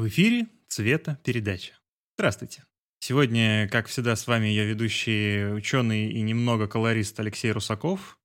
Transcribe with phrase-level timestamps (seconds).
[0.00, 1.74] В эфире «Цвета передача».
[2.16, 2.64] Здравствуйте.
[3.00, 8.18] Сегодня, как всегда, с вами я ведущий ученый и немного колорист Алексей Русаков.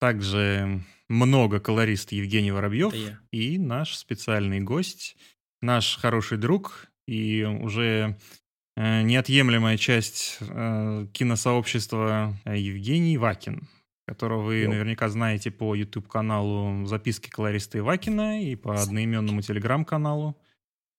[0.00, 2.92] Также много колорист Евгений Воробьев.
[3.30, 5.16] И наш специальный гость,
[5.62, 8.18] наш хороший друг и уже
[8.76, 13.68] э, неотъемлемая часть э, киносообщества Евгений Вакин
[14.04, 14.70] которого вы Йоу.
[14.70, 20.36] наверняка знаете по YouTube-каналу «Записки колориста Ивакина» и по одноименному телеграм-каналу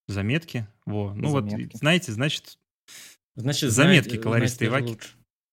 [0.08, 0.68] «Заметки».
[0.86, 1.14] Во.
[1.14, 1.74] Ну Заметки.
[1.74, 2.58] вот, знаете, значит,
[3.36, 4.98] значит «Заметки знаете, колориста Ивакина».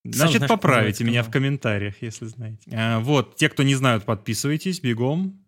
[0.04, 2.70] Значит, поправите меня в комментариях, если знаете.
[2.74, 5.44] А, вот, те, кто не знают, подписывайтесь, бегом.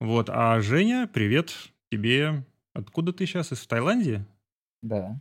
[0.00, 1.54] Вот, а Женя, привет
[1.90, 2.44] тебе.
[2.74, 3.52] Откуда ты сейчас?
[3.52, 4.26] Из Таиланде?
[4.82, 5.18] Да.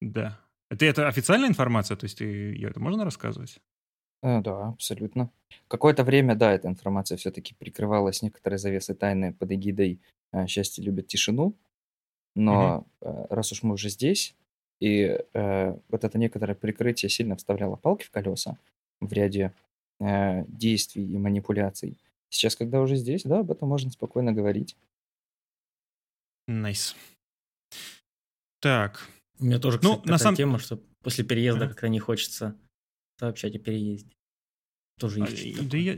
[0.00, 0.38] Да.
[0.70, 1.96] Это, это официальная информация?
[1.96, 3.58] То есть ты, это можно рассказывать?
[4.22, 5.30] Э, да, абсолютно.
[5.68, 10.00] Какое-то время, да, эта информация все-таки прикрывалась некоторые завесы тайны под эгидой
[10.32, 11.56] э, «Счастье любит тишину».
[12.36, 14.36] Но э, раз уж мы уже здесь,
[14.78, 18.58] и э, вот это некоторое прикрытие сильно вставляло палки в колеса
[19.00, 19.52] в ряде
[20.00, 21.96] э, действий и манипуляций.
[22.28, 24.76] Сейчас, когда уже здесь, да, об этом можно спокойно говорить.
[26.46, 26.94] Nice.
[28.60, 29.08] Так.
[29.38, 30.36] У меня тоже, Ну, кстати, на такая самом...
[30.36, 31.72] тема, что после переезда Ага.
[31.72, 32.54] как-то не хочется
[33.18, 34.14] сообщать о переезде.
[34.98, 35.68] Тоже а, есть.
[35.68, 35.96] Да я,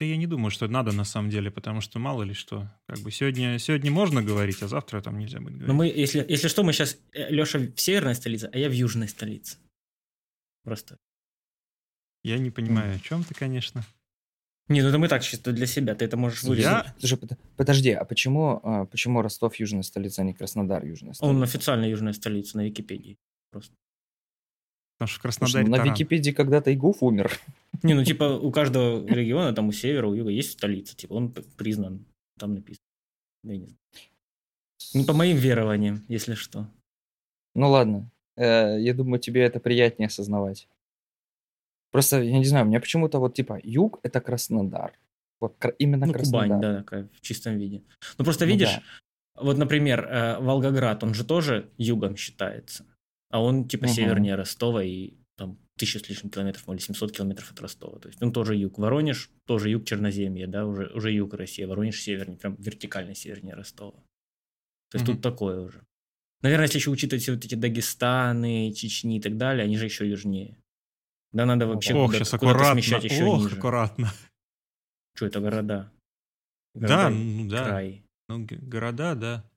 [0.00, 2.66] да я не думаю, что надо на самом деле, потому что мало ли что.
[2.86, 5.68] Как бы сегодня, сегодня можно говорить, а завтра там нельзя будет говорить.
[5.68, 6.98] Но мы, если, если что, мы сейчас...
[7.12, 9.58] Э, Леша в северной столице, а я в южной столице.
[10.64, 10.96] Просто.
[12.24, 13.84] Я не понимаю, о чем ты, конечно.
[14.68, 16.86] Не, ну это мы так чисто для себя, ты это можешь вырезать.
[16.86, 16.94] Я...
[16.98, 17.18] Слушай,
[17.56, 21.36] подожди, а почему, а почему Ростов южная столица, а не Краснодар южная столица?
[21.36, 23.18] Он официально южная столица на Википедии.
[23.50, 23.74] Просто.
[25.00, 27.40] Потому что в Краснодаре Слушай, ну, на Википедии когда-то Игуф умер.
[27.82, 30.94] Не, ну типа у каждого региона, там у севера, у юга есть столица.
[30.94, 32.04] Типа он признан,
[32.38, 32.84] там написано.
[33.44, 33.78] Я не знаю.
[34.92, 36.68] Ну, по моим верованиям, если что.
[37.54, 38.10] Ну ладно.
[38.36, 40.68] Э, я думаю, тебе это приятнее осознавать.
[41.92, 44.98] Просто, я не знаю, у меня почему-то вот типа юг это Краснодар.
[45.40, 46.46] Вот именно ну, Краснодар.
[46.46, 47.82] Кубань, да, такая в чистом виде.
[48.18, 49.42] Ну просто ну, видишь, да.
[49.44, 52.84] вот, например, э, Волгоград, он же тоже югом считается.
[53.30, 53.92] А он типа угу.
[53.92, 57.98] севернее Ростова и там тысяча с лишним километров, или 700 километров от Ростова.
[57.98, 58.78] То есть он тоже юг.
[58.78, 61.64] Воронеж тоже юг Черноземья, да, уже, уже юг России.
[61.64, 64.02] Воронеж севернее, прям вертикально севернее Ростова.
[64.90, 65.14] То есть угу.
[65.14, 65.86] тут такое уже.
[66.42, 70.08] Наверное, если еще учитывать все вот эти Дагестаны, Чечни и так далее, они же еще
[70.08, 70.56] южнее.
[71.32, 73.56] Да, надо вообще Ох, куда-то, куда смещать еще Ох, ниже.
[73.56, 74.12] аккуратно.
[75.14, 75.92] Что это города?
[76.74, 77.64] города да, ну да.
[77.64, 78.04] Край.
[78.28, 79.50] Ну, города, да.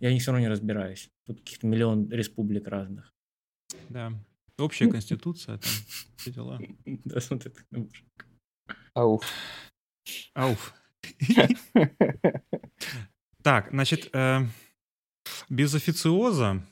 [0.00, 1.10] Я них все равно не разбираюсь.
[1.26, 3.11] Тут каких-то миллион республик разных.
[3.88, 4.12] Да.
[4.58, 5.72] Общая конституция, там,
[6.16, 6.60] все дела.
[6.84, 7.52] Да, смотри,
[8.94, 9.24] Ауф.
[10.34, 10.74] Ауф.
[13.42, 14.46] Так, значит, э,
[15.48, 16.64] без официоза,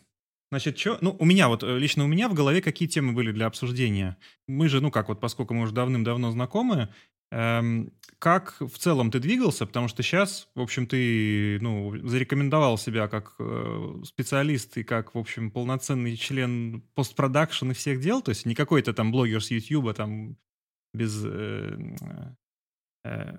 [0.52, 3.32] значит, что, ну, у меня вот, э, лично у меня в голове какие темы были
[3.32, 4.16] для обсуждения.
[4.46, 6.94] Мы же, ну, как вот, поскольку мы уже давным-давно знакомы,
[7.30, 9.64] как в целом ты двигался?
[9.64, 15.18] Потому что сейчас, в общем, ты ну, зарекомендовал себя как э, специалист и как, в
[15.18, 18.20] общем, полноценный член постпродакшн и всех дел.
[18.20, 20.36] То есть не какой-то там блогер с Ютьюба там
[20.92, 21.24] без...
[21.24, 21.78] Э,
[23.04, 23.38] э,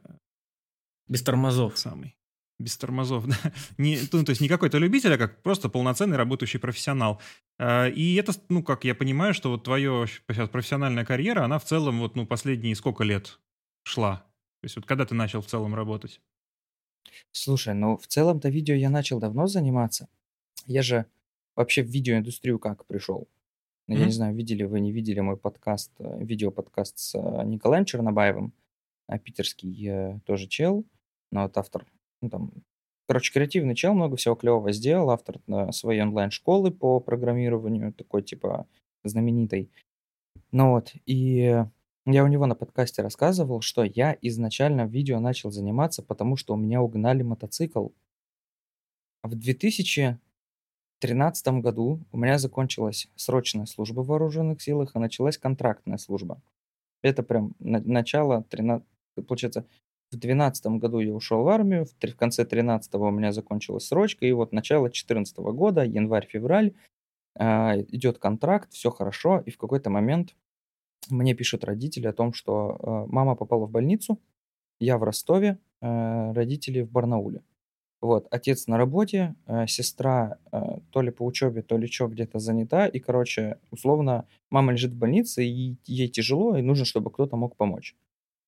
[1.08, 1.78] без тормозов.
[1.78, 2.16] Самый.
[2.58, 3.54] Без тормозов, да.
[3.78, 7.22] Не, ну, то есть не какой-то любитель, а как просто полноценный работающий профессионал.
[7.60, 12.00] И это, ну, как я понимаю, что вот твоя сейчас профессиональная карьера, она в целом
[12.00, 13.40] вот, ну, последние сколько лет
[13.92, 14.18] шла?
[14.62, 16.22] То есть вот когда ты начал в целом работать?
[17.32, 20.08] Слушай, ну в целом-то видео я начал давно заниматься.
[20.66, 21.06] Я же
[21.56, 23.28] вообще в видеоиндустрию как пришел?
[23.88, 27.84] Ну, я не знаю, видели вы, не видели мой подкаст, э, видеоподкаст с э, Николаем
[27.84, 28.54] Чернобаевым,
[29.08, 30.86] а питерский э, тоже чел,
[31.32, 31.86] но вот автор,
[32.22, 32.54] ну там,
[33.10, 35.42] короче, креативный чел, много всего клевого сделал, автор
[35.72, 38.66] своей онлайн-школы по программированию, такой типа
[39.04, 39.70] знаменитой.
[40.52, 41.66] Ну вот, и
[42.06, 46.54] я у него на подкасте рассказывал, что я изначально в видео начал заниматься, потому что
[46.54, 47.90] у меня угнали мотоцикл.
[49.24, 50.20] В 2013
[51.62, 56.42] году у меня закончилась срочная служба в вооруженных силах, и началась контрактная служба.
[57.04, 58.88] Это прям на- начало 13,
[59.28, 59.62] получается,
[60.10, 64.26] в 2012 году я ушел в армию, в, в конце 13 у меня закончилась срочка,
[64.26, 66.74] и вот начало 14 года, январь-февраль,
[67.36, 70.36] а, идет контракт, все хорошо, и в какой-то момент
[71.10, 74.20] мне пишут родители о том, что э, мама попала в больницу,
[74.80, 77.44] я в Ростове, э, родители в Барнауле.
[78.02, 82.40] Вот, отец на работе, э, сестра э, то ли по учебе, то ли что где-то
[82.40, 87.36] занята, и, короче, условно, мама лежит в больнице, и ей тяжело, и нужно, чтобы кто-то
[87.38, 87.96] мог помочь.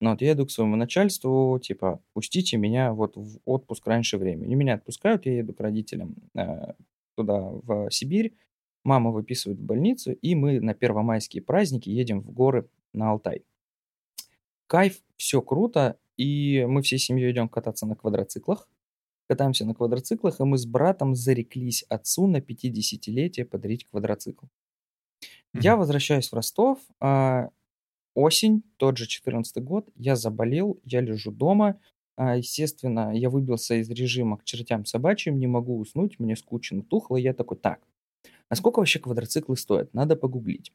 [0.01, 4.55] Ну, вот я иду к своему начальству, типа, пустите меня вот в отпуск раньше времени.
[4.55, 6.73] Меня отпускают, я еду к родителям э,
[7.15, 8.35] туда, в Сибирь.
[8.83, 13.45] Мама выписывает в больницу, и мы на первомайские праздники едем в горы на Алтай.
[14.68, 18.68] Кайф, все круто, и мы всей семьей идем кататься на квадроциклах.
[19.27, 24.47] Катаемся на квадроциклах, и мы с братом зареклись отцу на 50-летие подарить квадроцикл.
[25.53, 27.50] Я возвращаюсь в Ростов, а,
[28.15, 31.79] осень, тот же 14 год, я заболел, я лежу дома,
[32.15, 37.18] а, естественно, я выбился из режима к чертям собачьим, не могу уснуть, мне скучно, тухло,
[37.18, 37.81] я такой, так,
[38.50, 39.94] а сколько вообще квадроциклы стоят?
[39.94, 40.72] Надо погуглить.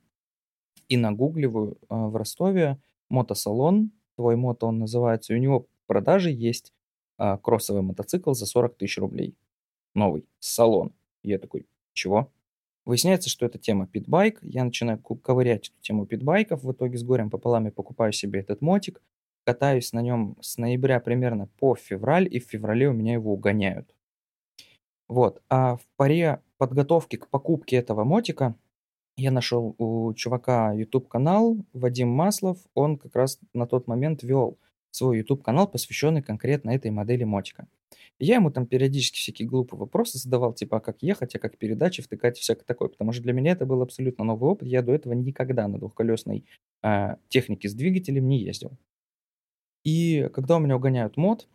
[0.88, 2.78] И нагугливаю а, в Ростове
[3.08, 6.72] мотосалон, твой мото он называется, и у него в продаже есть
[7.18, 9.36] а, кроссовый мотоцикл за 40 тысяч рублей.
[9.94, 10.92] Новый, салон.
[11.22, 12.32] Я такой, чего?
[12.84, 14.38] Выясняется, что это тема питбайк.
[14.42, 16.62] Я начинаю ковырять эту тему питбайков.
[16.62, 19.02] В итоге с горем пополам я покупаю себе этот мотик.
[19.44, 23.94] Катаюсь на нем с ноября примерно по февраль, и в феврале у меня его угоняют.
[25.08, 25.42] Вот.
[25.48, 28.54] А в паре подготовки к покупке этого мотика
[29.18, 32.58] я нашел у чувака YouTube канал Вадим Маслов.
[32.74, 34.58] Он как раз на тот момент вел
[34.92, 37.66] свой YouTube-канал, посвященный конкретно этой модели мотика.
[38.20, 42.00] я ему там периодически всякие глупые вопросы задавал, типа, а как ехать, а как передачи
[42.00, 44.68] втыкать всякое такое, потому что для меня это был абсолютно новый опыт.
[44.68, 46.44] Я до этого никогда на двухколесной
[46.84, 48.78] э, технике с двигателем не ездил.
[49.82, 51.48] И когда у меня угоняют мод,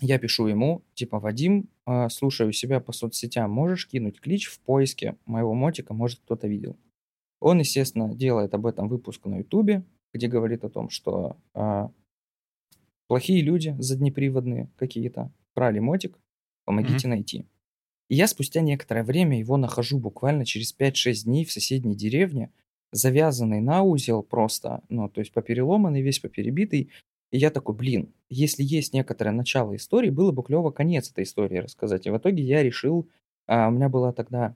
[0.00, 5.16] я пишу ему, типа, Вадим, э, слушаю себя по соцсетям, можешь кинуть клич в поиске
[5.26, 6.76] моего мотика, может кто-то видел.
[7.40, 11.88] Он, естественно, делает об этом выпуск на Ютубе, где говорит о том, что э,
[13.08, 16.18] Плохие люди, заднеприводные какие-то, крали мотик,
[16.66, 17.10] помогите mm-hmm.
[17.10, 17.46] найти.
[18.10, 22.52] И я спустя некоторое время его нахожу буквально через 5-6 дней в соседней деревне,
[22.92, 26.90] завязанный на узел просто, ну, то есть попереломанный, весь поперебитый.
[27.30, 31.58] И я такой, блин, если есть некоторое начало истории, было бы клево конец этой истории
[31.58, 32.06] рассказать.
[32.06, 33.08] И в итоге я решил,
[33.46, 34.54] а, у меня была тогда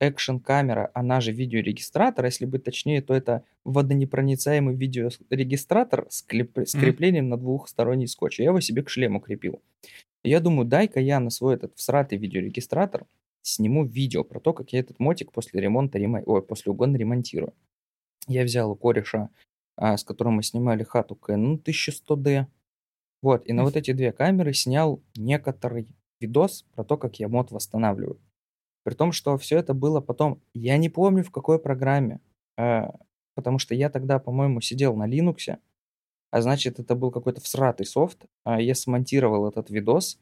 [0.00, 6.58] экшн-камера, она же видеорегистратор, если быть точнее, то это водонепроницаемый видеорегистратор с, клеп...
[6.58, 7.28] с креплением mm-hmm.
[7.28, 8.40] на двухсторонний скотч.
[8.40, 9.62] Я его себе к шлему крепил.
[10.22, 13.06] я думаю, дай-ка я на свой этот всратый видеорегистратор
[13.42, 16.22] сниму видео про то, как я этот мотик после ремонта, ремо...
[16.24, 17.52] ой, после угона ремонтирую.
[18.26, 19.28] Я взял у кореша,
[19.76, 22.46] а, с которым мы снимали хату Canon 1100D.
[23.22, 25.88] Вот, и на вот эти две камеры снял некоторый
[26.20, 28.20] видос про то, как я мод восстанавливаю.
[28.84, 32.20] При том, что все это было потом, я не помню в какой программе,
[32.58, 32.90] э,
[33.34, 35.58] потому что я тогда, по-моему, сидел на Linux,
[36.30, 38.26] а значит, это был какой-то всратый софт.
[38.44, 40.18] Э, я смонтировал этот видос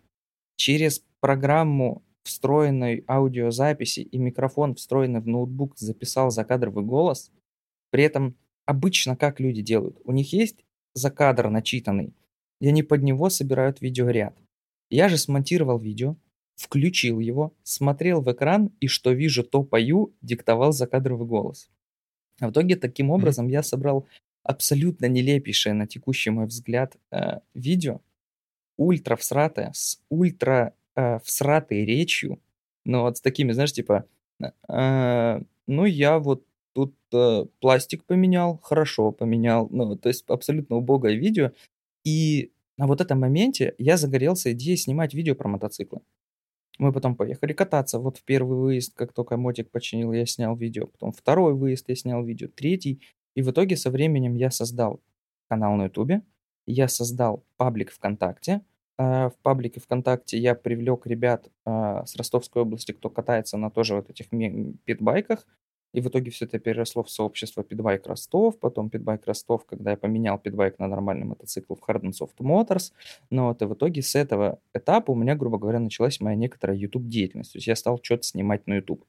[0.56, 7.32] через программу встроенной аудиозаписи и микрофон, встроенный в ноутбук, записал закадровый голос.
[7.90, 8.36] При этом
[8.72, 10.00] обычно как люди делают?
[10.04, 10.64] У них есть
[10.94, 12.14] закадр начитанный,
[12.60, 14.34] и они под него собирают видеоряд.
[14.90, 16.16] Я же смонтировал видео,
[16.56, 21.70] включил его, смотрел в экран и что вижу, то пою, диктовал закадровый голос.
[22.40, 24.06] А в итоге таким образом я собрал
[24.42, 28.00] абсолютно нелепейшее на текущий мой взгляд э, видео,
[28.78, 32.40] ультра всратое, с ультра э, всратой речью,
[32.84, 34.06] но вот с такими, знаешь, типа,
[34.40, 41.14] э, ну я вот тут э, пластик поменял, хорошо поменял, ну то есть абсолютно убогое
[41.14, 41.52] видео,
[42.04, 46.00] и на вот этом моменте я загорелся идеей снимать видео про мотоциклы.
[46.78, 47.98] Мы потом поехали кататься.
[47.98, 50.86] Вот в первый выезд, как только мотик починил, я снял видео.
[50.86, 52.48] Потом второй выезд я снял видео.
[52.48, 53.00] Третий.
[53.34, 55.00] И в итоге со временем я создал
[55.48, 56.22] канал на ютубе.
[56.66, 58.62] Я создал паблик ВКонтакте.
[58.98, 63.94] А, в паблике ВКонтакте я привлек ребят а, с Ростовской области, кто катается на тоже
[63.96, 64.28] вот этих
[64.84, 65.46] питбайках.
[65.92, 69.96] И в итоге все это переросло в сообщество Питбайк Ростов, потом Питбайк Ростов, когда я
[69.96, 72.92] поменял питбайк на нормальный мотоцикл в Harden Soft Motors.
[73.30, 76.76] Но вот и в итоге с этого этапа у меня, грубо говоря, началась моя некоторая
[76.76, 77.52] YouTube деятельность.
[77.52, 79.04] То есть я стал что-то снимать на YouTube.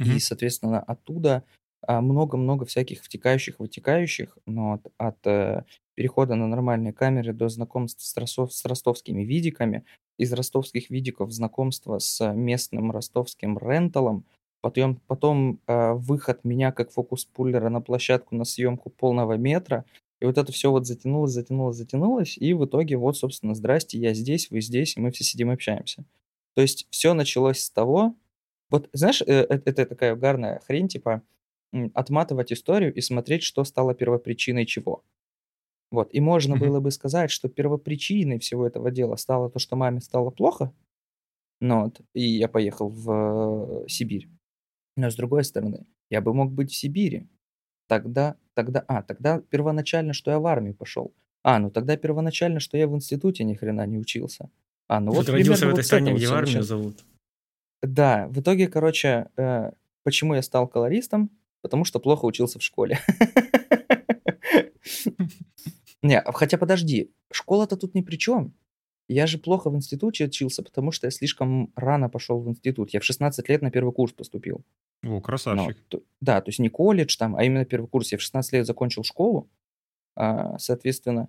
[0.00, 0.16] Mm-hmm.
[0.16, 1.42] И, соответственно, оттуда
[1.82, 5.64] а, много-много всяких втекающих, вытекающих, но от, от э,
[5.94, 9.84] перехода на нормальные камеры до знакомства с, ростов, с ростовскими видиками,
[10.16, 14.24] из ростовских видиков знакомства с местным ростовским ренталом,
[14.60, 19.84] Потом, потом э, выход меня как фокус-пуллера на площадку на съемку полного метра.
[20.20, 22.36] И вот это все вот затянулось, затянулось, затянулось.
[22.38, 25.54] И в итоге вот, собственно, здрасте, я здесь, вы здесь, и мы все сидим и
[25.54, 26.04] общаемся.
[26.54, 28.16] То есть все началось с того,
[28.70, 31.22] вот знаешь, э, э, это такая угарная хрень, типа
[31.94, 35.04] отматывать историю и смотреть, что стало первопричиной чего.
[35.90, 36.58] Вот, и можно mm-hmm.
[36.58, 40.72] было бы сказать, что первопричиной всего этого дела стало то, что маме стало плохо,
[41.60, 44.28] ну вот, и я поехал в э, Сибирь.
[44.98, 47.28] Но с другой стороны, я бы мог быть в Сибири.
[47.86, 51.14] Тогда, тогда, а, тогда первоначально, что я в армию пошел.
[51.44, 54.50] А, ну тогда первоначально, что я в институте ни хрена не учился.
[54.88, 57.04] А, ну Вот вот родился в этой вот стране, где в армию зовут.
[57.80, 59.70] Да, в итоге, короче, э,
[60.02, 61.30] почему я стал колористом?
[61.62, 62.98] Потому что плохо учился в школе.
[66.02, 68.52] Не, а хотя подожди, школа-то тут ни при чем.
[69.08, 72.90] Я же плохо в институте учился, потому что я слишком рано пошел в институт.
[72.90, 74.56] Я в 16 лет на первый курс поступил.
[75.02, 75.78] О, Ну, красавчик.
[75.88, 78.12] то- да, то есть не колледж там, а именно первый курс.
[78.12, 79.48] Я в 16 лет закончил школу,
[80.14, 81.28] а, соответственно.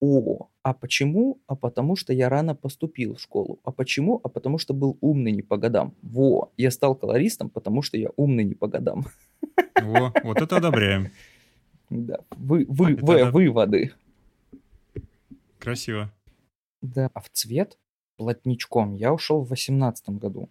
[0.00, 1.40] О, а почему?
[1.46, 3.60] А потому что я рано поступил в школу.
[3.62, 4.20] А почему?
[4.24, 5.94] А потому что был умный не по годам.
[6.02, 9.04] Во, я стал колористом, потому что я умный не по годам.
[9.80, 11.10] Во, вот это одобряем.
[11.90, 13.30] Да, вы, вы, Это вы- да.
[13.30, 13.92] выводы.
[15.58, 16.10] Красиво.
[16.84, 17.78] Да, а в цвет
[18.16, 20.50] плотничком я ушел в восемнадцатом году.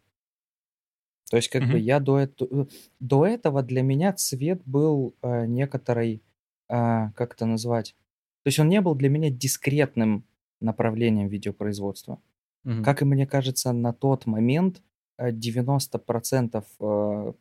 [1.29, 1.85] То есть, как бы Мгм.
[1.85, 2.67] я до этого,
[2.99, 6.21] до этого для меня цвет был э, некоторой,
[6.69, 7.95] а, как это назвать?
[8.43, 10.25] То есть он не был для меня дискретным
[10.59, 12.19] направлением видеопроизводства.
[12.63, 12.83] Мгм.
[12.83, 14.81] Как и мне кажется, на тот момент
[15.17, 17.33] э, 90% э,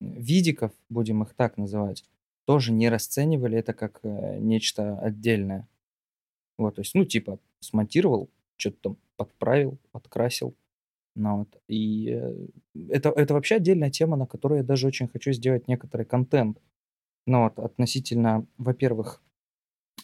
[0.00, 2.04] видиков, будем их так называть,
[2.46, 5.68] тоже не расценивали это как э, нечто отдельное.
[6.58, 10.56] Вот, то есть, ну, типа, смонтировал, что-то там подправил, подкрасил.
[11.14, 11.60] Ну, вот.
[11.68, 12.46] И э,
[12.90, 16.60] это, это вообще отдельная тема, на которой я даже очень хочу сделать некоторый контент.
[17.26, 19.22] Ну, вот, относительно, во-первых,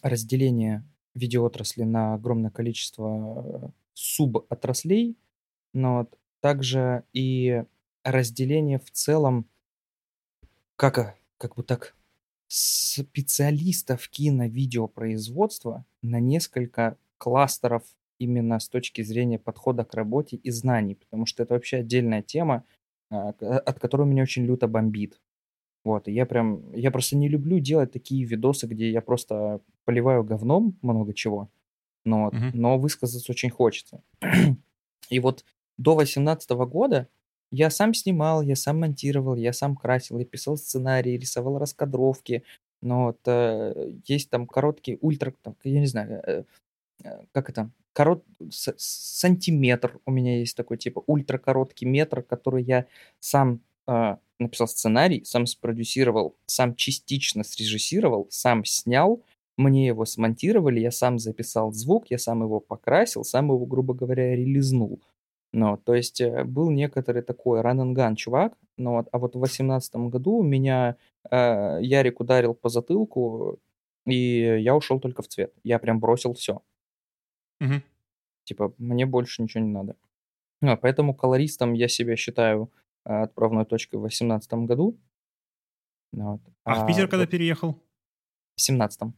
[0.03, 5.17] разделения видеоотрасли на огромное количество э, суботраслей,
[5.75, 7.65] но вот, также и
[8.05, 9.47] разделение в целом,
[10.77, 11.95] как, э, как бы так,
[12.55, 17.83] специалистов кино-видеопроизводства на несколько кластеров
[18.19, 22.65] именно с точки зрения подхода к работе и знаний, потому что это вообще отдельная тема,
[23.11, 25.19] а, к- от которой меня очень люто бомбит.
[25.85, 30.25] Вот, и я прям, я просто не люблю делать такие видосы, где я просто поливаю
[30.25, 31.51] говном много чего,
[32.05, 32.51] но, Мгм.
[32.55, 34.03] но высказаться очень хочется.
[35.11, 35.45] И вот
[35.79, 37.09] до 18 года
[37.53, 42.45] я сам снимал, я сам монтировал, я сам красил, я писал сценарии, рисовал раскадровки,
[42.83, 46.45] но вот э, есть там короткий ультра, там, я не знаю, э,
[47.05, 52.87] э, как это, корот, с- сантиметр у меня есть такой типа ультракороткий метр, который я
[53.21, 59.23] сам э, написал сценарий, сам спродюсировал, сам частично срежиссировал, сам снял,
[59.57, 64.35] мне его смонтировали, я сам записал звук, я сам его покрасил, сам его, грубо говоря,
[64.35, 65.01] релизнул.
[65.53, 69.37] Ну, то есть э, был некоторый такой run and gun чувак, ну, вот, а вот
[69.37, 70.97] в восемнадцатом году меня
[71.31, 73.61] э, Ярик ударил по затылку,
[74.07, 75.53] и я ушел только в цвет.
[75.63, 76.63] Я прям бросил все.
[77.61, 77.83] Мгм.
[78.45, 79.97] Типа, мне больше ничего не надо.
[80.63, 82.73] Ну, поэтому колористом я себя считаю
[83.05, 84.99] э, отправной точкой в восемнадцатом году.
[86.13, 86.41] Вот.
[86.65, 87.83] А в Питер когда вот переехал?
[88.55, 89.15] в семнадцатом.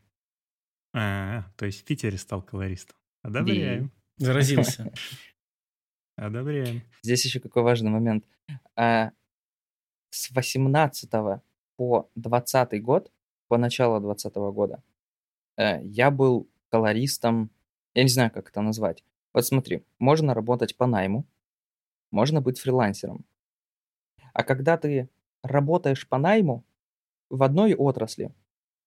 [0.94, 2.96] А, то есть в Питере стал колористом.
[3.22, 3.90] Одобряем.
[4.16, 4.92] Заразился.
[6.16, 6.82] Одобряем.
[7.02, 8.24] Здесь еще какой важный момент.
[8.76, 9.10] А,
[10.10, 11.10] с 18
[11.76, 13.10] по 20 год,
[13.48, 14.82] по началу 20 года,
[15.56, 17.50] э, я был колористом,
[17.94, 19.04] я не знаю, как это назвать.
[19.32, 21.24] Вот смотри, можно работать по найму,
[22.10, 23.24] можно быть фрилансером.
[24.32, 25.08] А когда ты
[25.42, 26.64] работаешь по найму
[27.30, 28.32] в одной отрасли,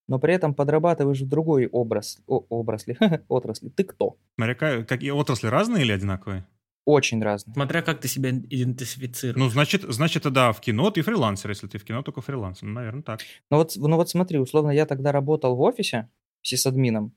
[0.07, 4.17] но при этом подрабатываешь в другой образ, о- отрасли, отрасли, ты кто?
[4.35, 6.45] Смотря как, какие отрасли разные или одинаковые?
[6.87, 7.53] Очень разные.
[7.53, 9.35] Смотря как ты себя идентифицируешь.
[9.35, 12.65] Ну, значит, значит, тогда в кино ты фрилансер, если ты в кино только фрилансер.
[12.65, 13.19] Ну, наверное, так.
[13.51, 16.07] Ну вот, ну вот смотри, условно, я тогда работал в офисе
[16.43, 17.11] сисадмином,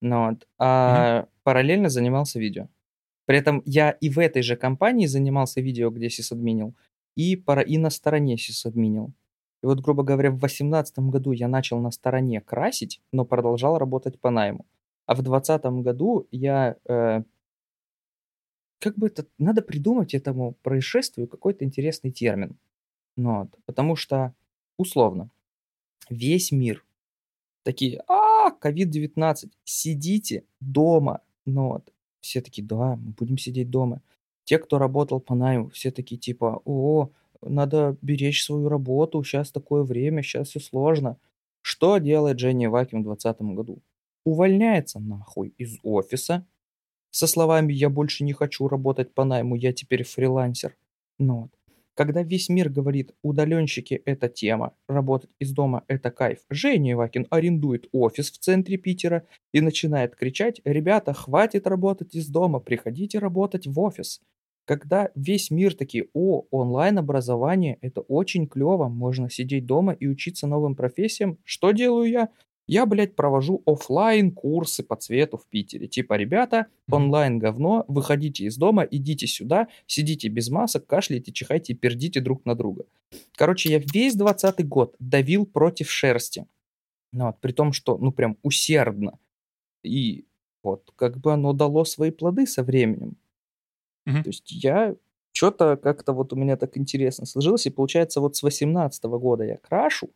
[0.00, 2.68] ну вот, а параллельно занимался видео.
[3.26, 6.74] При этом я и в этой же компании занимался видео, где сисадминил,
[7.14, 9.12] и, пара, и на стороне сисадминил.
[9.62, 14.18] И вот, грубо говоря, в 2018 году я начал на стороне красить, но продолжал работать
[14.18, 14.64] по найму.
[15.04, 16.76] А в 2020 году я...
[16.88, 17.22] э,
[18.80, 19.26] как бы это...
[19.38, 22.56] Надо придумать этому происшествию какой-то интересный термин.
[23.16, 24.34] Ну, вот, потому что,
[24.78, 25.30] условно,
[26.08, 26.84] весь мир
[27.62, 31.20] такие, а, ковид-19, сидите дома.
[31.44, 34.00] Ну вот, все такие, да, мы будем сидеть дома.
[34.44, 37.10] Те, кто работал по найму, все такие типа, о,
[37.42, 41.16] надо беречь свою работу, сейчас такое время, сейчас все сложно.
[41.62, 43.82] Что делает Дженни Ваким в 2020 году?
[44.24, 46.46] Увольняется нахуй из офиса
[47.10, 50.76] со словами «я больше не хочу работать по найму, я теперь фрилансер».
[51.18, 51.50] Ну вот.
[51.94, 57.88] Когда весь мир говорит «удаленщики– это тема, работать из дома– это кайф», Женя Ивакин арендует
[57.92, 63.78] офис в центре Питера и начинает кричать «ребята, хватит работать из дома, приходите работать в
[63.78, 64.22] офис».
[64.64, 70.76] Когда весь мир такие «о, онлайн-образование– это очень клево, можно сидеть дома и учиться новым
[70.76, 72.28] профессиям», что делаю я?
[72.70, 75.88] Я, блядь, провожу оффлайн курсы по цвету в Питере.
[75.88, 82.20] Типа, ребята, онлайн говно, выходите из дома, идите сюда, сидите без масок, кашляйте, чихайте, пердите
[82.20, 82.84] друг на друга.
[83.34, 86.46] Короче, я весь двадцатый год давил против шерсти.
[87.12, 89.18] Ну, вот, при том, что, ну, прям усердно.
[89.82, 90.24] И
[90.62, 93.16] вот, как бы оно дало свои плоды со временем.
[94.06, 94.22] Мгм.
[94.22, 94.94] То есть я
[95.32, 99.56] что-то как-то вот у меня так интересно сложилось, и получается вот с 18 года я
[99.56, 100.10] крашу,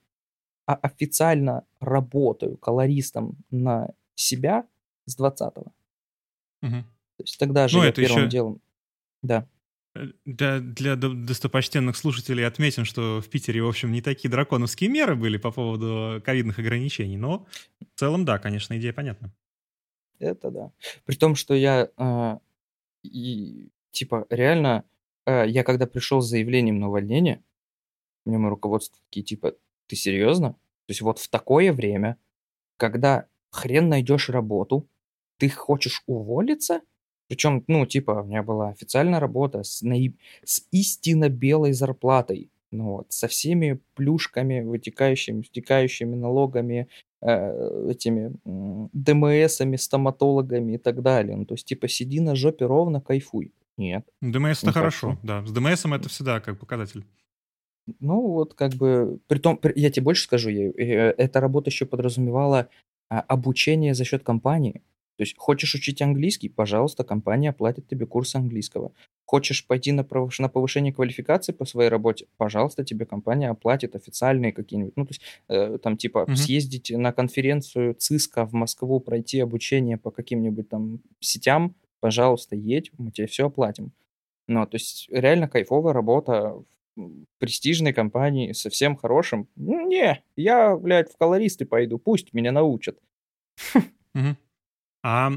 [0.67, 4.67] а официально работаю колористом на себя
[5.07, 5.55] с 20
[6.63, 6.83] Мгм.
[7.17, 8.61] То есть тогда же Ну, я это первым еще делом...
[9.23, 9.47] Да.
[9.95, 14.91] э, для, для до- достопочтенных слушателей отметим, что в Питере, в общем, не такие драконовские
[14.91, 17.47] меры были по поводу ковидных ограничений, но
[17.81, 19.33] в целом, да, конечно, идея понятна.
[20.19, 20.73] Это да.
[21.05, 22.41] При том, что я а,
[23.03, 24.85] и типа реально,
[25.27, 27.43] а, я когда пришел с заявлением на увольнение,
[28.25, 29.55] мне мое руководство такие типа,
[29.87, 30.53] ты серьезно?
[30.53, 32.17] То есть вот в такое время,
[32.77, 34.87] когда хрен найдешь работу,
[35.39, 36.81] ты хочешь уволиться?
[37.29, 40.15] Причем, ну, типа, у меня была официальная работа с, наи-
[40.45, 42.51] с истинно белой зарплатой.
[42.71, 46.89] Ну вот, со всеми плюшками, вытекающими, втекающими налогами,
[47.23, 51.37] э, этими м, ДМСами, стоматологами и так далее.
[51.37, 53.53] Ну, то есть, типа, сиди на жопе ровно, кайфуй.
[53.77, 54.05] Нет.
[54.21, 55.21] ДМС это Не хорошо, хочу.
[55.23, 55.45] да.
[55.47, 57.05] С ДМСом это всегда как показатель.
[58.01, 61.87] Ну, вот как бы, притом, при- я тебе больше скажу, я- э, эта работа еще
[61.87, 62.69] подразумевала
[63.11, 64.83] а, обучение за счет компании.
[65.17, 68.93] То есть, хочешь учить английский, пожалуйста, компания оплатит тебе курс английского.
[69.27, 70.05] Хочешь пойти на,
[70.39, 75.23] на повышение квалификации по своей работе, пожалуйста, тебе компания оплатит официальные какие-нибудь, ну, то есть,
[75.49, 76.37] э, там, типа, Мгм.
[76.37, 83.11] съездить на конференцию ЦИСКа в Москву, пройти обучение по каким-нибудь там сетям, пожалуйста, едь, мы
[83.13, 83.93] тебе все оплатим.
[84.49, 86.55] Ну, то есть, реально кайфовая работа
[87.39, 89.49] престижной компании, совсем хорошим.
[89.57, 92.99] Ну, Не, я, блядь, в колористы пойду, пусть меня научат.
[95.07, 95.31] А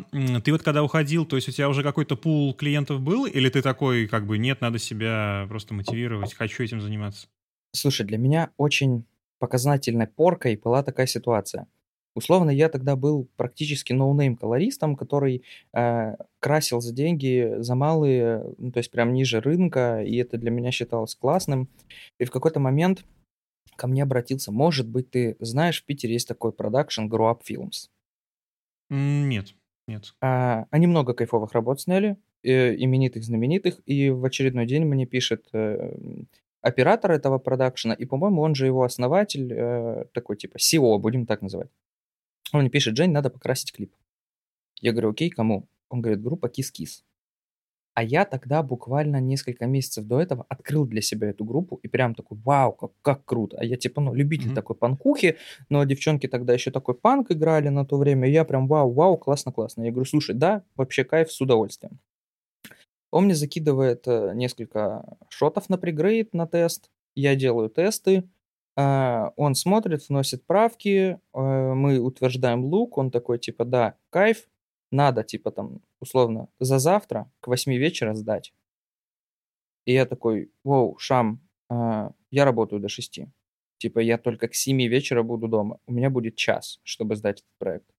[0.46, 3.62] ты вот когда уходил, то есть у тебя уже какой-то пул клиентов был, или ты
[3.62, 7.28] такой, как бы, нет, надо себя просто мотивировать, хочу этим заниматься?
[7.74, 9.06] Слушай, для меня очень
[9.40, 11.68] показательной поркой была такая ситуация.
[12.18, 18.72] Условно, я тогда был практически ноунейм колористом, который э, красил за деньги, за малые, ну,
[18.72, 21.70] то есть прям ниже рынка, и это для меня считалось классным.
[22.18, 23.06] И в какой-то момент
[23.76, 27.92] ко мне обратился, может быть, ты знаешь, в Питере есть такой продакшн Grow Up Films.
[28.90, 29.54] Нет,
[29.88, 30.16] нет.
[30.20, 35.48] А, они много кайфовых работ сняли, э, именитых, знаменитых, и в очередной день мне пишет
[35.54, 35.96] э,
[36.62, 41.44] оператор этого продакшена, и, по-моему, он же его основатель, э, такой типа SEO, будем так
[41.44, 41.70] называть.
[42.54, 43.94] Он мне пишет, Жень, надо покрасить клип.
[44.80, 45.68] Я говорю, окей, кому?
[45.90, 47.04] Он говорит, группа Kiss.
[47.94, 52.14] А я тогда буквально несколько месяцев до этого открыл для себя эту группу и прям
[52.14, 53.58] такой, вау, как, как круто.
[53.60, 54.56] А я типа, ну, любитель Мгм.
[54.56, 55.38] такой панкухи,
[55.70, 59.18] но девчонки тогда еще такой панк играли на то время, и я прям, вау, вау,
[59.18, 59.82] классно, классно.
[59.82, 62.00] Я говорю, слушай, да, вообще кайф с удовольствием.
[63.10, 66.92] Он мне закидывает э, несколько шотов на пригрейд, на тест.
[67.16, 68.30] Я делаю тесты.
[68.78, 71.20] А, Он смотрит, вносит правки.
[71.34, 72.98] э, Мы утверждаем лук.
[72.98, 74.48] Он такой, типа, да, кайф.
[74.92, 78.54] Надо, типа, там, условно, за завтра к 8 вечера сдать.
[79.86, 83.28] И я такой, воу, Шам, а, я работаю до 6.
[83.80, 85.80] Типа, я только к 7 вечера буду дома.
[85.88, 87.90] У меня будет час, чтобы сдать этот проект.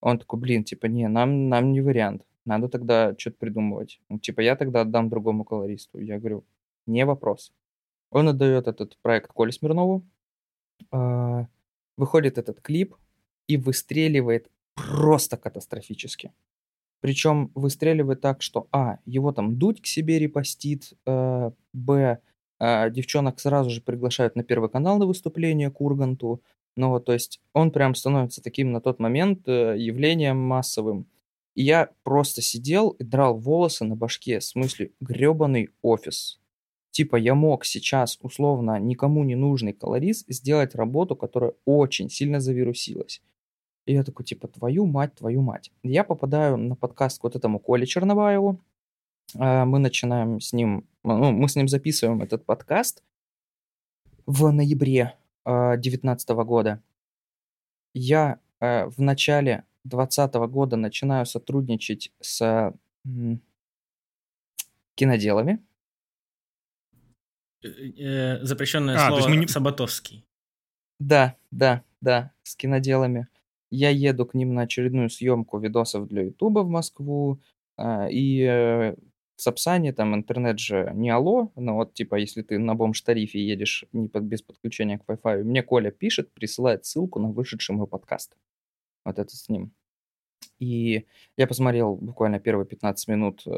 [0.00, 2.22] Он такой, блин, типа, не, нам, нам не вариант.
[2.44, 4.00] Надо тогда что-то придумывать.
[4.08, 5.98] Ну, типа, я тогда отдам другому колористу.
[6.00, 6.44] Я говорю,
[6.86, 7.52] не вопрос.
[8.12, 10.06] Он отдает этот проект Коле Смирнову.
[10.90, 11.46] А,
[11.96, 12.94] Выходит этот клип
[13.46, 16.32] и выстреливает просто катастрофически.
[17.00, 22.18] Причем выстреливает так, что А, его там дуть к себе репостит, э, Б,
[22.60, 26.42] э, девчонок сразу же приглашают на Первый канал на выступление к Урганту.
[26.76, 31.06] Ну вот, то есть он прям становится таким на тот момент э, явлением массовым.
[31.54, 36.41] И я просто сидел и драл волосы на башке, в смысле, гребаный офис.
[36.92, 43.22] Типа я мог сейчас, условно, никому не нужный колорист сделать работу, которая очень сильно завирусилась.
[43.86, 45.72] И я такой, типа, твою мать, твою мать.
[45.82, 48.60] Я попадаю на подкаст к вот этому Коле Черноваеву.
[49.38, 53.02] А, Мы начинаем с ним, ну, мы с ним записываем этот подкаст
[54.26, 56.82] в ноябре 2019 года.
[57.94, 62.72] Я э, в начале 2020 года начинаю сотрудничать с
[64.94, 65.58] киноделами.
[67.62, 70.24] Э, э, Запрещенное А, слово не- Саботовский.
[70.98, 73.28] Да, да, да, с киноделами.
[73.70, 77.40] Я еду к ним на очередную съемку видосов для Ютуба в Москву.
[77.76, 78.94] а, И э,
[79.36, 83.84] в Сапсане там интернет же не алло, но вот типа если ты на бомж-тарифе едешь
[83.92, 88.36] не под, без подключения к Wi-Fi, мне Коля пишет, присылает ссылку на вышедший мой подкаст.
[89.04, 89.72] вот это с ним.
[90.58, 93.50] И я посмотрел буквально первые 15 минут э,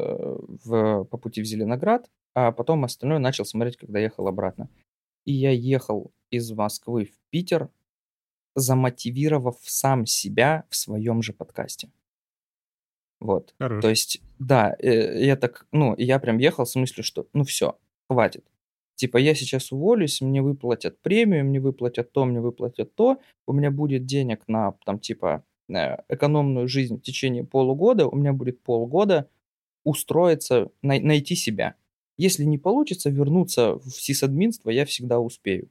[0.64, 4.68] в, по пути в Зеленоград, а потом остальное начал смотреть, когда ехал обратно.
[5.24, 7.70] И я ехал из Москвы в Питер,
[8.54, 11.90] замотивировав сам себя в своем же подкасте.
[13.20, 13.54] Вот.
[13.58, 13.82] Хорош.
[13.82, 17.78] То есть, да, э, я так, ну, я прям ехал с мыслью, что, ну, все,
[18.08, 18.44] хватит.
[18.96, 23.70] Типа, я сейчас уволюсь, мне выплатят премию, мне выплатят то, мне выплатят то, у меня
[23.70, 29.28] будет денег на, там, типа, э, экономную жизнь в течение полугода, у меня будет полгода
[29.84, 31.76] устроиться, най- найти себя.
[32.16, 35.68] Если не получится вернуться в сисадминство, я всегда успею.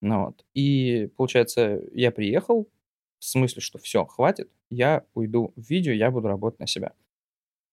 [0.00, 0.44] Ну вот.
[0.54, 2.68] И получается, я приехал
[3.18, 6.92] в смысле, что все, хватит, я уйду в видео, я буду работать на себя.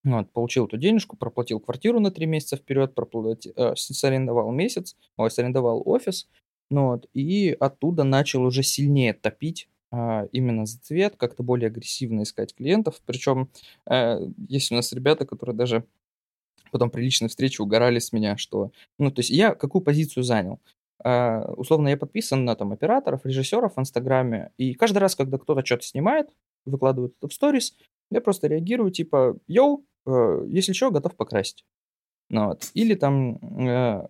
[0.04, 4.96] Ну вот, получил эту денежку, проплатил квартиру на три месяца вперед, проплатил, э, сарендовал месяц,
[5.18, 6.28] ой, сарендовал офис,
[6.70, 12.24] ну вот, и оттуда начал уже сильнее топить а, именно за цвет, как-то более агрессивно
[12.24, 13.02] искать клиентов.
[13.06, 13.50] Причем
[13.90, 15.86] э, есть у нас ребята, которые даже
[16.76, 20.60] потом при личной встрече угорали с меня, что, ну, то есть я какую позицию занял?
[21.06, 25.66] Uh, условно, я подписан на там операторов, режиссеров в Инстаграме, и каждый раз, когда кто-то
[25.66, 26.30] что-то снимает,
[26.66, 27.78] выкладывает это в сторис,
[28.12, 31.64] я просто реагирую, типа, йоу, э, если что, готов покрасить.
[32.30, 32.72] Ну, вот.
[32.74, 34.08] Или там, э,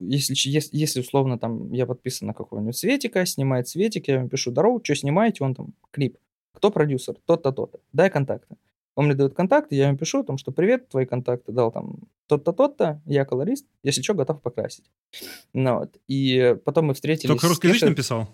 [0.00, 4.50] если, если, если условно там я подписан на какого-нибудь Светика, снимает Светик, я ему пишу,
[4.50, 6.18] здорово, что снимаете, он там, клип.
[6.52, 7.16] Кто продюсер?
[7.24, 7.80] Тот-то, тот-то.
[7.92, 8.56] Дай контакты.
[8.94, 11.98] Он мне дает контакты, я ему пишу о том, что привет, твои контакты дал там
[12.28, 14.84] тот-то, тот-то, я колорист, если что, готов покрасить.
[15.52, 15.96] Ну, вот.
[16.06, 17.28] И потом мы встретились...
[17.28, 17.96] Только русскоязычным Кешер...
[17.96, 18.28] писал?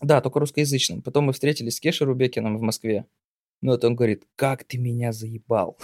[0.00, 1.02] Да, только русскоязычным.
[1.02, 3.06] Потом мы встретились с Кешей Рубекиным в Москве.
[3.62, 5.78] Ну вот он говорит, как ты меня заебал.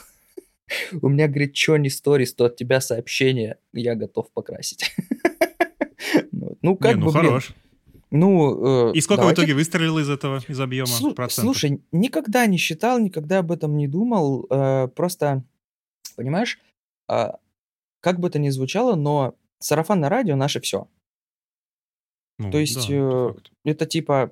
[1.02, 4.94] У меня, говорит, что не сторис, то от тебя сообщение, я готов покрасить.
[6.30, 7.54] Ну, ну, как бы, хорош.
[8.14, 9.40] Ну, э, И сколько давайте...
[9.40, 11.56] в итоге выстрелил из этого, из объема Слу- процентов?
[11.56, 14.46] Слушай, никогда не считал, никогда об этом не думал.
[14.50, 15.42] Э, просто,
[16.14, 16.58] понимаешь,
[17.08, 17.28] э,
[18.00, 20.88] как бы это ни звучало, но сарафанное радио наше все.
[22.38, 24.30] Ну, То есть да, э, это типа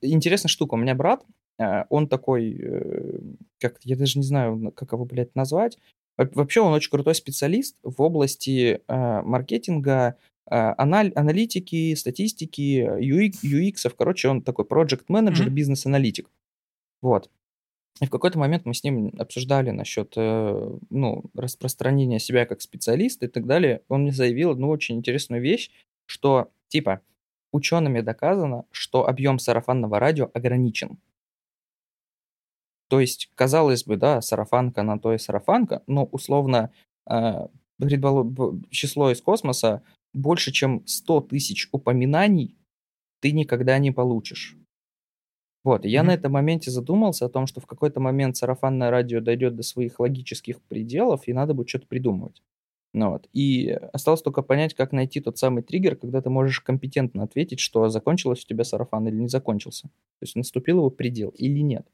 [0.00, 0.74] интересная штука.
[0.74, 1.24] У меня брат,
[1.60, 3.20] э, он такой, э,
[3.60, 5.78] как я даже не знаю, как его, блядь, назвать.
[6.16, 14.42] Вообще он очень крутой специалист в области э, маркетинга, аналитики, статистики, UX, UX, короче, он
[14.42, 15.50] такой project менеджер, mm-hmm.
[15.50, 16.30] бизнес-аналитик.
[17.00, 17.30] Вот.
[18.00, 23.26] И в какой-то момент мы с ним обсуждали насчет э, ну, распространения себя как специалиста
[23.26, 23.82] и так далее.
[23.88, 25.70] Он мне заявил одну очень интересную вещь,
[26.06, 27.02] что типа
[27.52, 30.98] учеными доказано, что объем сарафанного радио ограничен.
[32.88, 36.72] То есть, казалось бы, да, сарафанка на то и сарафанка, но условно
[37.08, 37.46] э,
[38.70, 42.56] число из космоса больше, чем 100 тысяч упоминаний
[43.20, 44.56] ты никогда не получишь.
[45.64, 46.04] Вот, я mm-hmm.
[46.04, 50.00] на этом моменте задумался о том, что в какой-то момент сарафанное радио дойдет до своих
[50.00, 52.42] логических пределов, и надо будет что-то придумывать.
[52.94, 53.28] Ну вот.
[53.32, 57.88] И осталось только понять, как найти тот самый триггер, когда ты можешь компетентно ответить, что
[57.88, 59.84] закончилось у тебя сарафан или не закончился.
[59.84, 61.86] То есть наступил его предел или нет.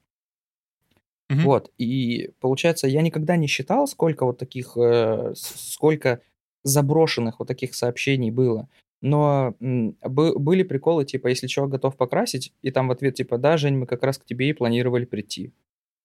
[1.31, 1.41] Mm-hmm.
[1.43, 1.71] Вот.
[1.77, 6.21] И получается, я никогда не считал, сколько вот таких, э, сколько
[6.63, 8.67] заброшенных вот таких сообщений было.
[9.01, 13.77] Но были приколы, типа, если чувак готов покрасить, и там в ответ, типа, да, Жень,
[13.77, 15.53] мы как раз к тебе и планировали прийти.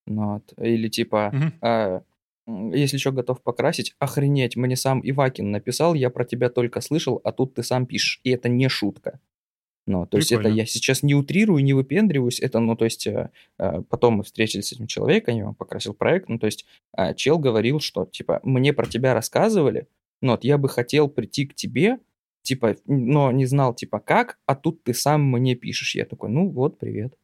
[0.06, 0.52] Вот.
[0.58, 1.52] Или типа, угу.
[1.62, 2.02] а,
[2.46, 7.32] если чувак готов покрасить, охренеть, мне сам Ивакин написал, я про тебя только слышал, а
[7.32, 8.20] тут ты сам пишешь.
[8.22, 9.20] И это не шутка.
[9.86, 13.30] Ну, то есть это я сейчас не утрирую, не выпендриваюсь, это, ну, то есть э,
[13.58, 16.64] э, потом мы встретились с этим человеком, я ему покрасил проект, ну, то есть
[16.96, 19.86] э, чел говорил, что, типа, мне про тебя рассказывали,
[20.20, 21.98] ну, вот я бы хотел прийти к тебе,
[22.42, 25.94] типа, но не знал, типа, как, а тут ты сам мне пишешь.
[25.94, 27.18] Я такой, ну, вот, привет.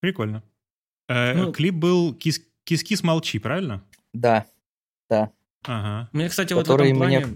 [0.00, 0.42] Прикольно.
[1.08, 3.84] Э, ну, клип был «Кис, «Кис-кис, молчи», правильно?
[4.12, 4.46] Да,
[5.08, 5.30] да.
[5.62, 6.08] Ага.
[6.12, 7.26] Мне, кстати, вот в этом плане...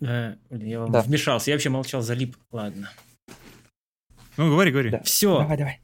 [0.00, 0.08] Мне...
[0.08, 1.02] Э, я да.
[1.02, 2.36] вмешался, я вообще молчал, залип.
[2.50, 2.90] Ладно.
[4.36, 4.90] Ну, говори, говори.
[4.90, 5.02] Да.
[5.02, 5.38] Все.
[5.40, 5.80] Давай, давай.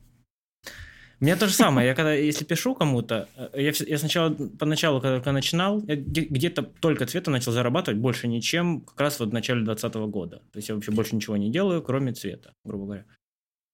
[1.19, 1.89] Меня то же самое.
[1.89, 6.63] Я когда, если пишу кому-то, э, я, я сначала, поначалу, когда, когда начинал, я где-то
[6.63, 10.43] только цвета начал зарабатывать больше ничем, как раз вот в начале 2020 года.
[10.53, 13.05] То есть я вообще больше ничего не делаю, кроме цвета, грубо говоря.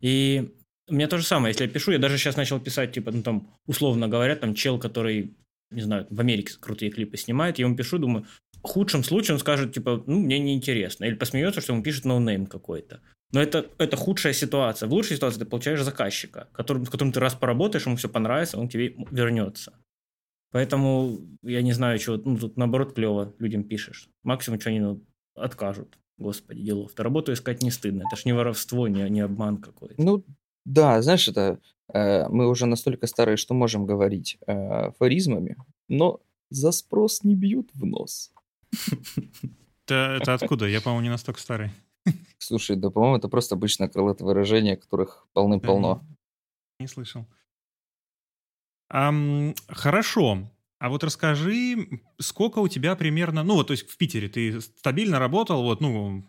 [0.01, 0.53] И
[0.89, 1.53] у меня то же самое.
[1.53, 4.79] Если я пишу, я даже сейчас начал писать, типа, ну там, условно говоря, там чел,
[4.79, 5.35] который,
[5.71, 8.27] не знаю, в Америке крутые клипы снимает, я ему пишу, думаю,
[8.63, 11.05] в худшем случае он скажет, типа, ну, мне неинтересно.
[11.07, 13.01] Или посмеется, что ему пишет ноунейм какой-то.
[13.33, 14.89] Но это, это худшая ситуация.
[14.89, 18.59] В лучшей ситуации ты получаешь заказчика, который, с которым ты раз поработаешь, ему все понравится,
[18.59, 19.73] он к тебе вернется.
[20.51, 24.11] Поэтому я не знаю, чего, ну, тут наоборот клево людям пишешь.
[24.23, 25.03] Максимум, что они ну,
[25.35, 25.99] откажут.
[26.19, 26.93] Господи, делов.
[26.93, 28.05] То работу искать не стыдно.
[28.07, 29.95] Это ж не воровство, не, не обман какой-то.
[29.97, 30.25] Ну,
[30.67, 31.59] да, знаешь, это
[31.93, 35.57] э, мы уже настолько старые, что можем говорить э, афоризмами,
[35.89, 38.31] но за спрос не бьют в нос.
[39.89, 40.67] Это откуда?
[40.67, 41.71] Я, по-моему, не настолько старый.
[42.39, 45.97] Слушай, да, по-моему, это просто обычное крылатое выражение, которых полны-полно.
[45.97, 46.17] Да,
[46.81, 47.27] не, слышал.
[48.93, 50.51] Um, хорошо.
[50.79, 55.19] А вот расскажи, сколько у тебя примерно, ну вот, то есть в Питере ты стабильно
[55.19, 56.25] работал, вот, ну,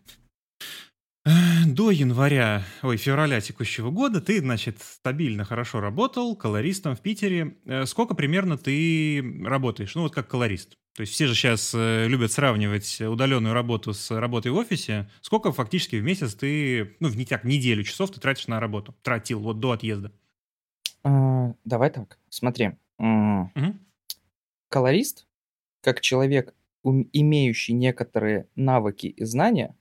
[1.65, 7.57] до января, ой, февраля текущего года ты, значит, стабильно хорошо работал колористом в Питере.
[7.65, 9.95] Э, сколько примерно ты работаешь?
[9.95, 10.77] Ну, вот как колорист.
[10.95, 15.09] То есть все же сейчас э, любят сравнивать удаленную работу с работой в офисе.
[15.21, 18.95] Сколько фактически в месяц ты, ну, в не так, неделю часов ты тратишь на работу?
[19.01, 20.11] Тратил вот до отъезда.
[21.03, 22.73] А, давай так, смотри.
[22.99, 23.73] Угу.
[24.69, 25.25] Колорист,
[25.81, 26.53] как человек,
[26.83, 29.75] имеющий некоторые навыки и знания,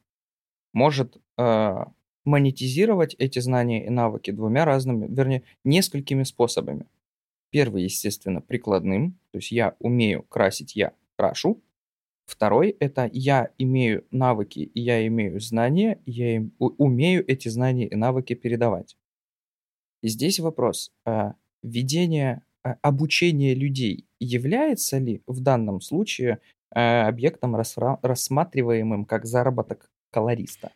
[0.73, 1.85] может э,
[2.25, 6.87] монетизировать эти знания и навыки двумя разными, вернее, несколькими способами.
[7.51, 11.63] Первый, естественно, прикладным, то есть я умею красить, я крашу.
[12.27, 17.87] Второй– это я имею навыки и я имею знания, и я им, умею эти знания
[17.87, 18.97] и навыки передавать.
[20.03, 21.33] И здесь вопрос, э,
[21.63, 26.39] ведение, э, обучение людей является ли в данном случае
[26.75, 30.73] э, объектом, рассматриваемым как заработок колориста?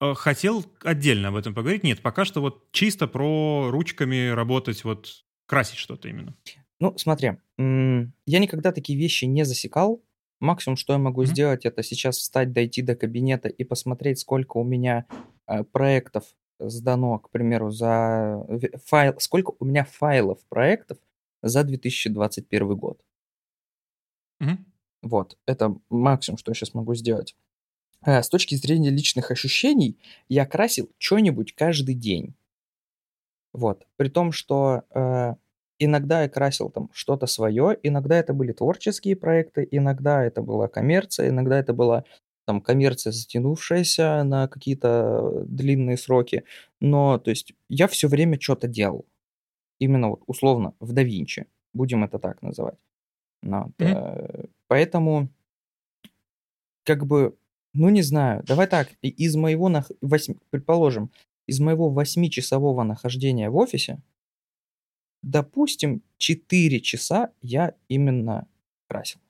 [0.00, 1.84] Э, хотел отдельно об этом поговорить.
[1.84, 6.34] Нет, пока что вот чисто про ручками работать, вот красить что-то именно.
[6.80, 10.02] Ну, смотри, я никогда такие вещи не засекал.
[10.40, 11.26] Максимум, что я могу mm-hmm.
[11.26, 15.06] сделать, это сейчас встать, дойти до кабинета и посмотреть, сколько у меня
[15.46, 16.24] э, проектов
[16.58, 18.44] сдано, к примеру, за
[18.84, 20.98] файл, сколько у меня файлов проектов
[21.40, 23.00] за 2021 год.
[24.42, 24.58] Mm-hmm.
[25.02, 27.36] Вот, это максимум, что я сейчас могу сделать.
[28.04, 32.34] Э, с точки зрения личных ощущений, я красил что-нибудь каждый день.
[33.52, 33.86] Вот.
[33.96, 35.34] При том, что э,
[35.78, 41.28] иногда я красил там что-то свое, иногда это были творческие проекты, иногда это была коммерция,
[41.28, 42.04] иногда это была
[42.46, 46.44] там коммерция затянувшаяся на какие-то длинные сроки.
[46.80, 49.06] Но, то есть, я все время что-то делал.
[49.78, 52.78] Именно вот условно в DaVinci, будем это так называть.
[53.42, 53.70] Вот.
[53.78, 53.94] Mm-hmm.
[53.94, 55.28] Э, поэтому,
[56.84, 57.36] как бы,
[57.72, 58.42] ну, не знаю.
[58.44, 59.90] Давай так, из моего, нах...
[60.00, 60.34] 8...
[60.50, 61.10] предположим,
[61.46, 64.00] из моего восьмичасового нахождения в офисе,
[65.24, 68.46] допустим, 4 часа я именно
[68.88, 69.20] красил.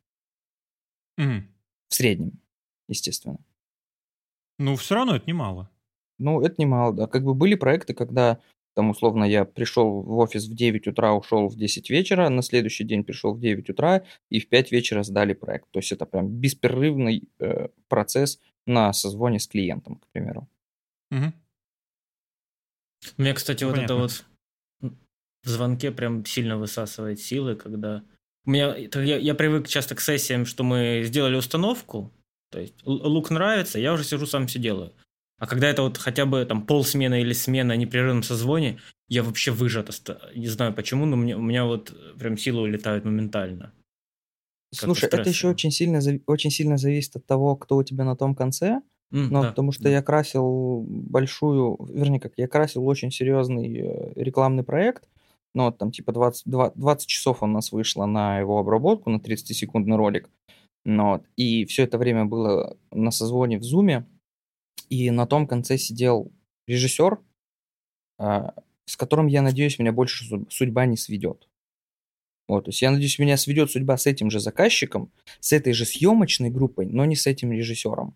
[1.17, 1.49] Мгм.
[1.89, 2.41] В среднем,
[2.89, 3.39] естественно.
[4.59, 5.71] Ну, все равно это немало.
[6.19, 7.07] Ну, это немало, да.
[7.07, 8.41] Как бы были проекты, когда
[8.75, 12.85] там, условно, я пришел в офис в 9 утра, ушел в 10 вечера, на следующий
[12.85, 15.71] день пришел в 9 утра и в 5 вечера сдали проект.
[15.71, 20.49] То есть это прям беспрерывный э, процесс на созвоне с клиентом, к примеру.
[21.13, 21.33] Угу.
[23.17, 23.93] У меня, кстати, ну, вот понятно.
[23.93, 24.25] это вот
[25.45, 28.03] в звонке прям сильно высасывает силы, когда...
[28.47, 32.13] У меня, я, я привык часто к сессиям, что мы сделали установку,
[32.51, 34.93] то есть лук нравится, я уже сижу сам все делаю.
[35.39, 38.79] А когда это вот хотя бы там полсмены или смена непрерывном созвоне,
[39.09, 39.91] я вообще выжат.
[40.35, 43.73] Не знаю почему, но мне, у меня вот прям силы улетают моментально.
[44.73, 48.35] Слушай, это еще очень сильно, очень сильно зависит от того, кто у тебя на том
[48.35, 48.81] конце.
[49.13, 49.91] Mm, но да, потому что да.
[49.91, 55.09] я красил большую, вернее как, я красил очень серьезный э, рекламный проект,
[55.55, 60.29] но там типа 20, 20 часов у нас вышло на его обработку, на 30-секундный ролик.
[60.85, 64.07] Но, и все это время было на созвоне в Зуме,
[64.91, 66.31] и на том конце сидел
[66.67, 67.19] режиссер,
[68.19, 71.49] а, с которым, я надеюсь, меня больше судьба не сведет.
[72.47, 75.87] Вот, то есть я надеюсь, меня сведет судьба с этим же заказчиком, с этой же
[75.87, 78.15] съемочной группой, но не с этим режиссером.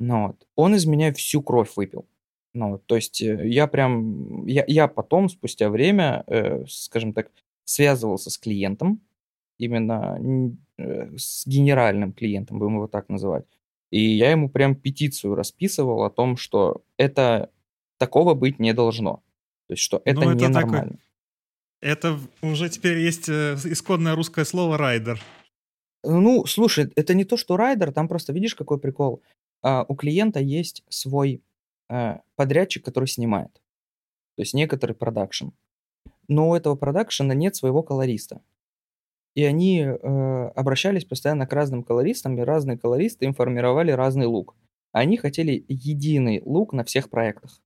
[0.00, 0.48] Ну, вот.
[0.56, 2.06] Он из меня всю кровь выпил.
[2.54, 7.30] Ну, то есть э, я прям, я, я потом, спустя время, э, скажем так,
[7.64, 9.00] связывался с клиентом,
[9.58, 10.18] именно
[10.78, 13.44] э, с генеральным клиентом, будем его так называть.
[13.90, 17.50] И я ему прям петицию расписывал о том, что это
[17.98, 19.22] такого быть не должно.
[19.68, 20.98] То есть, что это ну, это ненормально.
[21.80, 25.20] Это уже теперь есть э, исходное русское слово «райдер».
[26.04, 29.22] Ну, слушай, это не то, что райдер, там просто видишь, какой прикол.
[29.62, 31.42] А, у клиента есть свой
[32.36, 33.52] подрядчик, который снимает.
[34.36, 35.48] То есть некоторый продакшн.
[36.28, 38.40] Но у этого продакшена нет своего колориста.
[39.34, 39.96] И они э,
[40.54, 44.54] обращались постоянно к разным колористам, и разные колористы им формировали разный лук.
[44.92, 47.60] Они хотели единый лук на всех проектах.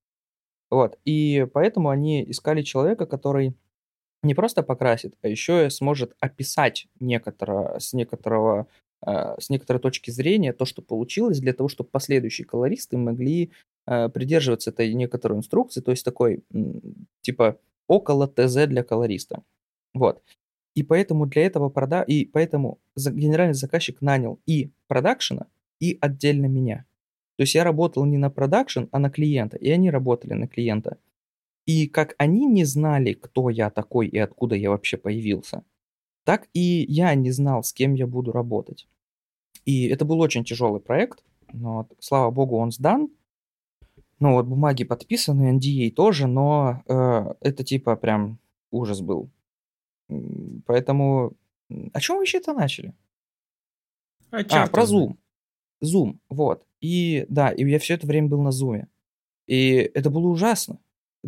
[0.71, 0.99] Вот.
[1.05, 3.55] И поэтому они искали человека, который
[4.23, 8.67] не просто покрасит, а еще и сможет описать некоторо, с некоторого
[9.05, 13.53] э, с некоторой точки зрения то, что получилось, для того, чтобы последующие колористы могли
[13.87, 16.43] придерживаться этой некоторой инструкции, то есть такой,
[17.23, 19.43] типа, около ТЗ для колориста.
[19.95, 20.23] Вот.
[20.75, 22.03] И поэтому для этого прода...
[22.03, 25.47] и поэтому генеральный заказчик нанял и продакшена,
[25.81, 26.85] и отдельно меня.
[27.37, 30.99] То есть я работал не на продакшн, а на клиента, и они работали на клиента.
[31.65, 35.63] И как они не знали, кто я такой и откуда я вообще появился,
[36.25, 38.89] так и я не знал, с кем я буду работать.
[39.65, 43.09] И это был очень тяжелый проект, но слава богу, он сдан.
[44.19, 48.39] Ну вот бумаги подписаны, NDA тоже, но э, это типа прям
[48.71, 49.31] ужас был.
[50.67, 51.33] Поэтому
[51.93, 52.95] о чем вообще это начали?
[54.31, 55.17] А, а про Zoom.
[55.83, 56.65] Zoom, вот.
[56.81, 58.87] И да, и я все это время был на Zoom.
[59.47, 60.79] И это было ужасно.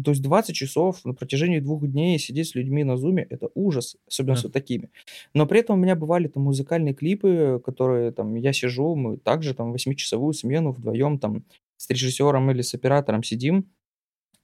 [0.04, 3.96] То есть 20 часов на протяжении двух дней сидеть с людьми на зуме– это ужас,
[4.06, 4.40] особенно да.
[4.40, 4.90] с вот такими.
[5.34, 9.54] Но при этом у меня бывали там музыкальные клипы, которые там я сижу, мы также
[9.54, 11.44] там 8-часовую смену вдвоем там
[11.78, 13.70] с режиссером или с оператором сидим,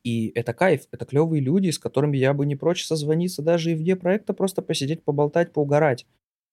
[0.03, 3.75] и это кайф, это клевые люди, с которыми я бы не прочь созвониться даже и
[3.75, 6.07] вне проекта, просто посидеть, поболтать, поугарать.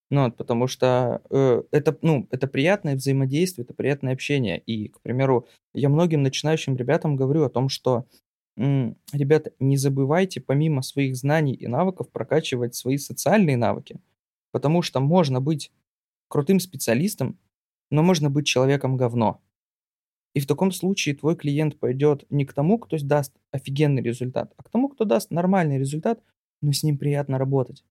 [0.10, 4.60] Ну, вот, потому что э, это, ну, это приятное взаимодействие, это приятное общение.
[4.60, 8.06] И, к примеру, я многим начинающим ребятам говорю о том, что
[8.58, 14.00] ребята, не забывайте помимо своих знаний и навыков прокачивать свои социальные навыки,
[14.52, 15.72] потому что можно быть
[16.28, 17.40] крутым специалистом,
[17.90, 19.42] но можно быть человеком говно.
[20.34, 24.64] И в таком случае твой клиент пойдет не к тому, кто даст офигенный результат, а
[24.64, 26.22] к тому, кто даст нормальный результат,
[26.62, 27.84] но с ним приятно работать.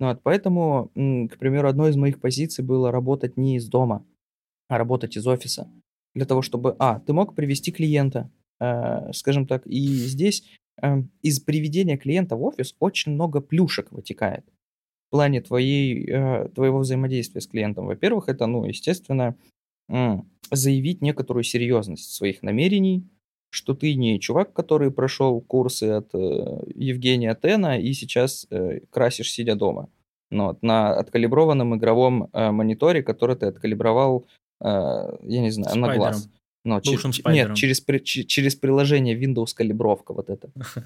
[0.00, 4.04] Ну вот, поэтому, к примеру, одной из моих позиций было работать не из дома,
[4.68, 5.70] а работать из офиса.
[6.14, 10.44] Для того, чтобы, а, ты мог привести клиента, Э, скажем так, и здесь
[10.82, 14.44] эм, из приведения клиента в офис очень много плюшек вытекает
[15.06, 17.86] в плане твоей, э, твоего взаимодействия с клиентом.
[17.86, 19.36] Во-первых, это, ну, естественно,
[20.50, 23.06] заявить некоторую серьезность своих намерений,
[23.50, 26.18] что ты не чувак, который прошел курсы от э,
[26.74, 28.46] Евгения Тена и сейчас
[28.90, 29.88] красишь, сидя дома.
[30.30, 34.26] Но вот, на откалиброванном игровом мониторе, который ты откалибровал,
[34.60, 35.80] я не знаю, Спайдером.
[35.80, 36.28] на глаз.
[36.64, 37.82] Но чер- нет, через,
[38.26, 40.50] через приложение Windows калибровка вот это.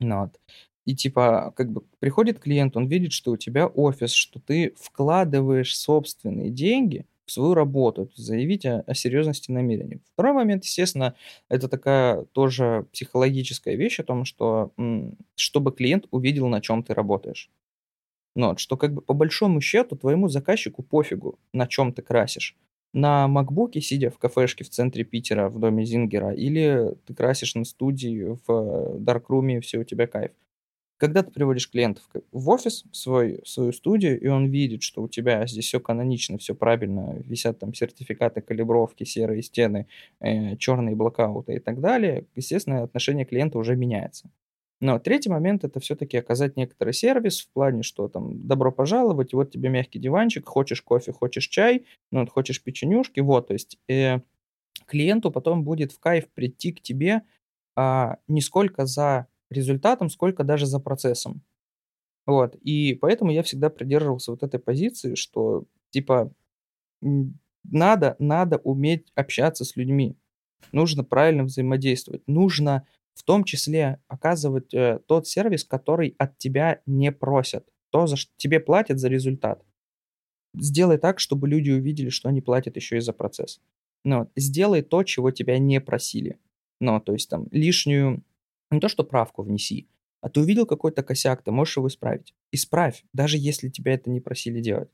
[0.00, 0.40] ну, вот.
[0.84, 5.76] И типа, как бы приходит клиент, он видит, что у тебя офис, что ты вкладываешь
[5.76, 10.00] собственные деньги свою работу, заявить о, о серьезности намерений.
[10.12, 11.14] Второй момент, естественно,
[11.48, 14.72] это такая тоже психологическая вещь о том, что
[15.34, 17.50] чтобы клиент увидел, на чем ты работаешь.
[18.34, 22.56] Ну, вот, что как бы по большому счету твоему заказчику пофигу, на чем ты красишь
[22.92, 27.64] на макбуке, сидя в кафешке в центре Питера, в доме Зингера, или ты красишь на
[27.64, 30.32] студии в даркруме, все у тебя кайф.
[31.02, 35.02] Когда ты приводишь клиентов в офис, в, свой, в свою студию, и он видит, что
[35.02, 39.88] у тебя здесь все канонично, все правильно, висят там сертификаты калибровки, серые стены,
[40.20, 44.30] э, черные блокауты и так далее, естественно, отношение клиента уже меняется.
[44.80, 49.50] Но третий момент это все-таки оказать некоторый сервис в плане, что там добро пожаловать, вот
[49.50, 54.20] тебе мягкий диванчик, хочешь кофе, хочешь чай, ну хочешь печенюшки, вот, то есть э,
[54.86, 57.22] клиенту потом будет в кайф прийти к тебе
[57.74, 61.42] а, не сколько за результатом, сколько даже за процессом.
[62.26, 66.32] Вот, и поэтому я всегда придерживался вот этой позиции, что типа
[67.64, 70.16] надо, надо уметь общаться с людьми,
[70.70, 77.12] нужно правильно взаимодействовать, нужно в том числе оказывать э, тот сервис, который от тебя не
[77.12, 79.62] просят, то, за что тебе платят за результат.
[80.54, 83.60] Сделай так, чтобы люди увидели, что они платят еще и за процесс.
[84.04, 86.38] Но сделай то, чего тебя не просили.
[86.80, 88.22] Ну, то есть там лишнюю,
[88.72, 89.88] не то что правку внеси,
[90.20, 92.34] а ты увидел какой-то косяк, ты можешь его исправить.
[92.52, 94.88] Исправь, даже если тебя это не просили делать.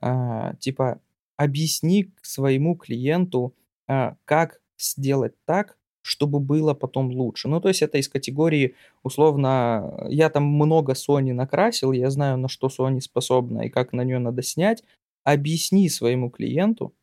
[0.00, 1.00] А, типа,
[1.36, 3.54] объясни своему клиенту,
[3.86, 7.48] а, как сделать так, чтобы было потом лучше.
[7.48, 12.48] Ну, то есть это из категории, условно, я там много Sony накрасил, я знаю, на
[12.48, 14.82] что Sony способна и как на нее надо снять.
[15.22, 16.94] Объясни своему клиенту,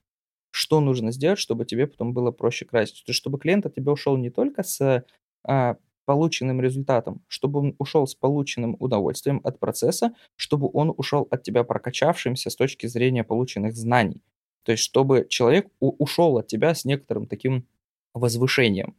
[0.52, 3.06] что нужно сделать, чтобы тебе потом было проще красить.
[3.06, 5.06] То есть, чтобы клиент от тебя ушел не только с
[5.46, 5.78] а,
[6.10, 11.64] полученным результатом, чтобы он ушел с полученным удовольствием от процесса, чтобы он ушел от тебя
[11.64, 14.24] прокачавшимся с точки зрения полученных знаний.
[14.64, 17.68] То есть, чтобы человек ушел от тебя с некоторым таким
[18.16, 18.96] возвышением.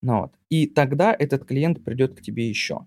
[0.00, 0.32] Ну, вот.
[0.48, 2.86] И тогда этот клиент придет к тебе еще.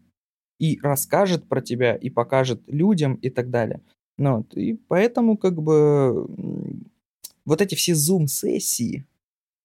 [0.61, 3.81] И расскажет про тебя, и покажет людям, и так далее.
[4.17, 4.53] Ну, вот.
[4.53, 6.25] И поэтому как бы
[7.43, 9.05] вот эти все зум-сессии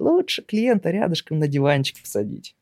[0.01, 2.57] лучше клиента рядышком на диванчик посадить.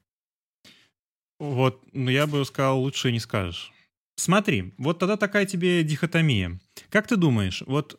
[1.41, 3.73] Вот, ну я бы сказал, лучше не скажешь.
[4.17, 6.61] Смотри, вот тогда такая тебе дихотомия.
[6.91, 7.99] Как ты думаешь, вот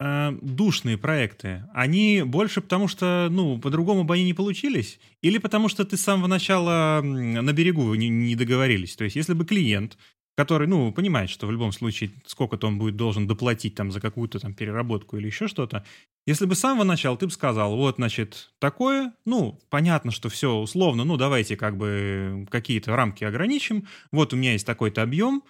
[0.00, 5.68] э, душные проекты, они больше потому что, ну, по-другому бы они не получились, или потому
[5.68, 8.96] что ты с самого начала на берегу не, не договорились?
[8.96, 9.98] То есть, если бы клиент,
[10.38, 14.38] который, ну, понимает, что в любом случае сколько-то он будет должен доплатить там за какую-то
[14.38, 15.84] там переработку или еще что-то,
[16.28, 20.54] если бы с самого начала ты бы сказал, вот, значит, такое, ну, понятно, что все
[20.54, 25.42] условно, ну, давайте как бы какие-то рамки ограничим, вот у меня есть такой-то объем,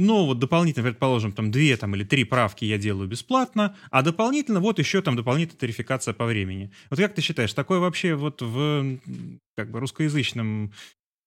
[0.00, 4.58] но вот дополнительно, предположим, там две там, или три правки я делаю бесплатно, а дополнительно
[4.58, 6.72] вот еще там дополнительная тарификация по времени.
[6.90, 8.98] Вот как ты считаешь, такое вообще вот в
[9.54, 10.72] как бы русскоязычном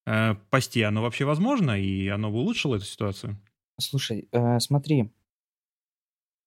[0.07, 3.37] э, посте, оно вообще возможно, и оно бы улучшило эту ситуацию?
[3.79, 5.11] Слушай, э, смотри.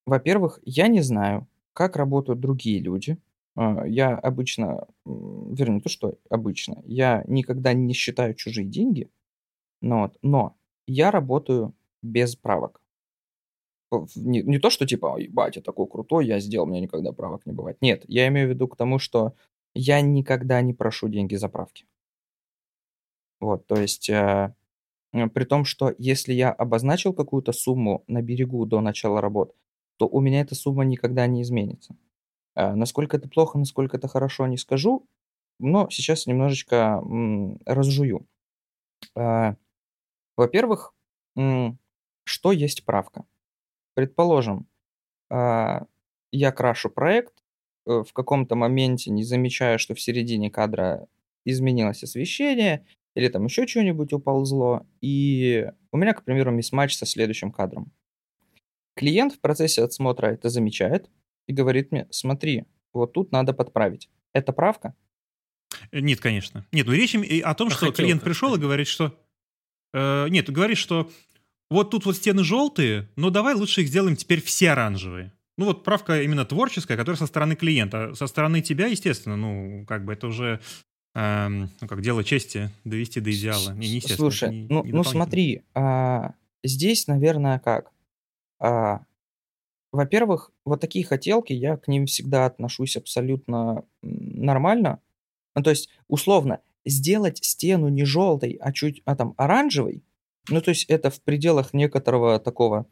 [0.07, 3.19] Во-первых, я не знаю, как работают другие люди.
[3.57, 9.11] Э, я обычно, вернее, то, что обычно, я никогда не считаю чужие деньги,
[9.83, 10.57] но, вот, но
[10.87, 12.83] я работаю без правок.
[14.15, 17.53] Не, не то, что типа, ебать, я такой крутой, я сделал, меня никогда правок не
[17.53, 17.79] бывает.
[17.81, 19.35] Нет, я имею в виду к тому, что
[19.75, 21.87] я никогда не прошу деньги за правки.
[23.41, 24.55] Вот, то есть, э,
[25.13, 29.55] при том, что если я обозначил какую-то сумму на берегу до начала работ,
[29.99, 31.97] то у меня эта сумма никогда не изменится.
[32.57, 35.07] Э, насколько это плохо, насколько это хорошо, не скажу,
[35.61, 38.27] но сейчас немножечко м, разжую.
[39.17, 39.55] Э,
[40.37, 40.95] во-первых,
[42.25, 43.25] что есть правка?
[43.95, 44.67] Предположим,
[45.31, 45.87] а,
[46.33, 47.35] я крашу проект,
[47.87, 51.09] э, в каком-то моменте не замечаю, что в середине кадра
[51.45, 57.53] изменилось освещение или там еще что-нибудь уползло, и у меня, к примеру, мисс-матч со следующим
[57.53, 57.93] кадром.
[58.95, 61.11] Клиент в процессе отсмотра это замечает
[61.47, 64.11] и говорит мне, смотри, вот тут надо подправить.
[64.33, 64.95] Это правка?
[65.93, 66.67] Нет, конечно.
[66.73, 69.19] Нет, ну речь о том, что клиент пришел и говорит, что...
[69.93, 71.11] Э, нет, говорит, что
[71.71, 75.33] вот тут вот стены желтые, но давай лучше их сделаем теперь все оранжевые.
[75.57, 78.15] Ну вот правка именно творческая, которая со стороны клиента.
[78.15, 80.61] Со стороны тебя, естественно, ну как бы это уже
[81.15, 83.73] эм, ну, как дело чести довести до идеала.
[83.73, 87.93] Не, Слушай, не, ну, не ну смотри, а, здесь, наверное, как?
[88.59, 89.05] А,
[89.93, 95.01] во-первых, вот такие хотелки, я к ним всегда отношусь абсолютно нормально.
[95.55, 100.05] Ну, то есть, условно, сделать стену не желтой, а чуть а там оранжевой,
[100.49, 102.87] ну, то есть это в пределах некоторого такого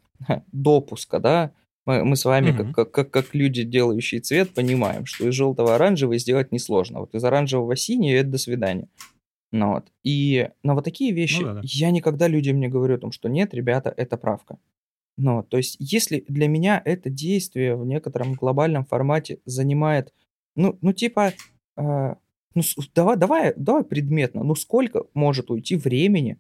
[0.53, 1.53] допуска, да.
[1.89, 2.73] Мы, мы с вами, mm-hmm.
[2.75, 7.01] как, как, как люди, делающие цвет, понимаем, что из желтого оранжевый сделать несложно.
[7.01, 8.91] Вот из оранжевого синий это до свидания.
[9.53, 9.87] Ну, вот.
[10.05, 11.61] И на вот такие вещи ну, да, да.
[11.65, 14.59] я никогда людям не говорю о том, что нет, ребята, это правка.
[15.17, 20.13] Ну, то есть, если для меня это действие в некотором глобальном формате занимает,
[20.57, 21.33] ну, ну типа,
[21.79, 22.15] э,
[22.55, 22.63] ну,
[22.95, 26.39] давай, давай, давай предметно, ну, сколько может уйти времени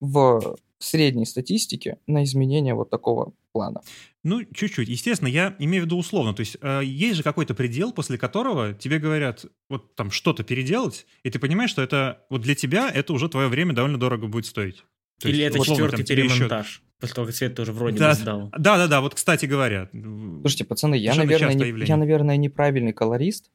[0.00, 3.80] в средней статистике на изменение вот такого плана?
[4.22, 4.88] Ну, чуть-чуть.
[4.88, 6.34] Естественно, я имею в виду условно.
[6.34, 11.06] То есть э, есть же какой-то предел, после которого тебе говорят вот там что-то переделать,
[11.22, 14.46] и ты понимаешь, что это вот для тебя это уже твое время довольно дорого будет
[14.46, 14.84] стоить.
[15.20, 16.66] То Или есть, это условно, четвертый перемонтаж.
[16.66, 16.80] Еще...
[17.00, 18.52] После того, как цвет тоже вроде да, бы сдал.
[18.58, 19.88] Да, да, да, вот, кстати говоря.
[19.92, 23.50] Слушайте, пацаны, я, наверное, не, я, наверное, неправильный колорист,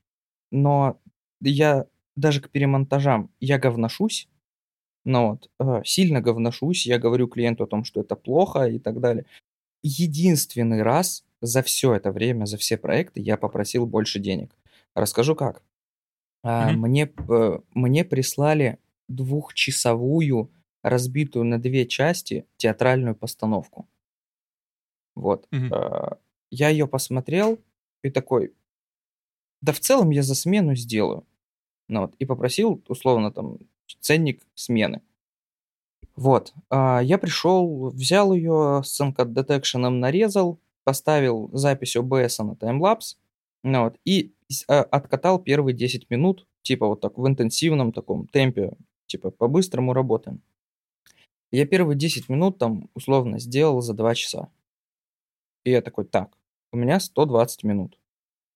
[0.51, 0.99] но
[1.41, 1.85] я
[2.15, 4.27] даже к перемонтажам я говношусь,
[5.05, 8.99] ну вот, э, сильно говношусь, я говорю клиенту о том, что это плохо и так
[8.99, 9.25] далее.
[9.81, 14.55] Единственный раз за все это время, за все проекты я попросил больше денег.
[14.95, 15.61] Расскажу как.
[16.45, 16.71] Mm-hmm.
[16.73, 18.79] Мне, э, мне прислали
[19.09, 20.49] двухчасовую,
[20.83, 23.87] разбитую на две части театральную постановку.
[25.15, 25.47] Вот.
[25.51, 26.17] Mm-hmm.
[26.51, 27.59] Я ее посмотрел
[28.03, 28.53] и такой,
[29.61, 31.25] да в целом я за смену сделаю.
[31.87, 33.59] Ну вот, и попросил, условно, там,
[33.99, 35.01] ценник смены.
[36.15, 43.17] Вот, а, я пришел, взял ее с Detection, нарезал, поставил запись OBS на таймлапс,
[43.63, 44.33] ну вот, и
[44.67, 48.73] а, откатал первые 10 минут, типа вот так в интенсивном таком темпе,
[49.07, 50.41] типа по-быстрому работаем.
[51.51, 54.49] Я первые 10 минут там условно сделал за 2 часа.
[55.63, 56.37] И я такой, так,
[56.71, 57.99] у меня 120 минут.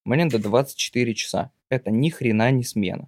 [0.04, 1.52] Мне до 24 часа.
[1.70, 3.08] Это ни хрена не смена.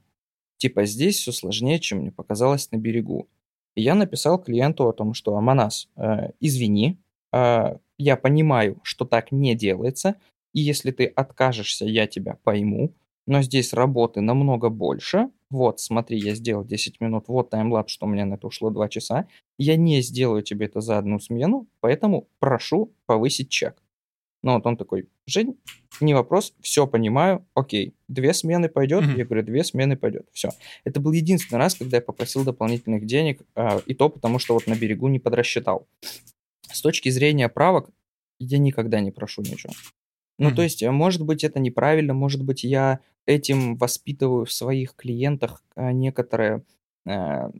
[0.59, 3.29] Типа здесь все сложнее, чем мне показалось на берегу.
[3.75, 6.99] И я написал клиенту о том, что Аманас, э, извини,
[7.33, 10.15] э, я понимаю, что так не делается,
[10.53, 12.93] и если ты откажешься, я тебя пойму,
[13.25, 15.29] но здесь работы намного больше.
[15.49, 18.89] Вот, смотри, я сделал 10 минут, вот таймлапс, что у меня на это ушло 2
[18.89, 19.27] часа.
[19.57, 23.81] Я не сделаю тебе это за одну смену, поэтому прошу повысить чек.
[24.41, 25.57] Ну вот он такой, Жень,
[25.99, 29.17] не вопрос, все понимаю, окей, две смены пойдет, mm-hmm.
[29.17, 30.51] я говорю, две смены пойдет, все.
[30.85, 34.65] Это был единственный раз, когда я попросил дополнительных денег, э, и то потому, что вот
[34.67, 35.87] на берегу не подрасчитал.
[36.71, 37.89] С точки зрения правок,
[38.39, 39.73] я никогда не прошу ничего.
[40.37, 40.55] Ну, mm-hmm.
[40.55, 46.63] то есть, может быть, это неправильно, может быть, я этим воспитываю в своих клиентах некоторое
[47.05, 47.51] э,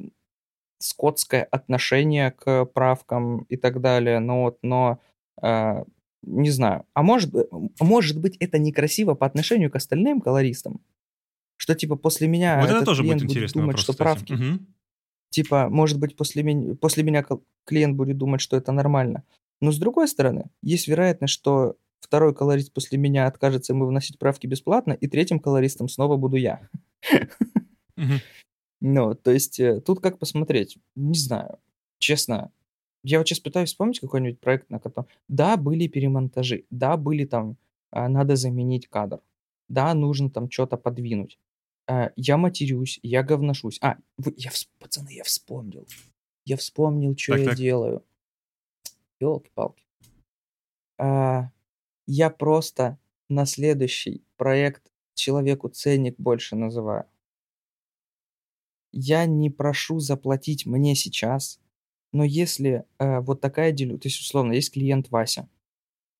[0.79, 4.19] скотское отношение к правкам и так далее.
[4.19, 4.99] Но, вот, но
[5.41, 5.83] э,
[6.21, 6.85] не знаю.
[6.93, 7.33] А может,
[7.79, 10.81] может быть, это некрасиво по отношению к остальным колористам?
[11.57, 14.05] Что типа после меня вот это тоже будет интересный думать, вопрос, что кстати.
[14.05, 14.33] правки.
[14.33, 14.59] Угу.
[15.29, 17.25] Типа, может быть, после меня, после меня
[17.65, 19.23] клиент будет думать, что это нормально.
[19.61, 24.47] Но с другой стороны, есть вероятность, что второй колорист после меня откажется ему вносить правки
[24.47, 26.67] бесплатно, и третьим колористом снова буду я.
[28.81, 30.77] Ну, то есть э, тут как посмотреть?
[30.95, 31.59] Не знаю.
[31.97, 32.49] Честно,
[33.03, 35.07] я вот сейчас пытаюсь вспомнить какой-нибудь проект, на котором...
[35.27, 37.57] Да, были перемонтажи, да, были там,
[37.91, 39.21] а, надо заменить кадр,
[39.67, 41.39] да, нужно там что-то подвинуть.
[41.87, 43.79] А, я матерюсь, я говношусь.
[43.81, 43.97] А,
[44.35, 45.87] я, пацаны, я вспомнил.
[46.45, 47.57] Я вспомнил, что я так.
[47.57, 48.03] делаю.
[49.19, 49.83] Елки-палки.
[50.97, 51.51] А,
[52.05, 57.05] я просто на следующий проект человеку ценник больше называю.
[58.91, 61.59] Я не прошу заплатить мне сейчас,
[62.11, 65.47] но если э, вот такая делю, то есть условно есть клиент Вася,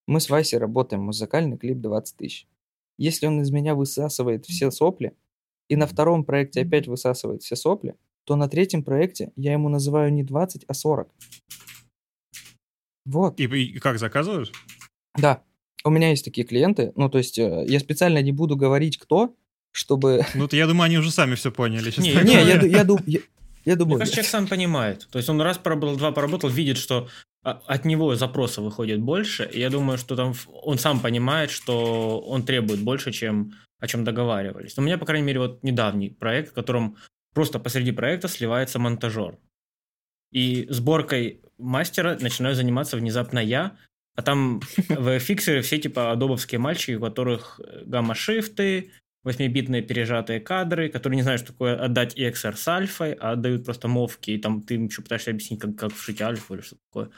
[0.08, 2.48] мы с Васей работаем, музыкальный клип 20 тысяч.
[2.98, 5.16] Если он из меня высасывает все сопли,
[5.70, 10.12] и на втором проекте опять высасывает все сопли, то на третьем проекте я ему называю
[10.12, 11.10] не 20, а 40.
[13.06, 13.40] Вот.
[13.40, 14.52] И, и как заказываешь?
[15.16, 15.44] Да.
[15.84, 16.92] У меня есть такие клиенты.
[16.96, 19.36] Ну, то есть э, я специально не буду говорить, кто,
[19.72, 20.26] чтобы...
[20.36, 21.94] Ну, то я думаю, они уже сами все поняли.
[21.98, 23.20] Не, не я, я, я,
[23.70, 23.98] я, думаю...
[23.98, 25.08] Мне кажется, человек сам понимает.
[25.12, 27.08] То есть он раз поработал, два поработал, видит, что
[27.44, 29.50] а, от него запроса выходит больше.
[29.52, 34.04] И я думаю, что там он сам понимает, что он требует больше, чем о чем
[34.04, 34.76] договаривались.
[34.76, 36.98] Но у меня, по крайней мере, вот недавний проект, в котором
[37.34, 39.38] просто посреди проекта сливается монтажер.
[40.32, 43.78] И сборкой мастера начинаю заниматься внезапно я,
[44.16, 48.92] а там в фиксеры все типа адобовские мальчики, у которых э, гамма-шифты,
[49.26, 53.88] 8-битные пережатые кадры, которые не знают, что такое отдать EXR с альфой, а отдают просто
[53.88, 57.10] мовки, и там ты им еще пытаешься объяснить, как, как вшить альфу или что такое.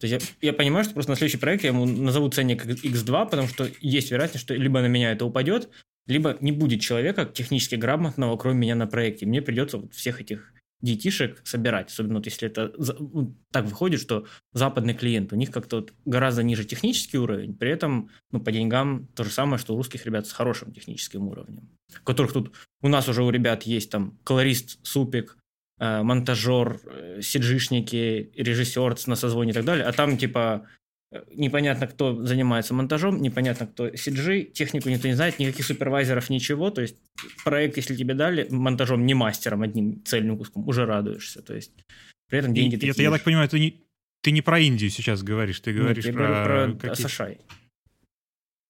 [0.00, 3.26] То есть я, я понимаю, что просто на следующий проект я ему назову ценник X2,
[3.26, 5.68] потому что есть вероятность, что либо на меня это упадет,
[6.06, 9.26] либо не будет человека технически грамотного, кроме меня на проекте.
[9.26, 10.53] Мне придется вот всех этих
[10.84, 15.76] детишек собирать, особенно вот если это ну, так выходит, что западный клиент, у них как-то
[15.76, 19.78] вот гораздо ниже технический уровень, при этом ну, по деньгам то же самое, что у
[19.78, 21.70] русских ребят с хорошим техническим уровнем,
[22.04, 25.38] которых тут у нас уже у ребят есть там колорист, супик,
[25.78, 30.66] э, монтажер, э, сиджишники, режиссер на созвоне и так далее, а там типа
[31.32, 36.70] непонятно, кто занимается монтажом, непонятно, кто CG, технику никто не знает, никаких супервайзеров, ничего.
[36.70, 36.96] То есть
[37.44, 41.42] проект, если тебе дали монтажом, не мастером, одним цельным куском, уже радуешься.
[41.42, 41.72] То есть
[42.28, 42.92] при этом деньги и, такие.
[42.92, 43.84] Это, я так понимаю, ты не,
[44.22, 46.44] ты не про Индию сейчас говоришь, ты говоришь Нет, про...
[46.44, 47.06] про какие...
[47.06, 47.34] США.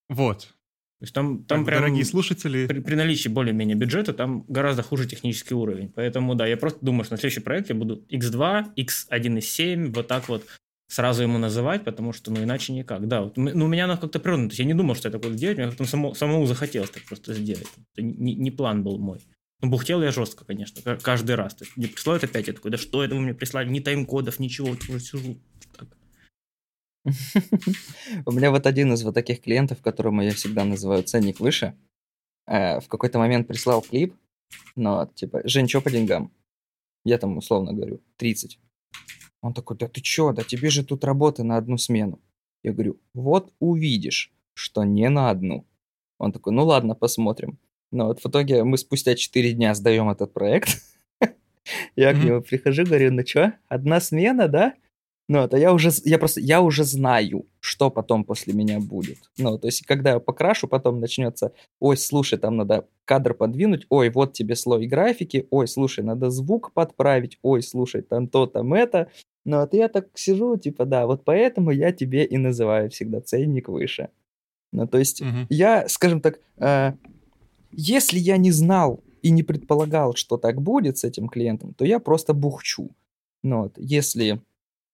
[0.09, 0.55] Вот.
[1.01, 2.67] То есть там, там так, прям, дорогие слушатели.
[2.67, 5.91] При, при наличии более-менее бюджета там гораздо хуже технический уровень.
[5.95, 10.29] Поэтому да, я просто думаю, что на следующий проект я буду X2, X1.7, вот так
[10.29, 10.47] вот
[10.95, 13.07] сразу ему называть, потому что, ну, иначе никак.
[13.09, 14.47] Да, вот, ну, у меня оно как-то природно.
[14.47, 16.91] То есть я не думал, что я так буду делать, мне как-то само, самому захотелось
[16.91, 17.67] так просто сделать.
[17.93, 19.21] Это не, не план был мой.
[19.61, 21.55] Ну, бухтел я жестко, конечно, каждый раз.
[21.55, 24.39] То есть мне присылают опять, я такой, да что это вы мне прислали, ни тайм-кодов,
[24.39, 25.37] ничего, вот уже сижу.
[28.27, 31.75] У меня вот один из вот таких клиентов, которому я всегда называю ценник выше,
[32.47, 34.15] э, в какой-то момент прислал клип,
[34.77, 36.31] но типа, Жень, что по деньгам?
[37.05, 38.59] Я там условно говорю, 30.
[39.45, 42.19] Он такой, да ты чё, да тебе же тут работы на одну смену.
[42.63, 45.67] Я говорю, вот увидишь, что не на одну.
[46.19, 47.59] Он такой, ну ладно, посмотрим.
[47.93, 50.83] Но вот в итоге мы спустя 4 дня сдаем этот проект.
[51.97, 54.73] Я к нему прихожу, говорю, ну чё, одна смена, да?
[55.29, 59.19] Ну, это я уже, я просто, я уже знаю, что потом после меня будет.
[59.39, 64.11] Ну, то есть, когда я покрашу, потом начнется, ой, слушай, там надо кадр подвинуть, ой,
[64.11, 69.11] вот тебе слой графики, ой, слушай, надо звук подправить, ой, слушай, там то, там это.
[69.45, 73.69] Ну, вот я так сижу, типа, да, вот поэтому я тебе и называю всегда ценник
[73.69, 74.09] выше.
[74.73, 75.47] Ну, то есть, угу.
[75.51, 76.93] я, скажем так, э,
[77.73, 81.99] если я не знал и не предполагал, что так будет с этим клиентом, то я
[81.99, 82.91] просто бухчу.
[83.43, 84.41] Ну, вот, если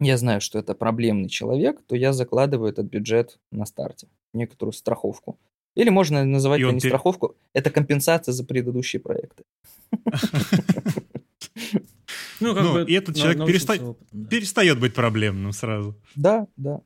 [0.01, 5.39] я знаю, что это проблемный человек, то я закладываю этот бюджет на старте, некоторую страховку.
[5.77, 6.91] Или можно называть это не пер...
[6.91, 9.45] страховку, это компенсация за предыдущие проекты.
[12.41, 13.77] Ну, как ну, бы, и этот человек переста...
[14.13, 14.29] да.
[14.29, 16.01] перестает быть проблемным сразу.
[16.17, 16.81] Да, да.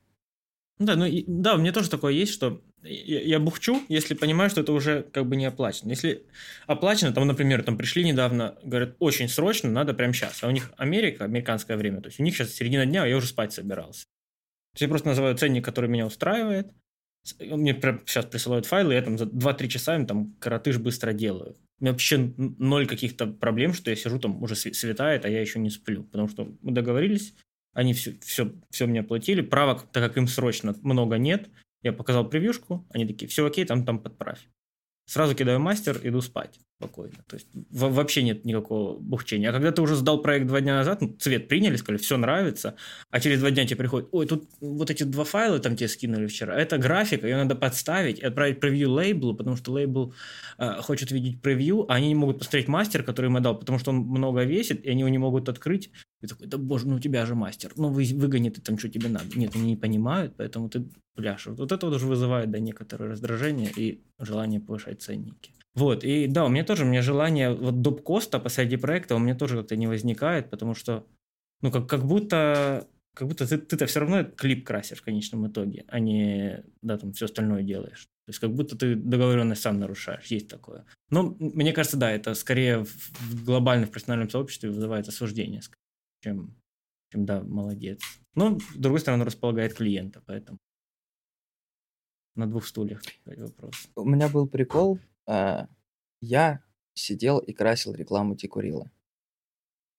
[0.77, 4.49] Да, ну, и, да, у меня тоже такое есть, что я, я бухчу, если понимаю,
[4.49, 5.89] что это уже как бы не оплачено.
[5.89, 6.25] Если
[6.67, 10.43] оплачено, там, например, там пришли недавно, говорят, очень срочно, надо прямо сейчас.
[10.43, 13.15] А у них Америка, американское время, то есть у них сейчас середина дня, а я
[13.15, 14.03] уже спать собирался.
[14.73, 16.73] То есть я просто называю ценник, который меня устраивает,
[17.39, 17.73] Мне
[18.05, 21.55] сейчас присылают файлы, я там за 2-3 часа им там коротыш быстро делаю.
[21.79, 25.59] У меня вообще ноль каких-то проблем, что я сижу там, уже светает, а я еще
[25.59, 26.03] не сплю.
[26.03, 27.35] Потому что мы договорились,
[27.73, 29.41] они все, все, все мне оплатили.
[29.41, 31.49] Правок, так как им срочно много нет,
[31.83, 34.47] я показал превьюшку, они такие, все окей, там, там подправь.
[35.05, 37.15] Сразу кидаю мастер, иду спать спокойно.
[37.27, 39.49] То есть вообще нет никакого бухчения.
[39.49, 42.75] А когда ты уже сдал проект два дня назад, ну, цвет приняли, сказали, все нравится,
[43.11, 46.27] а через два дня тебе приходит, ой, тут вот эти два файла там тебе скинули
[46.27, 50.13] вчера, это графика, ее надо подставить и отправить превью лейблу, потому что лейбл
[50.57, 53.91] э, хочет видеть превью, а они не могут посмотреть мастер, который им отдал, потому что
[53.91, 55.91] он много весит, и они его не могут открыть.
[56.25, 58.89] И такой, да боже, ну у тебя же мастер, ну вы, выгони ты там, что
[58.89, 59.25] тебе надо.
[59.35, 61.55] Нет, они не понимают, поэтому ты пляшешь.
[61.57, 65.51] Вот это вот уже вызывает, да, некоторое раздражение и желание повышать ценники.
[65.75, 68.01] Вот, и да, у меня тоже, у меня желание вот доп.
[68.01, 71.05] коста посреди проекта у меня тоже как-то не возникает, потому что,
[71.61, 75.83] ну, как, как будто, как будто ты, ты-то все равно клип красишь в конечном итоге,
[75.87, 78.07] а не, да, там, все остальное делаешь.
[78.25, 80.85] То есть как будто ты договоренность сам нарушаешь, есть такое.
[81.11, 85.61] Но мне кажется, да, это скорее в глобальном профессиональном сообществе вызывает осуждение,
[86.25, 86.55] чем,
[87.11, 88.01] чем да, молодец.
[88.33, 90.57] Но, с другой стороны, располагает клиента, поэтому
[92.35, 93.87] на двух стульях вопрос.
[93.95, 95.67] У меня был прикол, э,
[96.21, 96.63] я
[96.95, 98.91] сидел и красил рекламу Тикурила.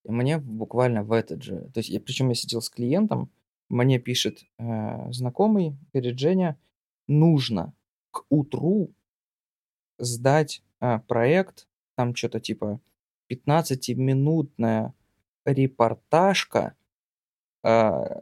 [0.04, 3.30] И мне буквально в этот же, то есть, я, причем я сидел с клиентом,
[3.68, 6.58] мне пишет э, знакомый, говорит, Женя,
[7.06, 7.72] нужно
[8.10, 8.92] к утру
[9.98, 12.80] сдать э, проект, там что-то типа
[13.30, 14.92] 15-минутная
[15.53, 16.76] репортажка,
[17.62, 18.20] э,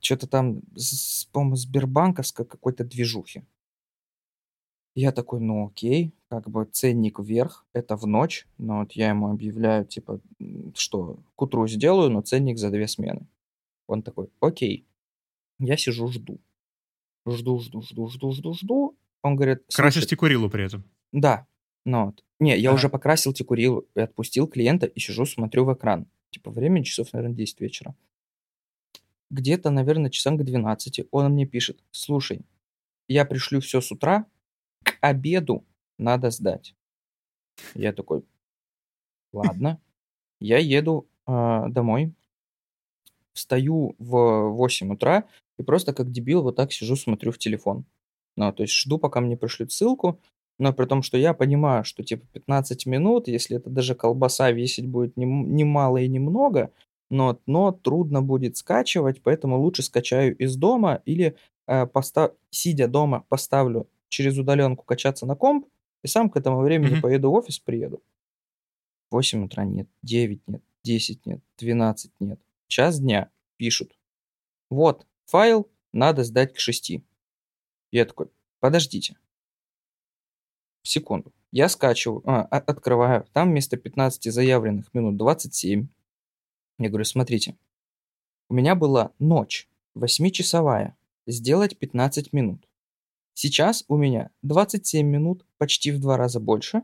[0.00, 3.44] что-то там, с, по-моему, Сбербанковской какой-то движухи.
[4.94, 9.30] Я такой, ну окей, как бы ценник вверх, это в ночь, но вот я ему
[9.30, 10.20] объявляю, типа,
[10.74, 13.26] что к утру сделаю, но ценник за две смены.
[13.86, 14.86] Он такой, окей.
[15.58, 16.40] Я сижу, жду.
[17.26, 18.96] Жду, жду, жду, жду, жду, жду.
[19.22, 19.62] Он говорит...
[19.72, 20.84] Красишь текурилу при этом?
[21.12, 21.46] Да.
[21.84, 22.24] Ну вот.
[22.40, 22.76] Не, я ага.
[22.76, 26.06] уже покрасил текурилу и отпустил клиента и сижу, смотрю в экран.
[26.32, 27.94] Типа время часов, наверное, 10 вечера.
[29.30, 32.40] Где-то, наверное, часам к 12 он мне пишет, слушай,
[33.06, 34.26] я пришлю все с утра,
[34.82, 35.64] к обеду
[35.98, 36.74] надо сдать.
[37.74, 38.24] Я такой,
[39.32, 39.78] ладно.
[40.40, 42.14] Я еду э, домой,
[43.34, 45.28] встаю в 8 утра
[45.58, 47.84] и просто как дебил вот так сижу, смотрю в телефон.
[48.36, 50.18] Ну, то есть жду, пока мне пришлют ссылку,
[50.58, 54.86] но при том, что я понимаю, что типа 15 минут, если это даже колбаса весить
[54.86, 56.70] будет немало не и немного,
[57.10, 61.36] но, но трудно будет скачивать, поэтому лучше скачаю из дома или
[61.66, 62.32] э, постав...
[62.50, 65.66] сидя дома поставлю через удаленку качаться на комп,
[66.02, 67.00] и сам к этому времени mm-hmm.
[67.00, 68.02] поеду в офис, приеду.
[69.10, 72.40] 8 утра нет, 9 нет, 10 нет, 12 нет.
[72.66, 73.96] Час дня пишут.
[74.70, 77.02] Вот, файл надо сдать к 6.
[77.90, 78.28] Я такой,
[78.58, 79.16] подождите.
[80.82, 81.32] Секунду.
[81.52, 83.26] Я скачиваю, а, открываю.
[83.32, 85.88] Там вместо 15 заявленных минут 27.
[86.78, 87.56] Я говорю, смотрите.
[88.48, 90.96] У меня была ночь, 8-часовая.
[91.26, 92.66] Сделать 15 минут.
[93.34, 96.82] Сейчас у меня 27 минут, почти в два раза больше,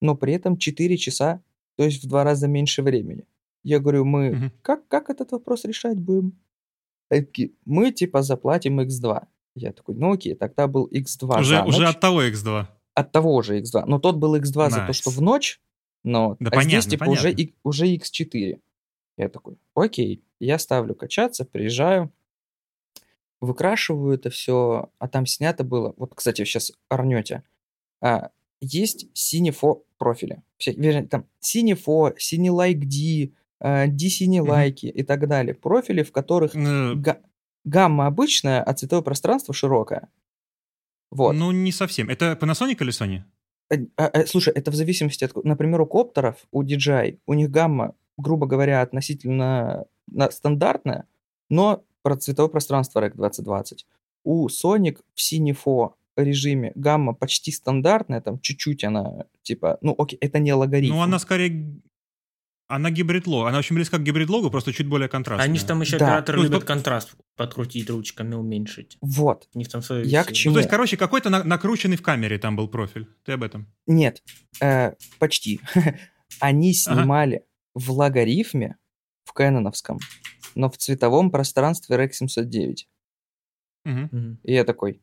[0.00, 1.42] но при этом 4 часа,
[1.76, 3.26] то есть в два раза меньше времени.
[3.62, 4.50] Я говорю, мы угу.
[4.62, 6.38] как, как этот вопрос решать будем?
[7.08, 9.26] Такие, мы типа заплатим x2.
[9.54, 12.66] Я такой, ну окей, тогда был x2 Уже, уже от того x2.
[12.94, 13.84] От того же x2.
[13.86, 14.70] Но тот был x2 nice.
[14.70, 15.60] за то, что в ночь,
[16.04, 17.30] но да а понятно, здесь типа понятно.
[17.30, 18.60] уже, уже x4.
[19.16, 22.12] Я такой, окей, я ставлю качаться, приезжаю,
[23.40, 25.94] выкрашиваю это все, а там снято было.
[25.96, 27.42] Вот, кстати, сейчас орнете.
[28.00, 28.30] А,
[28.60, 30.42] есть синефо профили.
[30.56, 34.90] Все, вернее, там синефо, синелайк D, D синелайки mm-hmm.
[34.90, 35.54] и так далее.
[35.54, 36.94] Профили, в которых mm.
[36.96, 37.20] га-
[37.64, 40.08] гамма обычная, а цветовое пространство широкое.
[41.12, 41.34] Вот.
[41.34, 42.08] Ну, не совсем.
[42.08, 43.22] Это Panasonic или Sony?
[43.70, 45.44] А, а, а, слушай, это в зависимости от...
[45.44, 51.06] Например, у коптеров, у DJI, у них гамма, грубо говоря, относительно на, стандартная,
[51.50, 53.86] но про цветовое пространство REC 2020.
[54.24, 60.38] У Sonic в Cinefo режиме гамма почти стандартная, там чуть-чуть она, типа, ну окей, это
[60.38, 60.94] не логарифм.
[60.94, 61.78] Ну она скорее
[62.74, 63.48] она гибрид лого.
[63.48, 65.44] Она очень близка к гибрид логу, просто чуть более контрастная.
[65.44, 66.06] Они же там еще да.
[66.06, 66.68] операторы ну, любят под...
[66.68, 68.98] контраст подкрутить ручками, уменьшить.
[69.00, 69.48] Вот.
[69.54, 70.52] У них там свои Я к чему?
[70.52, 73.06] Ну, то есть, короче, какой-то на- накрученный в камере там был профиль.
[73.24, 73.66] Ты об этом?
[73.86, 74.22] Нет,
[74.60, 75.60] э, почти.
[76.40, 77.44] Они снимали
[77.74, 78.76] в логарифме
[79.24, 79.98] в кэноновском
[80.54, 82.88] но в цветовом пространстве REC 709.
[83.84, 84.38] Угу.
[84.42, 85.02] И я такой,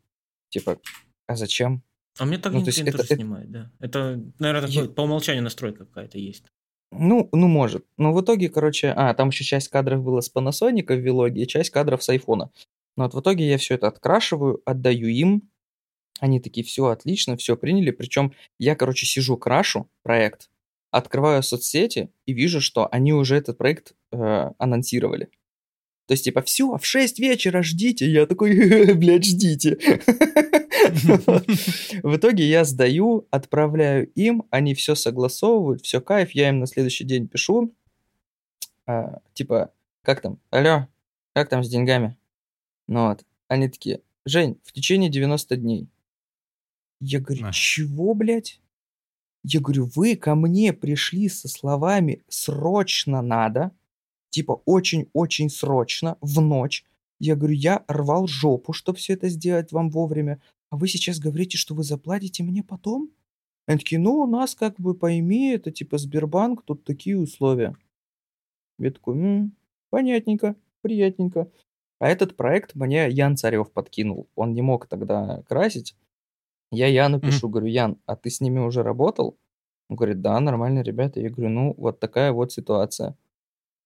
[0.49, 0.79] типа,
[1.27, 1.83] а зачем?
[2.17, 3.71] А мне так ну, не это, это снимает, да.
[3.79, 4.85] Это, наверное, я...
[4.85, 6.45] по умолчанию настройка какая-то есть.
[6.91, 7.85] Ну, ну, может.
[7.97, 11.69] Но в итоге, короче, а, там еще часть кадров была с Panasonic в и часть
[11.69, 12.51] кадров с айфона.
[12.97, 15.49] Но вот в итоге я все это открашиваю, отдаю им,
[16.19, 17.91] Они такие, все отлично, все приняли.
[17.91, 20.49] Причем я, короче, сижу, крашу проект,
[20.91, 25.29] открываю соцсети и вижу, что они уже этот проект э, анонсировали.
[26.09, 28.09] То есть, типа, все, в 6 вечера ждите.
[28.09, 29.75] Я такой, блядь, ждите.
[32.01, 37.03] В итоге я сдаю, отправляю им, они все согласовывают, все кайф, я им на следующий
[37.03, 37.75] день пишу,
[38.87, 40.87] а, типа, как там, алло,
[41.33, 42.17] как там с деньгами?
[42.87, 45.89] Ну вот, они такие, Жень, в течение 90 дней.
[46.99, 48.59] Я говорю, чего, блядь?
[49.43, 53.73] Я говорю, вы ко мне пришли со словами «срочно надо»,
[54.29, 56.85] типа очень-очень срочно, в ночь.
[57.19, 60.41] Я говорю, я рвал жопу, чтобы все это сделать вам вовремя.
[60.69, 63.11] А вы сейчас говорите, что вы заплатите мне потом?
[63.65, 67.75] Они такие, ну, у нас как бы пойми, это типа Сбербанк, тут такие условия.
[68.79, 69.55] Я такой, м-м,
[69.89, 71.51] понятненько, приятненько.
[71.99, 74.29] А этот проект мне Ян Царев подкинул.
[74.35, 75.95] Он не мог тогда красить.
[76.71, 77.51] Я Яну пишу, mm-hmm.
[77.51, 79.37] говорю, Ян, а ты с ними уже работал?
[79.89, 81.19] Он говорит, да, нормально, ребята.
[81.19, 83.17] Я говорю, ну, вот такая вот ситуация.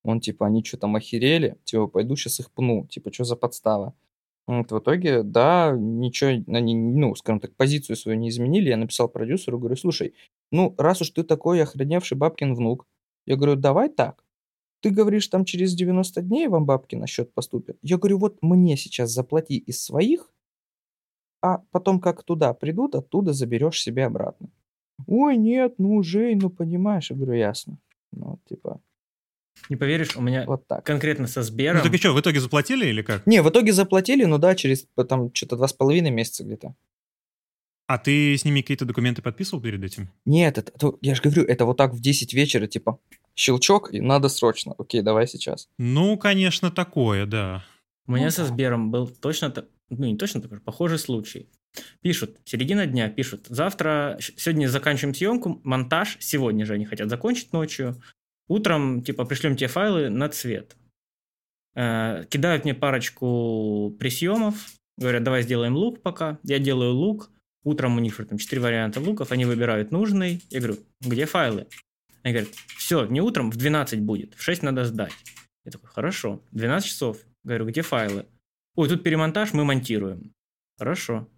[0.04, 1.58] Он типа, они что там охерели?
[1.64, 2.88] Типа, пойду сейчас их пну.
[2.88, 3.94] Типа, что за подстава?
[4.46, 8.70] Вот в итоге, да, ничего, они, ну, скажем так, позицию свою не изменили.
[8.70, 10.14] Я написал продюсеру, говорю, слушай,
[10.52, 12.86] ну, раз уж ты такой охреневший бабкин внук,
[13.26, 14.26] я говорю, давай так.
[14.82, 17.78] Ты говоришь, там через 90 дней вам бабки на счет поступят.
[17.82, 20.30] Я говорю, вот мне сейчас заплати из своих,
[21.42, 24.50] а потом как туда придут, оттуда заберешь себе обратно.
[25.08, 27.12] Ой, нет, ну, Жень, ну, понимаешь.
[27.12, 27.78] Я говорю, ясно.
[28.12, 28.82] Ну, типа,
[29.70, 30.86] не поверишь, у меня вот так.
[30.86, 31.78] конкретно со Сбером...
[31.78, 33.26] Ну так и что, в итоге заплатили или как?
[33.26, 36.76] Не, в итоге заплатили, ну да, через там что-то два с половиной месяца где-то.
[37.88, 40.10] А ты с ними какие-то документы подписывал перед этим?
[40.26, 43.00] Нет, это, это, я же говорю, это вот так в 10 вечера, типа,
[43.36, 44.74] щелчок, и надо срочно.
[44.78, 45.68] Окей, давай сейчас.
[45.78, 47.64] Ну, конечно, такое, да.
[48.08, 49.54] У меня ну, со Сбером был точно,
[49.90, 51.50] ну не точно такой, похожий случай.
[52.02, 58.02] Пишут, середина дня пишут, завтра, сегодня заканчиваем съемку, монтаж, сегодня же они хотят закончить ночью,
[58.48, 60.76] Утром, типа, пришлем тебе файлы на цвет.
[61.76, 64.56] Э, кидают мне парочку пресъемов,
[64.98, 66.40] говорят, давай сделаем лук пока.
[66.44, 67.32] Я делаю лук.
[67.64, 70.42] Утром у них там четыре варианта луков, они выбирают нужный.
[70.50, 71.68] Я говорю, где файлы?
[72.22, 75.14] Они говорят, все, не утром, в 12 будет, в 6 надо сдать.
[75.66, 77.18] Я такой, хорошо, 12 часов.
[77.44, 78.26] Говорю, где файлы?
[78.76, 80.34] Ой, тут перемонтаж, мы монтируем.
[80.78, 81.30] Хорошо.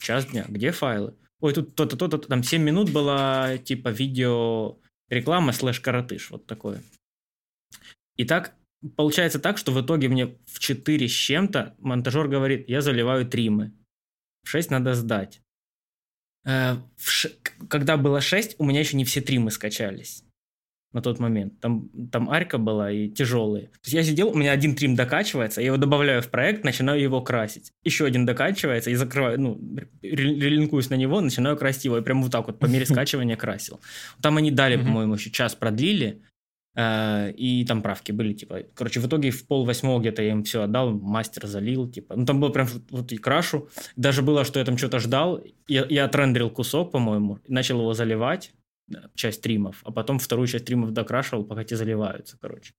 [0.00, 1.14] Час дня, где файлы?
[1.40, 4.78] Ой, тут то-то, то-то, там 7 минут было, типа, видео
[5.10, 6.82] реклама слэш коротыш, вот такое.
[8.16, 8.54] И так
[8.96, 13.72] получается так, что в итоге мне в 4 с чем-то монтажер говорит, я заливаю тримы.
[14.44, 15.42] В 6 надо сдать.
[16.46, 17.28] Э, ш...
[17.68, 20.24] Когда было 6, у меня еще не все тримы скачались
[20.92, 21.60] на тот момент.
[21.60, 23.66] Там, там арка была и тяжелые.
[23.66, 27.00] То есть я сидел, у меня один трим докачивается, я его добавляю в проект, начинаю
[27.00, 27.72] его красить.
[27.84, 29.60] Еще один докачивается и закрываю, ну,
[30.02, 31.98] релинкуюсь на него, начинаю красить его.
[31.98, 33.80] И прям вот так вот по мере скачивания красил.
[34.20, 36.22] Там они дали, по-моему, еще час продлили,
[36.74, 40.42] э, и там правки были, типа, короче, в итоге в пол восьмого где-то я им
[40.42, 44.58] все отдал, мастер залил, типа, ну, там было прям вот и крашу, даже было, что
[44.58, 48.52] я там что-то ждал, я, я отрендерил кусок, по-моему, начал его заливать,
[49.14, 52.72] часть стримов, а потом вторую часть стримов докрашивал, пока те заливаются, короче.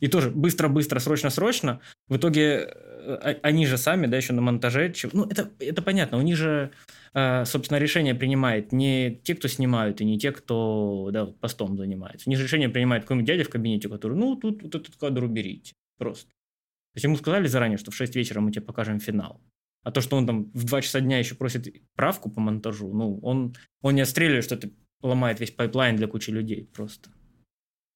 [0.00, 1.80] И тоже быстро-быстро, срочно-срочно.
[2.08, 4.92] В итоге э, они же сами, да, еще на монтаже.
[5.12, 6.18] Ну, это, это понятно.
[6.18, 6.72] У них же,
[7.14, 12.28] э, собственно, решение принимает не те, кто снимают, и не те, кто да, постом занимается.
[12.28, 15.24] У них же решение принимает какой-нибудь дядя в кабинете, который, ну, тут вот этот кадр
[15.24, 15.72] уберите.
[15.96, 16.26] Просто.
[16.26, 19.40] То есть ему сказали заранее, что в 6 вечера мы тебе покажем финал.
[19.84, 23.18] А то, что он там в 2 часа дня еще просит правку по монтажу, ну,
[23.20, 24.70] он, он не отстреливает, что это
[25.04, 27.10] ломает весь пайплайн для кучи людей просто.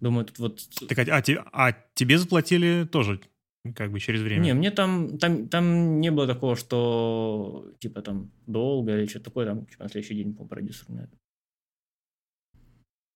[0.01, 0.61] Думаю, тут вот...
[0.89, 3.21] Так, а, а, а тебе заплатили тоже
[3.75, 4.43] как бы через время?
[4.45, 9.47] Не, мне там, там, там не было такого, что типа там долго или что-то такое,
[9.47, 11.19] там типа, на следующий день по продюсеру на это.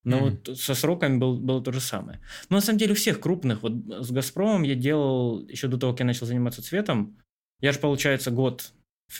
[0.05, 0.49] Но mm-hmm.
[0.49, 2.20] вот со сроками был, было то же самое.
[2.49, 5.93] Но на самом деле у всех крупных, вот с «Газпромом» я делал, еще до того,
[5.93, 7.16] как я начал заниматься цветом,
[7.61, 8.72] я же, получается, год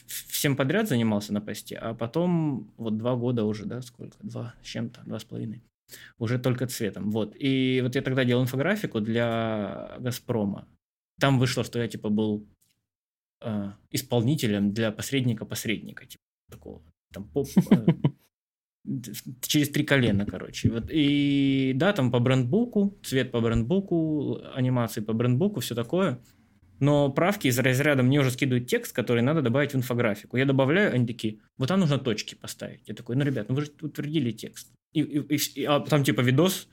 [0.07, 4.67] всем подряд занимался на посте, а потом вот два года уже, да, сколько, два с
[4.67, 5.63] чем-то, два с половиной,
[6.19, 7.35] уже только цветом, вот.
[7.39, 10.67] И вот я тогда делал инфографику для «Газпрома».
[11.21, 12.47] Там вышло, что я, типа, был
[13.43, 16.83] э, исполнителем для посредника-посредника, типа, такого,
[17.13, 17.87] там, поп, э,
[19.43, 20.71] через три колена, короче.
[20.71, 26.19] Вот, и да, там по брендбуку, цвет по брендбуку, анимации по брендбуку, все такое–
[26.83, 30.37] но правки из разряда мне уже скидывают текст, который надо добавить в инфографику.
[30.37, 32.89] Я добавляю, они такие, вот там нужно точки поставить.
[32.89, 34.73] Я такой, ну, ребят, ну вы же утвердили текст.
[34.93, 36.69] И, и, и, а там типа видос,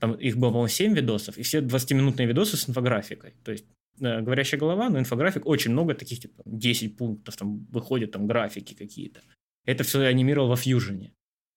[0.00, 3.32] там их было, по-моему, 7 видосов, и все 20-минутные видосы с инфографикой.
[3.42, 3.64] То есть
[4.00, 8.74] э, говорящая голова, но инфографик очень много таких, типа 10 пунктов, там выходят там графики
[8.74, 9.22] какие-то.
[9.64, 11.10] это все анимировал во Fusion.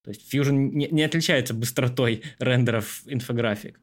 [0.05, 3.81] То есть Fusion не, не отличается быстротой рендеров инфографик.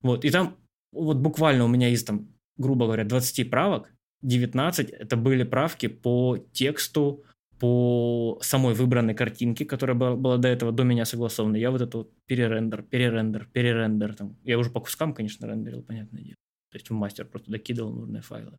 [0.00, 0.56] Вот, и там
[0.92, 2.28] вот буквально у меня из там,
[2.58, 3.90] грубо говоря, 20 правок,
[4.22, 7.24] 19 это были правки по тексту,
[7.58, 11.56] по самой выбранной картинке, которая была, была до этого, до меня согласована.
[11.56, 14.14] Я вот это вот перерендер, перерендер, перерендер.
[14.14, 14.36] Там.
[14.44, 16.36] Я уже по кускам, конечно, рендерил, понятное дело.
[16.70, 18.58] То есть в мастер просто докидывал нужные файлы.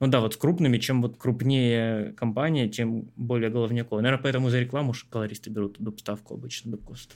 [0.00, 4.00] Ну да, вот с крупными, чем вот крупнее компания, тем более головняково.
[4.00, 7.14] Наверное, поэтому за рекламу колористы берут доп-ставку обычно, доп-кост.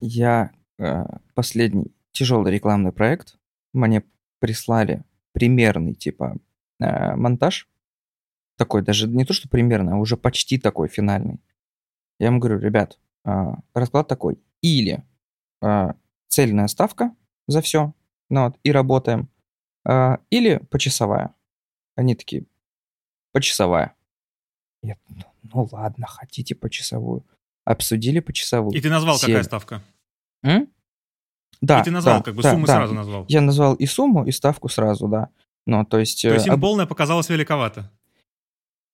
[0.00, 1.04] Я э,
[1.34, 3.38] последний тяжелый рекламный проект.
[3.72, 4.04] Мне
[4.38, 6.36] прислали примерный, типа,
[6.80, 7.68] э, монтаж.
[8.56, 11.40] Такой даже не то, что примерно, а уже почти такой финальный.
[12.18, 13.30] Я ему говорю, ребят, э,
[13.74, 14.38] расклад такой.
[14.62, 15.04] Или
[15.62, 15.92] э,
[16.28, 17.14] цельная ставка
[17.46, 17.92] за все,
[18.30, 19.28] ну вот, и работаем.
[20.30, 21.32] Или почасовая.
[21.94, 22.44] Они такие,
[23.32, 23.94] почасовая.
[24.82, 24.96] Я,
[25.44, 27.24] ну ладно, хотите почасовую.
[27.64, 28.76] Обсудили почасовую.
[28.76, 29.30] И ты назвал, Сели.
[29.32, 29.82] какая ставка?
[30.42, 30.68] М?
[31.60, 31.80] Да.
[31.80, 32.74] И ты назвал, да, как бы да, сумму да.
[32.74, 33.24] сразу назвал.
[33.28, 35.28] Я назвал и сумму, и ставку сразу, да.
[35.66, 36.22] Ну, то есть...
[36.22, 36.60] То есть им об...
[36.60, 37.90] полная показалась великовато?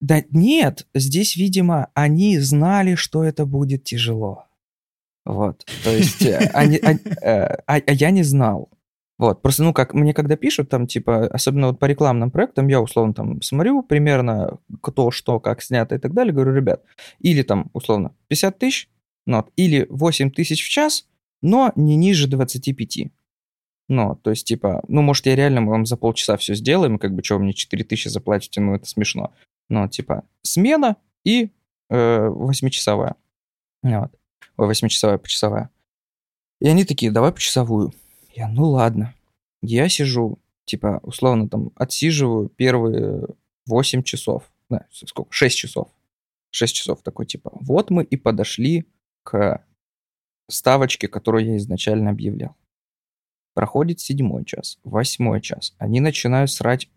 [0.01, 4.47] Да нет, здесь, видимо, они знали, что это будет тяжело.
[5.25, 6.79] Вот, то есть, они,
[7.23, 8.69] а, а я не знал.
[9.19, 12.81] Вот, просто, ну, как мне когда пишут, там, типа, особенно вот по рекламным проектам, я,
[12.81, 16.83] условно, там, смотрю примерно, кто, что, как снято и так далее, говорю, ребят,
[17.21, 18.89] или там, условно, 50 тысяч,
[19.27, 21.07] ну, или 8 тысяч в час,
[21.43, 23.11] но не ниже 25.
[23.89, 27.23] Ну, то есть, типа, ну, может, я реально вам за полчаса все сделаем, как бы,
[27.23, 29.35] что вы мне 4 тысячи заплатите, ну, это смешно.
[29.69, 31.51] Ну, типа, смена и
[31.91, 33.17] э, 8-часовая.
[33.83, 34.11] Вот.
[34.57, 35.71] Ой, 8-часовая, почасовая.
[36.61, 37.93] И они такие, давай почасовую.
[38.35, 39.15] Я, ну ладно.
[39.63, 43.27] Я сижу, типа, условно, там, отсиживаю первые
[43.67, 44.51] 8 часов.
[44.71, 45.33] Да, сколько?
[45.33, 45.89] 6 часов.
[46.51, 48.87] 6 часов такой, типа, вот мы и подошли
[49.23, 49.65] к
[50.55, 52.57] ставочке, которую я изначально объявлял.
[53.55, 55.75] Проходит седьмой час, восьмой час.
[55.79, 56.89] Они начинают срать...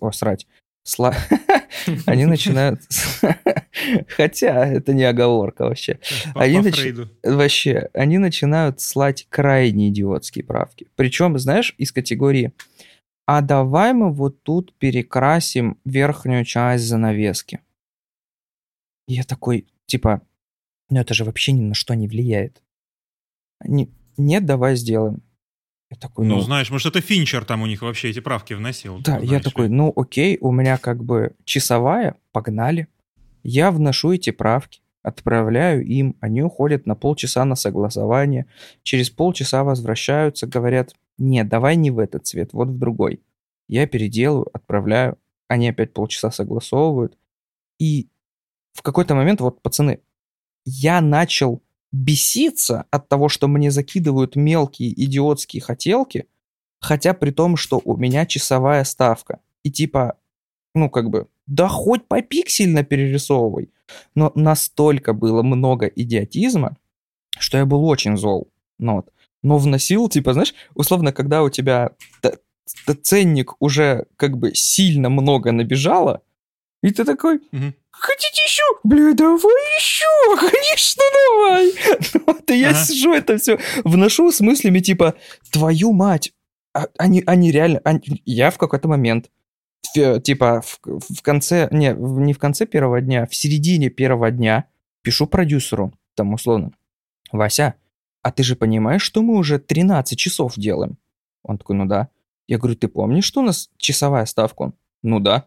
[0.00, 0.46] О, срать.
[0.82, 1.14] Сла...
[2.06, 2.80] Они начинают...
[4.08, 6.00] Хотя это не оговорка вообще.
[6.34, 6.80] Они нач...
[7.22, 10.88] Вообще, они начинают слать крайне идиотские правки.
[10.96, 12.52] Причем, знаешь, из категории
[13.26, 17.60] «А давай мы вот тут перекрасим верхнюю часть занавески».
[19.06, 20.22] Я такой, типа,
[20.90, 22.62] ну это же вообще ни на что не влияет.
[23.60, 25.22] Они, нет, давай сделаем.
[25.90, 29.00] Я такой, ну, ну, знаешь, может, это Финчер там у них вообще эти правки вносил.
[29.00, 32.86] Да, я такой, ну, окей, у меня как бы часовая, погнали.
[33.42, 38.46] Я вношу эти правки, отправляю им, они уходят на полчаса на согласование,
[38.82, 43.20] через полчаса возвращаются, говорят, нет, давай не в этот цвет, вот в другой.
[43.66, 47.16] Я переделаю, отправляю, они опять полчаса согласовывают.
[47.78, 48.08] И
[48.72, 50.00] в какой-то момент, вот, пацаны,
[50.64, 51.62] я начал
[51.92, 56.26] беситься от того, что мне закидывают мелкие идиотские хотелки,
[56.80, 59.40] хотя при том, что у меня часовая ставка.
[59.62, 60.16] И типа,
[60.74, 63.70] ну как бы, да хоть попиксельно перерисовывай.
[64.14, 66.76] Но настолько было много идиотизма,
[67.38, 68.48] что я был очень зол.
[68.78, 69.12] Ну, вот.
[69.42, 71.90] Но вносил, типа, знаешь, условно, когда у тебя
[73.02, 76.22] ценник уже как бы сильно много набежало,
[76.82, 77.74] и ты такой, угу.
[78.00, 78.62] Хотите еще?
[78.84, 80.06] Бля, давай еще,
[80.38, 82.24] конечно, давай.
[82.26, 85.14] Вот, и я сижу это все, вношу с мыслями типа,
[85.52, 86.32] твою мать,
[86.74, 89.30] а, они, они реально, они, я в какой-то момент,
[89.92, 90.80] типа, в,
[91.16, 94.64] в конце, не, не в конце первого дня, в середине первого дня
[95.02, 96.72] пишу продюсеру, там условно,
[97.32, 97.74] Вася,
[98.22, 100.98] а ты же понимаешь, что мы уже 13 часов делаем?
[101.42, 102.08] Он такой, ну да.
[102.46, 104.62] Я говорю, ты помнишь, что у нас часовая ставка?
[104.62, 105.46] Он, ну да.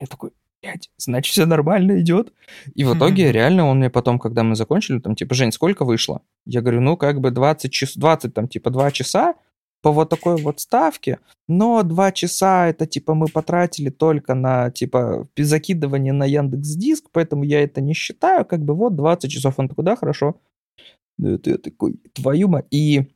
[0.00, 0.32] Я такой,
[0.62, 2.32] блядь, значит, все нормально идет.
[2.74, 6.22] И в итоге реально он мне потом, когда мы закончили, там, типа, Жень, сколько вышло?
[6.46, 9.34] Я говорю, ну, как бы 20 часов, 20, там, типа, 2 часа
[9.82, 15.28] по вот такой вот ставке, но 2 часа это, типа, мы потратили только на, типа,
[15.36, 19.54] закидывание на Яндекс Диск, поэтому я это не считаю, как бы, вот 20 часов.
[19.58, 20.40] Он такой, да, хорошо.
[21.20, 22.66] Это я такой, твою мать.
[22.70, 23.08] И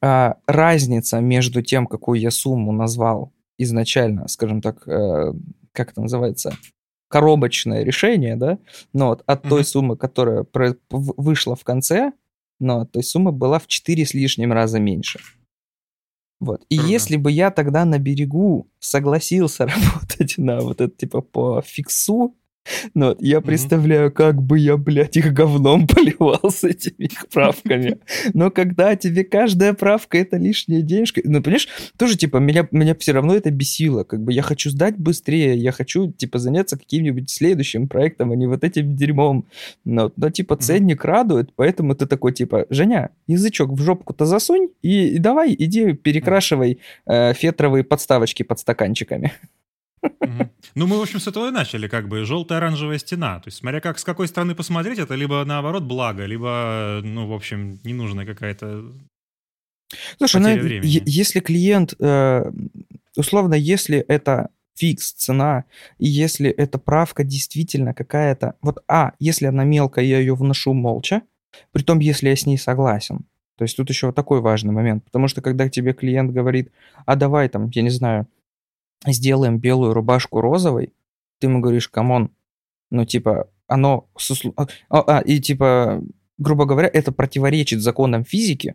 [0.00, 5.34] а, разница между тем, какую я сумму назвал изначально, скажем так, э,
[5.72, 6.56] как это называется,
[7.08, 8.58] коробочное решение, да,
[8.92, 9.48] но вот от mm-hmm.
[9.48, 12.12] той суммы, которая про- вышла в конце,
[12.60, 15.20] но той суммы была в 4 с лишним раза меньше.
[16.38, 16.64] Вот.
[16.70, 16.92] И Круто.
[16.92, 22.36] если бы я тогда на берегу согласился работать на вот это, типа, по фиксу,
[22.94, 27.98] Вот, я представляю, как бы я, блядь, их говном поливал с этими их правками.
[28.34, 33.12] Но когда тебе каждая правка это лишняя денежка, ну, понимаешь, тоже, типа, меня, меня все
[33.12, 34.04] равно это бесило.
[34.04, 38.46] Как бы я хочу сдать быстрее, я хочу, типа, заняться каким-нибудь следующим проектом, а не
[38.46, 39.46] вот этим дерьмом.
[39.84, 45.08] Но, но типа, ценник радует, поэтому ты такой, типа, Женя, язычок в жопку-то засунь и,
[45.08, 49.32] и давай, иди перекрашивай э, фетровые подставочки под стаканчиками.
[50.74, 53.40] Ну, мы, в общем, с этого и начали, как бы, желтая оранжевая стена.
[53.40, 57.32] То есть, смотря как, с какой стороны посмотреть, это либо, наоборот, благо, либо, ну, в
[57.32, 58.84] общем, ненужная какая-то
[60.18, 60.48] Слушай, ну,
[60.82, 62.50] если клиент, э,
[63.16, 65.64] условно, если это фикс, цена,
[65.98, 68.54] и если эта правка действительно какая-то...
[68.62, 71.22] Вот, а, если она мелкая, я ее вношу молча,
[71.72, 73.26] при том, если я с ней согласен.
[73.56, 76.72] То есть тут еще вот такой важный момент, потому что когда тебе клиент говорит,
[77.04, 78.26] а давай там, я не знаю,
[79.06, 80.92] сделаем белую рубашку розовой,
[81.38, 82.30] ты ему говоришь, come on,
[82.90, 84.08] ну, типа, оно...
[84.56, 86.02] А, а, а, и, типа,
[86.38, 88.74] грубо говоря, это противоречит законам физики,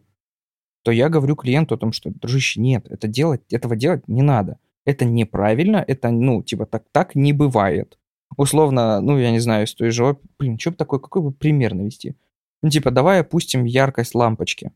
[0.83, 4.59] то я говорю клиенту о том, что, дружище, нет, это делать, этого делать не надо.
[4.85, 7.97] Это неправильно, это, ну, типа, так, так не бывает.
[8.37, 10.17] Условно, ну, я не знаю, из той же...
[10.37, 12.15] Блин, что бы такое, какой бы пример навести?
[12.61, 14.71] Ну, типа, давай опустим яркость лампочки.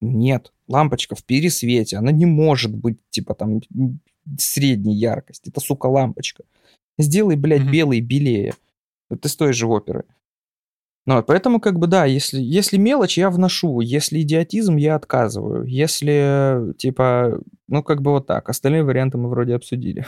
[0.00, 3.60] Нет, лампочка в пересвете, она не может быть, типа, там,
[4.38, 5.48] средней яркости.
[5.48, 6.44] Это, сука, лампочка.
[6.98, 7.70] Сделай, блядь, mm-hmm.
[7.70, 8.54] белый белее.
[9.10, 10.04] Это из той же оперы.
[11.06, 13.80] Ну, поэтому, как бы, да, если, если мелочь, я вношу.
[13.80, 15.64] Если идиотизм, я отказываю.
[15.64, 18.50] Если, типа, ну, как бы вот так.
[18.50, 20.06] Остальные варианты мы вроде обсудили.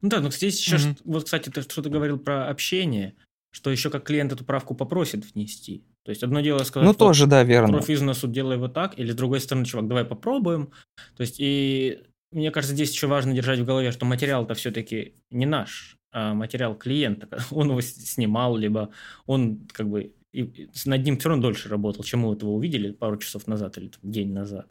[0.00, 1.00] Ну да, но здесь еще, mm-hmm.
[1.04, 3.14] вот, кстати, ты что-то говорил про общение,
[3.52, 5.84] что еще как клиент эту правку попросит внести.
[6.04, 7.74] То есть одно дело сказать, ну тоже, да, верно.
[7.74, 10.72] Профизнесу делай вот так, или с другой стороны, чувак, давай попробуем.
[11.16, 15.46] То есть и мне кажется, здесь еще важно держать в голове, что материал-то все-таки не
[15.46, 17.38] наш, а материал клиента.
[17.50, 18.90] Он его снимал, либо
[19.26, 22.90] он как бы и над ним все равно дольше работал, чем мы вот его увидели
[22.90, 24.66] пару часов назад или там, день назад.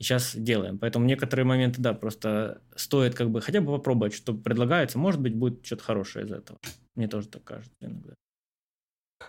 [0.00, 0.78] И сейчас делаем.
[0.78, 4.98] Поэтому некоторые моменты, да, просто стоит как бы хотя бы попробовать, что предлагается.
[4.98, 6.58] Может быть, будет что-то хорошее из этого.
[6.94, 8.14] Мне тоже так кажется иногда.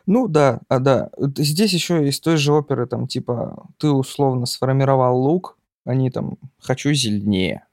[0.05, 1.09] Ну да, а да.
[1.37, 6.93] Здесь еще из той же оперы, там, типа, ты условно сформировал лук, они там «хочу
[6.93, 7.65] зеленее».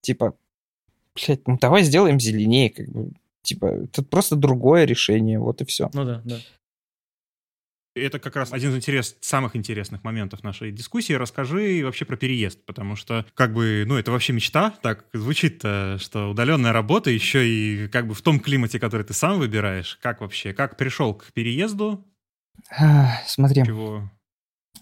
[0.00, 0.34] Типа,
[1.14, 3.12] блядь, ну давай сделаем зеленее, как бы.
[3.42, 5.90] Типа, тут просто другое решение, вот и все.
[5.94, 6.38] Ну да, да.
[7.94, 11.12] Это как раз один из интерес, самых интересных моментов нашей дискуссии.
[11.12, 16.30] Расскажи вообще про переезд, потому что, как бы, ну, это вообще мечта, так звучит, что
[16.30, 19.98] удаленная работа еще и как бы в том климате, который ты сам выбираешь.
[20.00, 22.06] Как вообще, как пришел к переезду?
[23.26, 24.08] Смотри, Чего?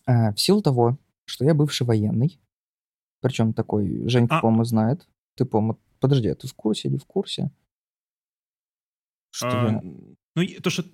[0.05, 2.41] А, в силу того, что я бывший военный,
[3.21, 4.41] причем такой, Женька, а.
[4.41, 5.09] по-моему, знает.
[5.35, 7.51] Ты, по-моему, подожди, а ты в курсе или в курсе?
[9.31, 9.81] Что а, я...
[9.83, 10.85] Ну, то, что...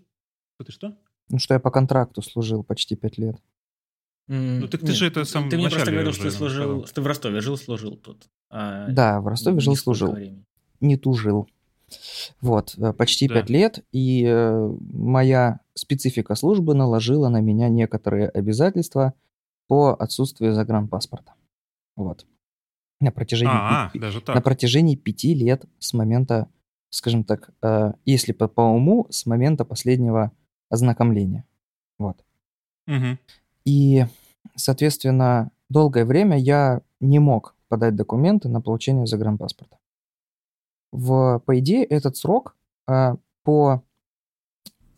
[0.64, 0.96] Ты что?
[1.28, 3.36] Ну, что я по контракту служил почти пять лет.
[4.26, 6.86] Ну, так ты Нет, же это сам Ты мне просто говорил, что ты служил...
[6.86, 8.26] Что ты в Ростове жил, служил тут.
[8.50, 10.12] А да, в Ростове жил, служил.
[10.12, 10.44] Времени.
[10.80, 11.48] Не тужил.
[12.40, 13.42] Вот, э, почти да.
[13.42, 19.14] лет, и э, моя специфика службы наложила на меня некоторые обязательства
[19.68, 21.34] по отсутствию загранпаспорта.
[21.96, 22.26] Вот.
[23.00, 24.34] На протяжении, а, пи- даже так.
[24.34, 26.48] на протяжении пяти лет с момента,
[26.90, 30.32] скажем так, э, если по, по уму, с момента последнего
[30.70, 31.44] ознакомления.
[31.98, 32.24] Вот.
[32.86, 33.18] Угу.
[33.64, 34.04] И,
[34.56, 39.78] соответственно, долгое время я не мог подать документы на получение загранпаспорта.
[40.92, 42.56] В, по идее, этот срок
[42.88, 43.82] э, по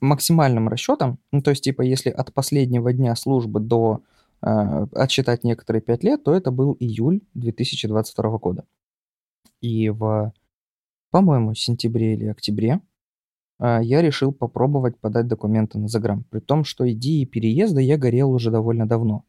[0.01, 4.03] максимальным расчетам, ну, то есть, типа, если от последнего дня службы до
[4.43, 4.47] э,
[4.93, 8.64] отсчитать некоторые 5 лет, то это был июль 2022 года.
[9.62, 10.33] И в,
[11.11, 12.81] по-моему, сентябре или октябре
[13.59, 18.50] я решил попробовать подать документы на заграм, при том, что идеи переезда я горел уже
[18.50, 19.24] довольно давно.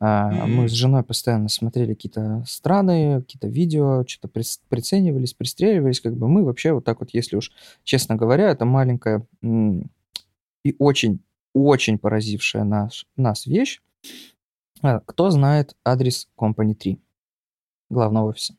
[0.00, 0.46] Mm-hmm.
[0.46, 4.28] Мы с женой постоянно смотрели какие-то страны, какие-то видео, что-то
[4.68, 6.00] приценивались, пристреливались.
[6.00, 7.52] Как бы мы вообще вот так вот, если уж
[7.84, 11.20] честно говоря, это маленькая и очень,
[11.54, 13.80] очень поразившая наш, нас вещь.
[14.82, 16.98] А, кто знает адрес Company 3,
[17.90, 18.54] главного офиса?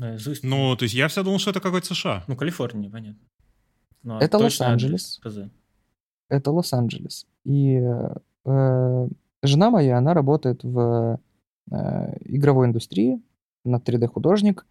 [0.00, 0.42] Наизусть.
[0.42, 2.24] Ну, то есть я всегда думал, что это какой-то США.
[2.26, 3.20] Ну, Калифорния, понятно.
[4.02, 5.20] Ну, а это Лос-Анджелес.
[6.30, 7.26] Это Лос-Анджелес.
[7.44, 7.82] И
[8.44, 9.08] э,
[9.42, 11.20] жена моя, она работает в
[11.70, 13.20] э, игровой индустрии,
[13.62, 14.64] она 3D-художник,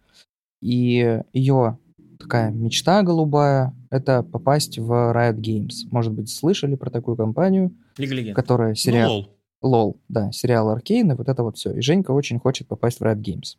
[0.60, 1.78] и ее
[2.18, 5.86] такая мечта голубая— это попасть в Riot Games.
[5.92, 7.72] Может быть, слышали про такую компанию?
[7.98, 8.34] Лига Легенд.
[8.34, 9.22] Которая сериал...
[9.22, 11.72] Ну, Лол, да, сериал Аркейн, и вот это вот все.
[11.72, 13.58] И Женька очень хочет попасть в Riot Games.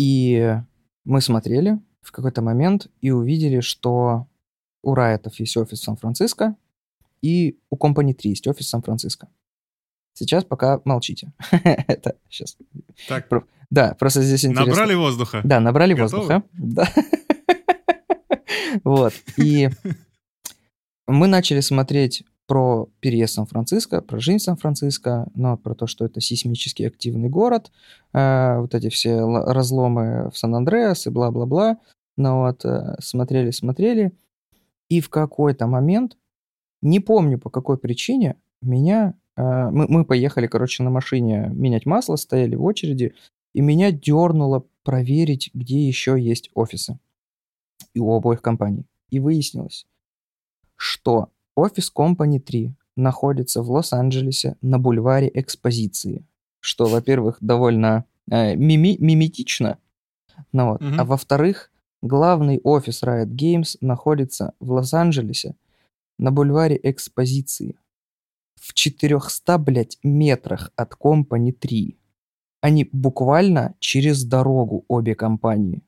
[0.00, 0.56] И
[1.04, 4.26] мы смотрели, в какой-то момент и увидели, что
[4.82, 6.56] у Райтов есть офис в Сан-Франциско,
[7.20, 9.28] и у Company 3 есть офис в Сан-Франциско.
[10.14, 11.34] Сейчас пока молчите.
[11.52, 12.56] Это сейчас.
[13.08, 13.28] Так.
[13.68, 14.70] Да, просто здесь интересно.
[14.70, 15.42] Набрали воздуха.
[15.44, 16.16] Да, набрали Готовы?
[16.16, 16.42] воздуха.
[16.54, 16.88] Да.
[18.84, 19.12] Вот.
[19.36, 19.68] И
[21.08, 26.82] мы начали смотреть про переезд Сан-Франциско, про жизнь Сан-Франциско, ну, про то, что это сейсмически
[26.82, 27.70] активный город,
[28.12, 31.78] э, вот эти все разломы в Сан-Андреас и бла-бла-бла.
[32.16, 34.18] Ну вот, э, смотрели, смотрели,
[34.88, 36.16] и в какой-то момент,
[36.82, 39.14] не помню по какой причине, меня...
[39.36, 43.14] Э, мы, мы поехали, короче, на машине менять масло, стояли в очереди,
[43.54, 46.98] и меня дернуло проверить, где еще есть офисы.
[47.94, 48.86] И у обоих компаний.
[49.10, 49.86] И выяснилось,
[50.74, 56.26] что офис Company 3 находится в Лос-Анджелесе на бульваре Экспозиции,
[56.60, 59.78] что, во-первых, довольно э, мими миметично,
[60.52, 60.96] ну вот, mm-hmm.
[60.98, 61.70] а во-вторых,
[62.02, 65.56] главный офис Riot Games находится в Лос-Анджелесе
[66.18, 67.76] на бульваре Экспозиции
[68.60, 71.98] в 400, блядь, метрах от Company 3.
[72.60, 75.82] Они буквально через дорогу обе компании.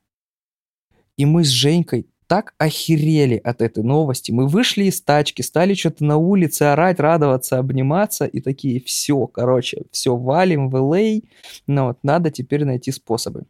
[1.19, 4.33] И мы с Женькой так охерели от этой новости.
[4.33, 9.83] Мы вышли из тачки, стали что-то на улице орать, радоваться, обниматься и такие, все, короче,
[9.91, 11.25] все, валим в LA,
[11.67, 13.45] но вот надо теперь найти способы.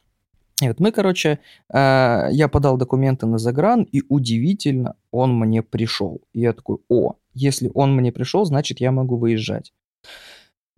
[0.60, 1.38] И вот мы, короче,
[1.72, 6.20] э, я подал документы на загран, и удивительно, он мне пришел.
[6.32, 9.72] И я такой, о, если он мне пришел, значит, я могу выезжать.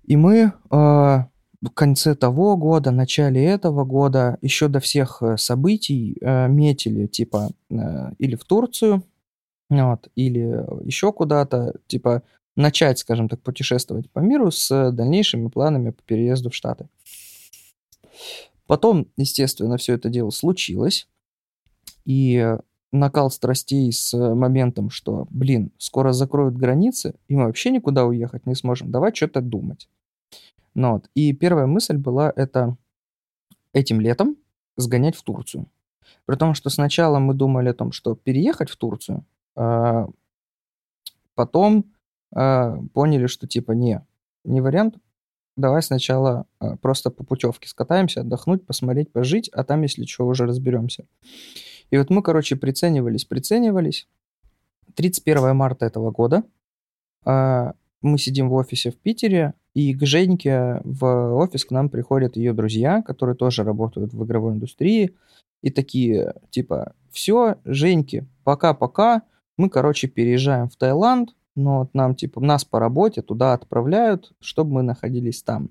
[0.02, 1.24] И мы э,
[1.64, 7.50] в конце того года, начале этого года, еще до всех э, событий э, метили, типа,
[7.70, 9.02] э, или в Турцию,
[9.70, 12.22] вот, или еще куда-то, типа,
[12.54, 16.88] начать, скажем так, путешествовать по миру с дальнейшими планами по переезду в Штаты.
[18.66, 21.08] Потом, естественно, все это дело случилось,
[22.04, 22.56] и
[22.92, 28.54] накал страстей с моментом, что, блин, скоро закроют границы, и мы вообще никуда уехать не
[28.54, 29.88] сможем, давай что-то думать.
[30.74, 31.10] Ну, вот.
[31.14, 32.76] И первая мысль была это
[33.72, 34.36] этим летом
[34.76, 35.66] сгонять в Турцию.
[36.26, 39.24] При том, что сначала мы думали о том, что переехать в Турцию,
[39.56, 40.08] а
[41.34, 41.92] потом
[42.34, 44.04] а, поняли, что типа не,
[44.44, 44.96] не вариант.
[45.56, 50.46] Давай сначала а, просто по путевке скатаемся, отдохнуть, посмотреть, пожить, а там, если что, уже
[50.46, 51.06] разберемся.
[51.90, 54.08] И вот мы, короче, приценивались, приценивались.
[54.94, 56.44] 31 марта этого года
[57.24, 62.36] а, мы сидим в офисе в Питере, и к Женьке в офис к нам приходят
[62.36, 65.16] ее друзья, которые тоже работают в игровой индустрии,
[65.62, 69.22] и такие, типа, все, Женьки, пока-пока,
[69.56, 74.72] мы, короче, переезжаем в Таиланд, но вот нам, типа, нас по работе туда отправляют, чтобы
[74.72, 75.70] мы находились там.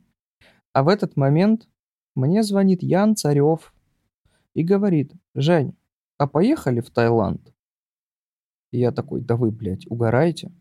[0.73, 1.67] А в этот момент
[2.15, 3.73] мне звонит Ян Царев
[4.53, 5.75] и говорит, Жень,
[6.17, 7.53] а поехали в Таиланд?
[8.71, 10.51] И я такой, да вы, блядь, угораете?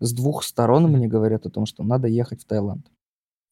[0.00, 2.86] С двух сторон мне говорят о том, что надо ехать в Таиланд.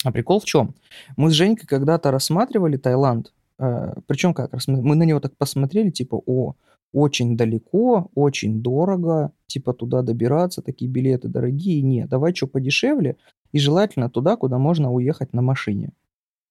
[0.05, 0.74] А прикол в чем?
[1.16, 6.22] Мы с Женькой когда-то рассматривали Таиланд, э, причем как, мы на него так посмотрели, типа,
[6.26, 6.55] о,
[6.92, 13.16] очень далеко, очень дорого, типа туда добираться, такие билеты дорогие, не, давай что подешевле,
[13.53, 15.92] и желательно туда, куда можно уехать на машине.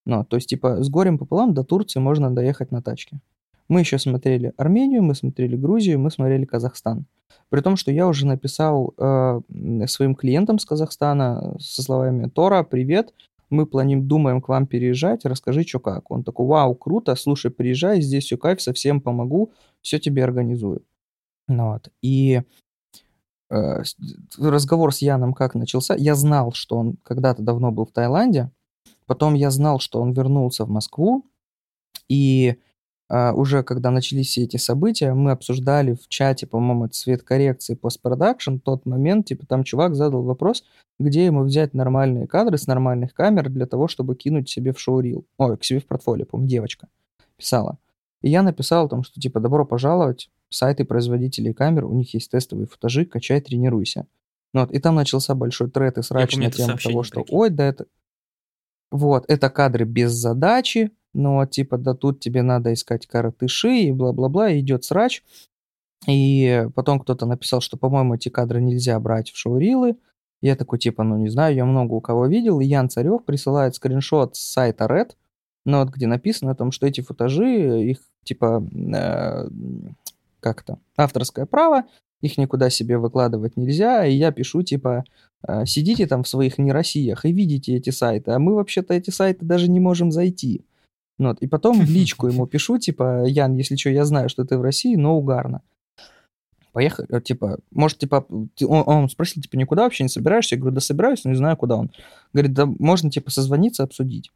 [0.05, 3.19] Ну, то есть, типа, с горем пополам до Турции можно доехать на тачке.
[3.69, 7.05] Мы еще смотрели Армению, мы смотрели Грузию, мы смотрели Казахстан.
[7.49, 9.41] При том, что я уже написал э,
[9.87, 13.13] своим клиентам с Казахстана со словами «Тора, привет,
[13.49, 16.11] мы планируем, думаем к вам переезжать, расскажи, что как».
[16.11, 19.51] Он такой «Вау, круто, слушай, приезжай, здесь все кайф, совсем помогу,
[19.81, 20.83] все тебе организую».
[21.47, 21.89] Ну, вот.
[22.01, 22.41] И
[23.49, 23.83] э,
[24.37, 25.95] разговор с Яном как начался?
[25.95, 28.51] Я знал, что он когда-то давно был в Таиланде,
[29.05, 31.25] потом я знал, что он вернулся в Москву,
[32.09, 32.57] и
[33.09, 38.85] уже когда начались все эти события, мы обсуждали в чате, по-моему, цвет коррекции постпродакшн, тот
[38.85, 40.63] момент, типа там чувак задал вопрос,
[40.99, 45.25] где ему взять нормальные кадры с нормальных камер для того, чтобы кинуть себе в шоурил.
[45.37, 46.89] Ой, к себе в портфолио, по-моему, девочка
[47.37, 47.77] писала.
[48.21, 52.67] И я написал там, что типа добро пожаловать, сайты производителей камер, у них есть тестовые
[52.67, 54.07] футажи, качай, тренируйся.
[54.53, 57.65] Ну, вот, и там начался большой тред и срач на тему того, что ой, да
[57.65, 57.85] это...
[58.89, 64.57] Вот, это кадры без задачи, но типа, да тут тебе надо искать коротыши и бла-бла-бла,
[64.57, 65.23] идет срач.
[66.07, 69.97] И потом кто-то написал, что, по-моему, эти кадры нельзя брать в шоурилы.
[70.41, 72.59] Я такой, типа, ну не знаю, я много у кого видел.
[72.59, 75.13] И Ян Царев присылает скриншот с сайта Red,
[75.65, 79.49] ну вот где написано о том, что эти футажи, их, типа, э,
[80.39, 81.83] как-то, авторское право,
[82.21, 85.03] их никуда себе выкладывать нельзя, и я пишу, типа,
[85.47, 89.45] «Э, сидите там в своих нероссиях и видите эти сайты, а мы вообще-то эти сайты
[89.45, 90.63] даже не можем зайти.
[91.17, 91.39] Ну, вот.
[91.41, 94.61] И потом в личку ему пишу, типа, Ян, если что, я знаю, что ты в
[94.61, 95.61] России, но угарно.
[96.73, 100.55] Поехали, э, типа, может, типа, он, он спросил, типа, никуда вообще не собираешься?
[100.55, 101.91] Я говорю, да собираюсь, но не знаю, куда он.
[102.33, 104.31] Говорит, да можно, типа, созвониться, обсудить.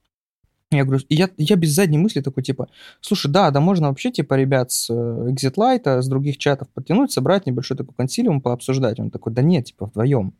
[0.72, 2.70] Я говорю, и я, я без задней мысли такой, типа,
[3.02, 7.46] слушай, да, да можно вообще, типа, ребят с Exit Light, с других чатов подтянуть, собрать
[7.46, 9.00] небольшой такой консилиум, пообсуждать.
[9.00, 10.34] Он такой, да нет, типа, вдвоем.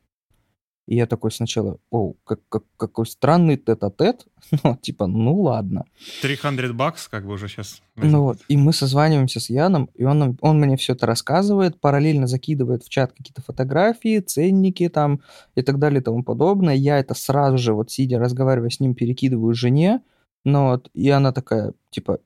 [0.92, 4.26] И я такой сначала, о, как, как, какой странный тет-а-тет.
[4.64, 5.86] ну, типа, ну ладно.
[6.22, 7.82] 300 бакс, как бы уже сейчас.
[7.96, 12.28] Ну вот, и мы созваниваемся с Яном, и он, он мне все это рассказывает, параллельно
[12.28, 15.22] закидывает в чат какие-то фотографии, ценники там
[15.56, 16.76] и так далее и тому подобное.
[16.76, 20.02] Я это сразу же, вот сидя, разговаривая с ним, перекидываю жене,
[20.44, 22.20] ну вот, и она такая, типа,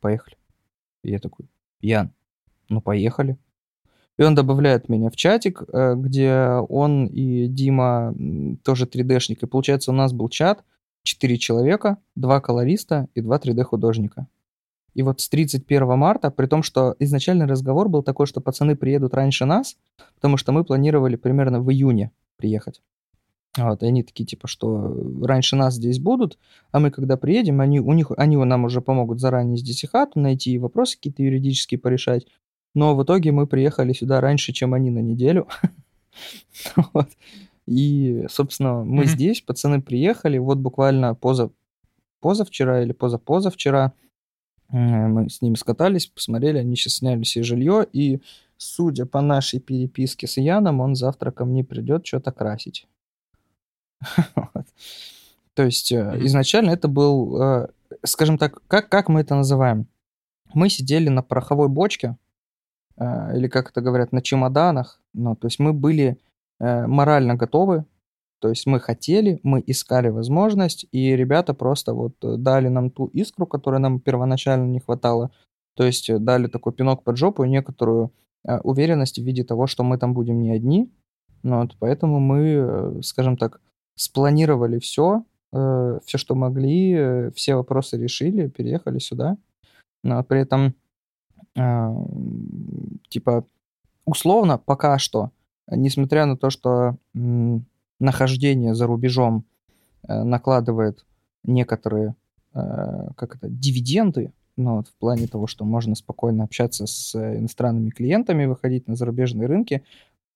[0.00, 0.38] поехали.
[1.02, 1.50] И я такой,
[1.82, 2.12] Ян,
[2.70, 3.36] ну поехали.
[4.18, 8.14] И он добавляет меня в чатик, э, где он и Дима
[8.64, 9.38] тоже 3D-шник.
[9.42, 10.64] И получается, у нас был чат,
[11.02, 14.26] 4 человека, 2 колориста и 2 3D-художника.
[14.94, 19.12] И вот с 31 марта, при том, что изначальный разговор был такой, что пацаны приедут
[19.12, 19.76] раньше нас,
[20.14, 22.80] потому что мы планировали примерно в июне приехать.
[23.58, 26.38] Вот, и они такие, типа, что раньше нас здесь будут,
[26.72, 30.18] а мы, когда приедем, они, у них, они нам уже помогут заранее здесь и хату
[30.18, 32.26] найти, и вопросы какие-то юридические порешать.
[32.76, 35.48] Но в итоге мы приехали сюда раньше, чем они на неделю.
[36.92, 37.08] вот.
[37.64, 39.06] И, собственно, мы mm-hmm.
[39.06, 41.50] здесь, пацаны приехали, вот буквально поза,
[42.20, 43.94] позавчера или позапозавчера
[44.70, 48.20] э, мы с ними скатались, посмотрели, они сейчас сняли себе жилье, и,
[48.58, 52.86] судя по нашей переписке с Яном, он завтра ко мне придет что-то красить.
[55.54, 56.26] То есть mm-hmm.
[56.26, 57.68] изначально это был, э,
[58.04, 59.86] скажем так, как, как мы это называем?
[60.52, 62.25] Мы сидели на пороховой бочке, э,
[62.98, 65.00] или как это говорят, на чемоданах.
[65.14, 66.18] Ну, то есть мы были
[66.58, 67.84] морально готовы,
[68.40, 73.46] то есть мы хотели, мы искали возможность, и ребята просто вот дали нам ту искру,
[73.46, 75.30] которой нам первоначально не хватало.
[75.74, 78.12] То есть дали такой пинок под жопу и некоторую
[78.44, 80.90] уверенность в виде того, что мы там будем не одни.
[81.42, 83.60] Ну, вот, поэтому мы, скажем так,
[83.96, 89.36] спланировали все, э, все, что могли, э, все вопросы решили, переехали сюда.
[90.04, 90.74] Но при этом,
[91.56, 91.94] э,
[93.08, 93.44] типа,
[94.04, 95.30] условно, пока что,
[95.66, 96.96] несмотря на то, что
[97.98, 99.44] нахождение за рубежом
[100.06, 101.04] э, накладывает
[101.44, 102.14] некоторые,
[102.54, 107.90] э, как это, дивиденды, ну, вот в плане того, что можно спокойно общаться с иностранными
[107.90, 109.82] клиентами, выходить на зарубежные рынки,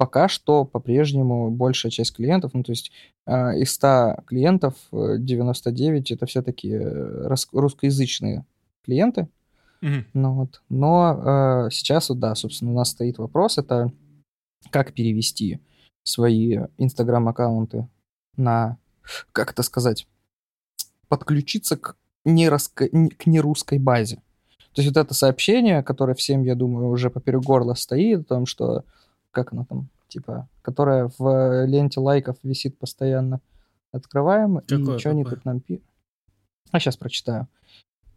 [0.00, 2.90] пока что по-прежнему большая часть клиентов, ну то есть
[3.26, 8.46] э, из 100 клиентов 99 э, это все-таки э, русскоязычные
[8.82, 9.28] клиенты.
[9.82, 10.04] Mm-hmm.
[10.14, 10.62] Ну, вот.
[10.68, 13.92] Но э, сейчас вот, да, собственно, у нас стоит вопрос, это
[14.70, 15.60] как перевести
[16.02, 17.88] свои инстаграм-аккаунты
[18.36, 18.76] на,
[19.32, 20.06] как это сказать,
[21.08, 24.16] подключиться к, неруско, к нерусской базе.
[24.72, 28.46] То есть вот это сообщение, которое всем, я думаю, уже поперек горла стоит, о том,
[28.46, 28.84] что
[29.32, 33.40] как она там, типа, которая в ленте лайков висит постоянно.
[33.92, 35.84] Открываем, какое, и что они тут нам пишут.
[36.70, 37.48] А сейчас прочитаю.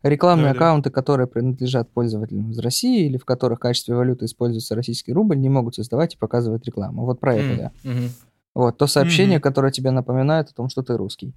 [0.03, 0.93] Рекламные да, аккаунты, да.
[0.93, 5.49] которые принадлежат пользователям из России или в которых в качестве валюты используется российский рубль, не
[5.49, 7.05] могут создавать и показывать рекламу.
[7.05, 7.89] Вот про mm, это, да.
[7.89, 8.09] Mm-hmm.
[8.55, 9.41] Вот, то сообщение, mm-hmm.
[9.41, 11.33] которое тебе напоминает о том, что ты русский.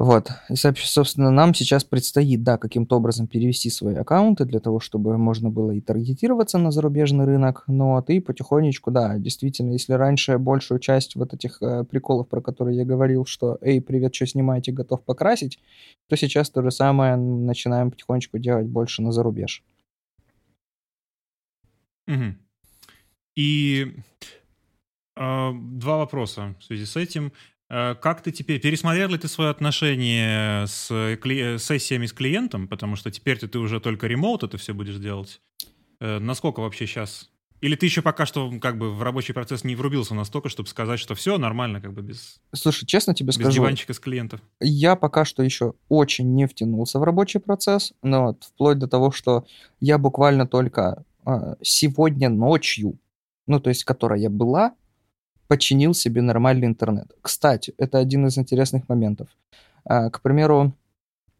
[0.00, 0.30] Вот.
[0.48, 5.50] И, собственно, нам сейчас предстоит, да, каким-то образом перевести свои аккаунты для того, чтобы можно
[5.50, 7.66] было и таргетироваться на зарубежный рынок.
[7.68, 12.78] А ты потихонечку, да, действительно, если раньше большую часть вот этих э, приколов, про которые
[12.78, 15.58] я говорил, что «Эй, привет, что снимаете, готов покрасить»,
[16.08, 19.62] то сейчас то же самое начинаем потихонечку делать больше на зарубеж.
[22.08, 22.36] Угу.
[23.36, 23.96] И
[25.16, 27.32] э, два вопроса в связи с этим.
[27.70, 30.88] Э, как ты теперь, пересмотрел ли ты свое отношение с
[31.20, 31.58] кли...
[31.58, 35.40] сессиями с клиентом, потому что теперь ты, уже только ремоут это все будешь делать?
[36.00, 37.30] Э, насколько вообще сейчас?
[37.60, 40.98] Или ты еще пока что как бы в рабочий процесс не врубился настолько, чтобы сказать,
[40.98, 42.40] что все нормально, как бы без...
[42.52, 43.50] Слушай, честно тебе без скажу...
[43.50, 44.40] Без диванчика с клиентов.
[44.60, 49.12] Я пока что еще очень не втянулся в рабочий процесс, но вот вплоть до того,
[49.12, 49.46] что
[49.78, 52.98] я буквально только э, сегодня ночью,
[53.46, 54.72] ну, то есть, которая я была,
[55.50, 57.10] починил себе нормальный интернет.
[57.22, 59.26] Кстати, это один из интересных моментов.
[59.84, 60.76] А, к примеру,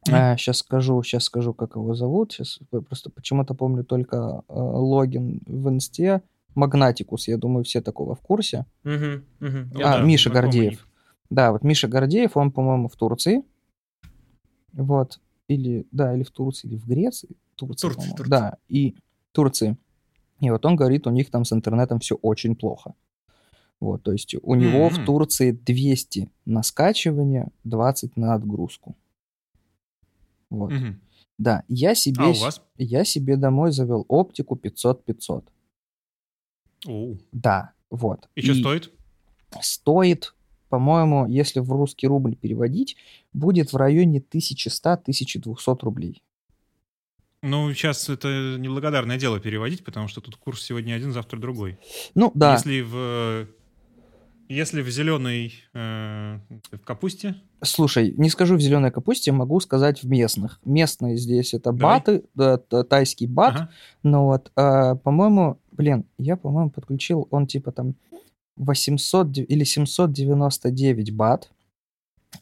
[0.08, 0.36] mm.
[0.36, 2.32] сейчас скажу, сейчас скажу, как его зовут.
[2.32, 2.58] Сейчас
[2.88, 6.22] просто почему-то помню только а, логин в инсте.
[6.56, 8.66] Магнатикус, я думаю, все такого в курсе.
[8.82, 9.82] Mm-hmm, mm-hmm.
[9.84, 10.88] А, да, Миша Гордеев.
[11.30, 13.44] Да, вот Миша Гордеев, он, по-моему, в Турции.
[14.72, 15.20] Вот.
[15.46, 17.28] Или, да, или в Турции, или в Греции.
[17.54, 18.28] Турция, Турция, Турция.
[18.28, 18.96] Да, и
[19.30, 19.76] Турции.
[20.40, 22.94] И вот он говорит, у них там с интернетом все очень плохо.
[23.80, 25.02] Вот, то есть у него mm-hmm.
[25.02, 28.94] в Турции 200 на скачивание, 20 на отгрузку.
[30.50, 30.70] Вот.
[30.70, 31.00] Мгм.
[31.38, 32.62] Да, я себе, А у вас?
[32.76, 35.44] я себе домой завел оптику 500-500.
[36.86, 37.18] Оу.
[37.32, 38.28] Да, вот.
[38.34, 38.92] И что стоит?
[39.62, 40.34] стоит,
[40.68, 42.96] по-моему, если в русский рубль переводить,
[43.32, 46.22] будет в районе 1100-1200 рублей.
[47.42, 51.78] Ну, сейчас это неблагодарное дело переводить, потому что тут курс сегодня один, завтра другой.
[52.14, 53.48] Ну, да, Если в
[54.50, 56.38] если в зеленой э,
[56.72, 60.58] в капусте, слушай, не скажу в зеленой капусте, могу сказать в местных.
[60.64, 61.98] Местные здесь это Давай.
[61.98, 63.70] баты, да, тайский бат, ага,
[64.02, 67.94] Ну вот, а, по-моему, блин, я, по-моему, подключил, он типа там
[68.56, 71.50] 800 де- или 799 бат,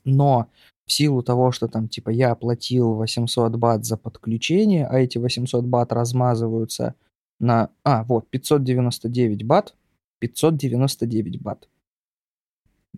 [0.05, 0.49] но
[0.87, 5.67] в силу того, что там типа я оплатил 800 бат за подключение, а эти 800
[5.67, 6.95] бат размазываются
[7.39, 7.69] на...
[7.85, 9.75] А, вот, 599 бат,
[10.21, 11.69] 599 бат.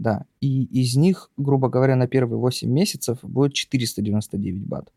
[0.01, 4.91] Да, и из них, грубо говоря, на первые 8 месяцев будет 499 бат.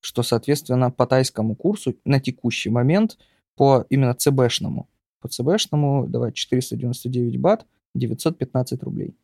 [0.00, 3.18] Что, соответственно, по тайскому курсу на текущий момент
[3.54, 4.88] по именно ЦБшному.
[5.20, 9.14] По ЦБшному, давай, 499 бат, 915 рублей.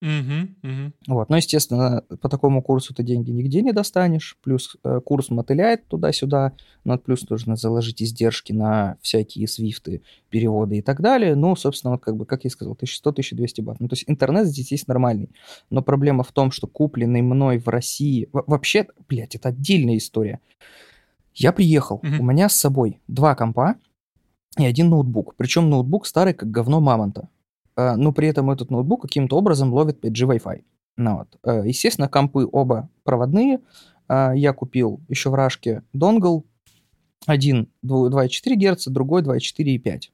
[0.00, 0.94] Мгм, мгм.
[1.08, 1.28] Вот.
[1.28, 4.36] Но, естественно, по такому курсу ты деньги нигде не достанешь.
[4.44, 6.52] Плюс э, курс мотыляет туда-сюда.
[6.84, 11.34] Но плюс нужно заложить издержки на всякие свифты, переводы и так далее.
[11.34, 13.80] Ну, собственно, вот как бы, как я сказал, 1100-1200 бат.
[13.80, 15.30] Ну, то есть интернет здесь есть нормальный.
[15.68, 18.28] Но проблема в том, что купленный мной в России...
[18.32, 20.38] во- Вообще, блядь, это отдельная история.
[21.34, 22.20] Я приехал, Мгм.
[22.20, 23.74] у меня с собой два компа
[24.56, 25.34] и один ноутбук.
[25.36, 27.28] Причем ноутбук старый, как говно мамонта.
[27.78, 30.64] А, но при этом этот ноутбук каким-то образом ловит 5G Wi-Fi.
[30.96, 31.38] Ну, вот.
[31.44, 33.60] Э, Естественно, компы оба проводные.
[34.08, 36.44] А, Я купил еще в Рашке донгл.
[37.26, 40.10] Один дву- 2,4 Гц, другой 2,4,5.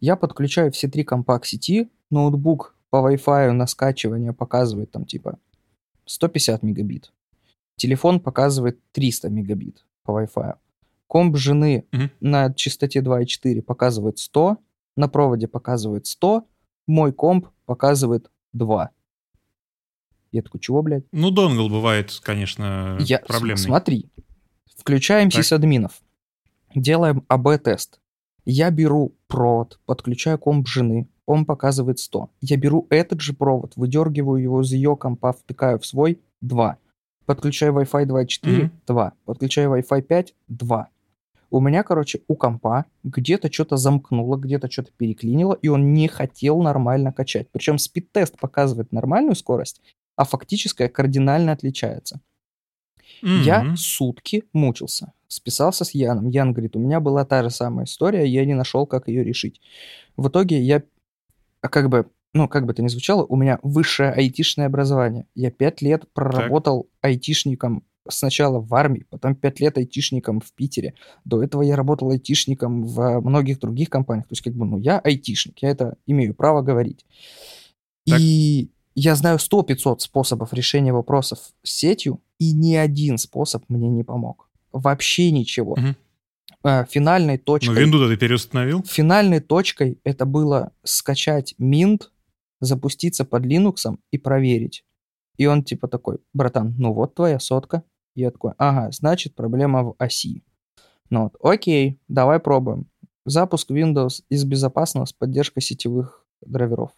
[0.00, 1.88] Я подключаю все три компа к сети.
[2.10, 5.38] Ноутбук по Wi-Fi на скачивание показывает там типа
[6.06, 7.12] 150 мегабит.
[7.76, 10.56] Телефон показывает 300 мегабит по Wi-Fi.
[11.06, 12.10] Комп жены Мгм.
[12.20, 14.58] на частоте 2,4 показывает 100,
[14.96, 16.44] на проводе показывает 100,
[16.90, 18.90] мой комп показывает 2.
[20.32, 21.04] Я такой, чего, блядь?
[21.12, 23.62] Ну, донгл бывает, конечно, Я, проблемный.
[23.62, 24.10] Смотри,
[24.76, 25.42] включаем Так.
[25.42, 26.00] сисадминов,
[26.74, 28.00] делаем АБ-тест.
[28.44, 32.30] Я беру провод, подключаю комп жены, он показывает 100.
[32.40, 36.76] Я беру этот же провод, выдергиваю его из ее компа, втыкаю в свой 2.
[37.26, 38.72] Подключаю Wi-Fi 2.4, Мгм.
[38.86, 39.12] 2.
[39.24, 40.88] Подключаю Wi-Fi 5, 2.
[41.50, 46.62] У меня, короче, у компа где-то что-то замкнуло, где-то что-то переклинило, и он не хотел
[46.62, 47.48] нормально качать.
[47.50, 49.80] Причем спид-тест показывает нормальную скорость,
[50.16, 52.20] а фактическая кардинально отличается.
[53.22, 53.76] Я Мгм.
[53.76, 55.12] сутки мучился.
[55.28, 56.28] Списался с Яном.
[56.28, 59.60] Ян говорит, у меня была та же самая история, я не нашел, как ее решить.
[60.16, 60.82] В итоге я,
[61.60, 65.26] а как бы, ну, как бы это ни звучало, у меня высшее айтишное образование.
[65.34, 70.94] Я пять лет проработал айтишником сначала в армии, потом пять лет айтишником в Питере.
[71.24, 74.26] До этого я работал айтишником в многих других компаниях.
[74.26, 77.04] То есть, как бы, ну, я айтишник, я это имею право говорить.
[78.06, 78.18] Так.
[78.20, 84.02] И я знаю 100-500 способов решения вопросов с сетью, и ни один способ мне не
[84.02, 84.48] помог.
[84.72, 85.76] Вообще ничего.
[86.62, 87.80] А, Финальной Ну, точкой...
[87.80, 88.82] винду ты переустановил?
[88.84, 92.04] Финальной точкой это было скачать Mint,
[92.60, 94.84] запуститься под Linux и проверить.
[95.40, 97.82] И он типа такой, братан, ну вот твоя сотка.
[98.14, 100.42] И я такой, ага, значит проблема в оси.
[101.08, 102.90] Ну вот, окей, давай пробуем.
[103.24, 106.90] Запуск Windows из безопасного с поддержкой сетевых драйверов.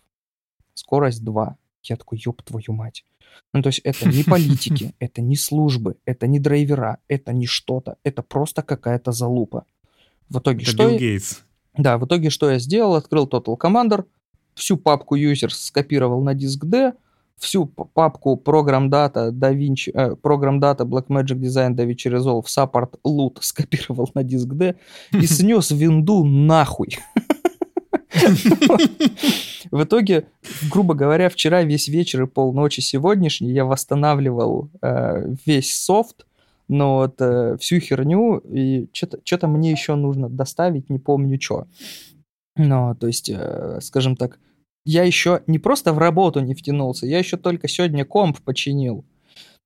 [0.75, 1.57] Скорость 2.
[1.85, 3.05] Я такой, ёб твою мать.
[3.53, 7.97] Ну, то есть это не политики, это не службы, это не драйвера, это не что-то,
[8.03, 9.67] это просто какая-то залупа.
[10.29, 11.39] В итоге Это что Билл я- Гейтс.
[11.79, 12.97] да, в итоге что я сделал?
[12.97, 14.05] Открыл Total Commander,
[14.55, 16.95] всю папку users скопировал на диск D,
[17.43, 24.09] всю папку Program Data, DaVinci, э, Program Data, Blackmagic Design, DaVinci Resolve, Support, Loot скопировал
[24.15, 24.77] на диск D
[25.13, 26.99] и снес винду нахуй.
[29.71, 30.27] В итоге,
[30.71, 36.27] грубо говоря, вчера весь вечер и полночи сегодняшний я восстанавливал э, весь софт,
[36.69, 41.67] но вот э, всю херню, и что-то мне еще нужно доставить, не помню что.
[42.57, 44.39] Ну, то есть, э, скажем так,
[44.85, 49.05] я еще не просто в работу не втянулся, я еще только сегодня комп починил.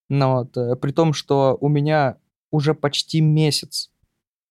[0.08, 2.18] Но вот, э, при том, что у меня
[2.50, 3.90] уже почти месяц,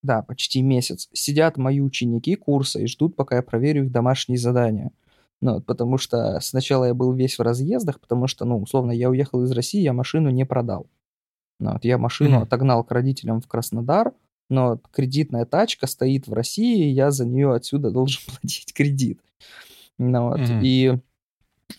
[0.03, 4.91] да, почти месяц, сидят мои ученики курса и ждут, пока я проверю их домашние задания.
[5.41, 9.09] Ну, вот, потому что сначала я был весь в разъездах, потому что, ну, условно, я
[9.09, 10.87] уехал из России, я машину не продал.
[11.59, 12.43] Ну, вот, я машину Мгм.
[12.43, 14.13] отогнал к родителям в Краснодар,
[14.49, 19.19] но кредитная тачка стоит в России, и я за нее отсюда должен платить кредит.
[19.97, 20.59] Ну, вот, Мгм.
[20.61, 20.99] и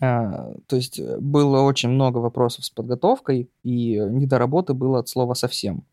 [0.01, 4.99] А, то есть э, было очень много вопросов с подготовкой, и не до работы было
[4.99, 5.85] от слова совсем.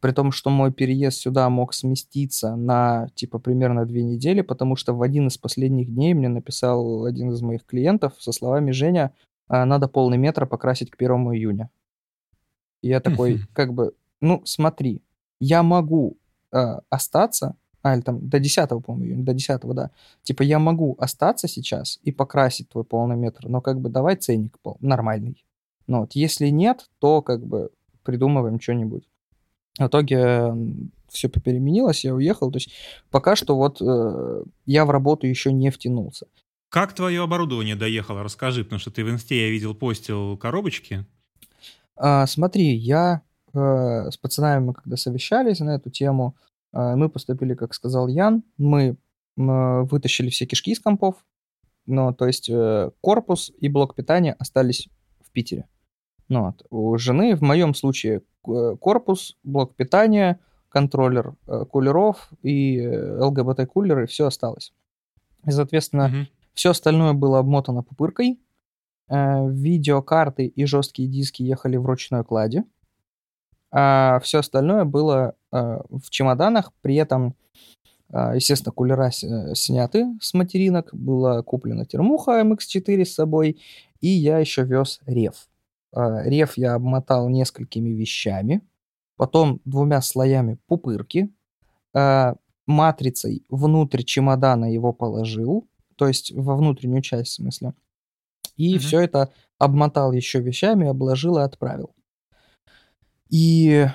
[0.00, 4.94] При том, что мой переезд сюда мог сместиться на, типа, примерно две недели, потому что
[4.94, 9.12] в один из последних дней мне написал один из моих клиентов со словами «Женя,
[9.48, 11.70] а, надо полный метр покрасить к первому июня».
[12.82, 15.02] И я такой, как бы, ну, смотри,
[15.40, 16.16] я могу
[16.52, 17.56] э, остаться,
[17.86, 19.90] а, или там до 10, по-моему, до 10, да.
[20.24, 24.58] Типа я могу остаться сейчас и покрасить твой полный метр, но как бы давай ценник
[24.58, 25.44] пол, нормальный.
[25.86, 27.70] Ну вот, если нет, то как бы
[28.02, 29.04] придумываем что-нибудь.
[29.78, 30.52] В итоге
[31.08, 32.50] все переменилось, я уехал.
[32.50, 32.72] То есть
[33.10, 36.26] пока что вот э, я в работу еще не втянулся.
[36.68, 38.24] Как твое оборудование доехало?
[38.24, 41.04] Расскажи, потому что ты в инсте, я видел, постил коробочки.
[41.94, 43.22] А, смотри, я
[43.54, 46.34] э, с пацанами, мы когда совещались на эту тему,
[46.76, 48.96] мы поступили, как сказал Ян, мы,
[49.36, 51.16] вытащили все кишки из компов,
[51.86, 54.88] ну, то есть э, корпус и блок питания остались
[55.24, 55.68] в Питере.
[56.28, 56.66] Ну, вот.
[56.70, 64.26] У жены в моем случае э, корпус, блок питания, контроллер э, кулеров и ЛГБТ-кулеры, все
[64.26, 64.72] осталось.
[65.46, 66.26] И, соответственно, mm-hmm.
[66.54, 68.40] все остальное было обмотано пупыркой,
[69.08, 72.64] видеокарты и жесткие диски ехали в ручной кладе,
[73.70, 75.36] а все остальное было
[75.90, 77.34] в чемоданах, при этом,
[78.10, 83.60] э, естественно, кулера сняты с материнок, была куплена термуха MX4 с собой,
[84.00, 85.48] и я еще вез рев.
[85.92, 88.60] Рев я обмотал несколькими вещами,
[89.16, 91.30] потом двумя слоями пупырки,
[92.66, 95.66] матрицей внутрь чемодана его положил,
[95.96, 97.72] то есть во внутреннюю часть, в смысле,
[98.56, 98.78] и mm-hmm.
[98.78, 101.94] все это обмотал еще вещами, обложил и отправил.
[103.28, 103.86] И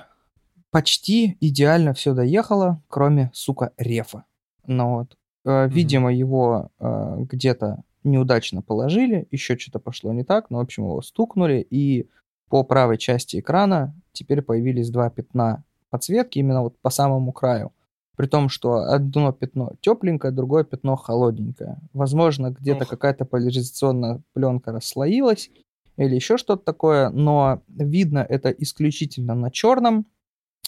[0.71, 4.25] почти идеально все доехало, кроме, сука, рефа.
[4.65, 6.17] Но вот, э, видимо, mm-hmm.
[6.17, 11.65] его э, где-то неудачно положили, еще что-то пошло не так, но, в общем, его стукнули,
[11.69, 12.09] и
[12.49, 17.71] по правой части экрана теперь появились два пятна подсветки, именно вот по самому краю.
[18.15, 21.79] При том, что одно пятно тепленькое, другое пятно холодненькое.
[21.93, 25.49] Возможно, где-то какая-то поляризационная пленка расслоилась
[25.97, 30.05] или еще что-то такое, но видно это исключительно на черном,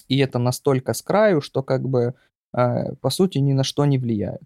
[0.08, 2.16] и это настолько с краю, что как бы
[2.56, 4.44] э, по сути ни на что не влияет.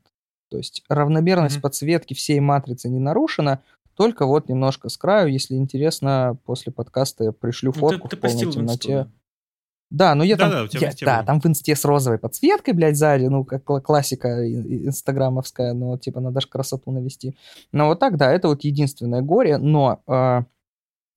[0.50, 1.62] То есть равномерность mm-hmm.
[1.62, 3.62] подсветки всей матрицы не нарушена,
[3.96, 5.28] только вот немножко с краю.
[5.28, 9.08] Если интересно, после подкаста я пришлю фотку ну, ты, в полной темноте.
[9.90, 12.98] Да, ну я да, там, да, я, да, там в инсте с розовой подсветкой, блядь,
[12.98, 17.36] сзади, ну, как классика инстаграмовская, ну, типа, надо же красоту навести.
[17.72, 20.42] Но вот так, да, это вот единственное горе, но э,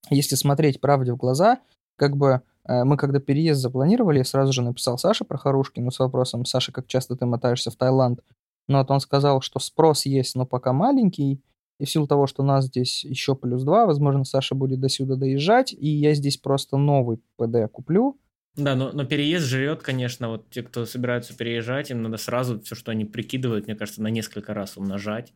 [0.09, 1.59] если смотреть правде в глаза,
[1.97, 6.45] как бы мы когда переезд запланировали, я сразу же написал Саше про Харушкину с вопросом,
[6.45, 8.19] Саша, как часто ты мотаешься в Таиланд?
[8.67, 11.41] Но вот он сказал, что спрос есть, но пока маленький,
[11.79, 14.89] и в силу того, что у нас здесь еще плюс два, возможно, Саша будет до
[14.89, 18.19] сюда доезжать, и я здесь просто новый ПД куплю,
[18.55, 22.75] да, но, но переезд жрет, конечно, вот те, кто собираются переезжать, им надо сразу все,
[22.75, 25.33] что они прикидывают, мне кажется, на несколько раз умножать.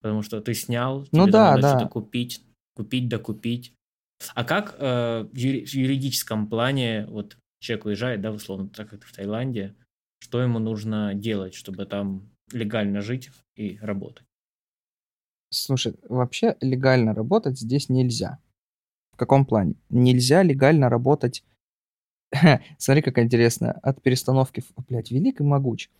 [0.00, 1.70] Потому что ты снял, ну, да, надо да.
[1.70, 2.42] что-то купить,
[2.74, 3.74] купить, докупить.
[4.34, 9.74] А как э, в юридическом плане, вот человек уезжает, да, условно, так как в Таиланде,
[10.20, 14.26] что ему нужно делать, чтобы там легально жить и работать?
[15.50, 18.38] Слушай, вообще легально работать здесь нельзя.
[19.12, 19.74] В каком плане?
[19.88, 21.44] Нельзя легально работать
[22.78, 23.72] Смотри, как интересно.
[23.82, 25.90] От перестановки, блядь, велик и могуч.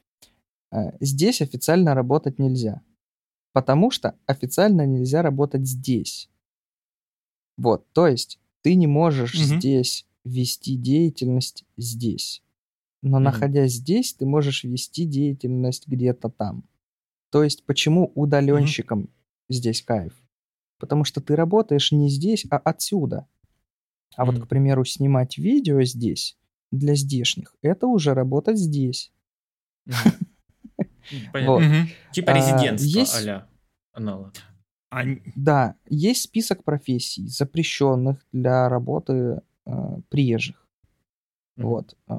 [0.71, 2.83] Э, здесь официально работать нельзя.
[3.53, 6.29] Потому что официально нельзя работать здесь.
[7.59, 9.43] Вот, то есть ты не можешь угу.
[9.43, 12.43] здесь вести деятельность здесь.
[13.03, 13.25] Но угу.
[13.25, 16.65] находясь здесь, ты можешь вести деятельность где-то там.
[17.31, 19.11] То есть почему удаленщикам угу.
[19.51, 20.15] здесь кайф?
[20.79, 23.27] Потому что ты работаешь не здесь, а отсюда.
[24.17, 26.37] А вот, к примеру, снимать видео здесь
[26.71, 29.13] для здешних, это уже работать здесь.
[31.33, 31.89] Понятно.
[32.13, 33.49] Типа а, резидентство а
[33.93, 34.33] аналог.
[35.37, 40.67] Да, есть список профессий, запрещенных для работы э, приезжих.
[41.57, 41.97] Вот.
[42.09, 42.15] Э,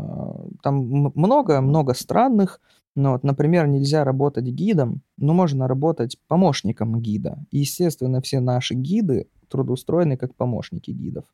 [0.61, 2.61] там много-много странных.
[2.95, 7.37] Но вот, например, нельзя работать гидом, но можно работать помощником гида.
[7.49, 11.25] И, естественно, все наши гиды трудоустроены как помощники гидов.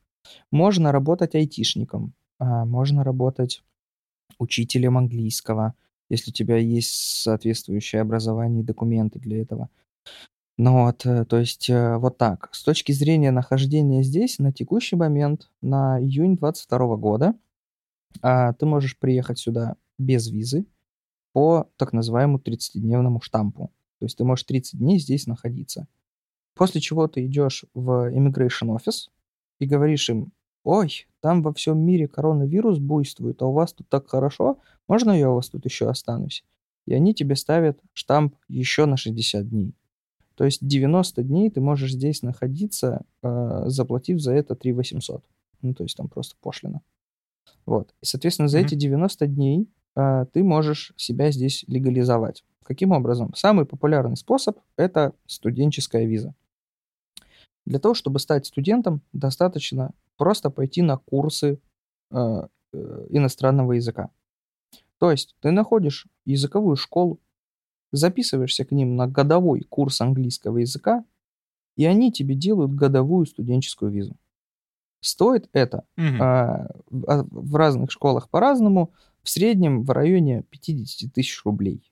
[0.51, 3.63] Можно работать айтишником, а, можно работать
[4.37, 5.73] учителем английского,
[6.09, 6.91] если у тебя есть
[7.23, 9.69] соответствующее образование и документы для этого.
[10.57, 12.49] Ну вот, э, то есть э, вот так.
[12.53, 17.35] С точки зрения нахождения здесь, на текущий момент, на июнь 22 года,
[18.21, 20.65] а, ты можешь приехать сюда без визы
[21.33, 23.71] по так называемому 30-дневному штампу.
[23.99, 25.87] То есть ты можешь 30 дней здесь находиться.
[26.55, 29.09] После чего ты идешь в Immigration Office
[29.59, 30.31] и говоришь им,
[30.63, 35.29] ой, там во всем мире коронавирус буйствует, а у вас тут так хорошо, можно я
[35.29, 36.45] у вас тут еще останусь?
[36.85, 39.75] И они тебе ставят штамп еще на 60 дней.
[40.35, 45.23] То есть 90 дней ты можешь здесь находиться, э, заплатив за это 3 800.
[45.61, 46.81] Ну, то есть там просто пошлина.
[47.65, 47.93] Вот.
[48.01, 48.65] И, соответственно, за mm-hmm.
[48.65, 52.43] эти 90 дней э, ты можешь себя здесь легализовать.
[52.63, 53.33] Каким образом?
[53.35, 56.33] Самый популярный способ– это студенческая виза.
[57.65, 61.59] Для того, чтобы стать студентом, достаточно просто пойти на курсы
[62.11, 64.09] э, э, иностранного языка.
[64.99, 67.19] То есть ты находишь языковую школу,
[67.91, 71.03] записываешься к ним на годовой курс английского языка,
[71.75, 74.15] и они тебе делают годовую студенческую визу.
[75.01, 76.15] Стоит это угу.
[76.19, 78.91] а, в разных школах по-разному,
[79.21, 81.91] в среднем в районе 50 тысяч рублей.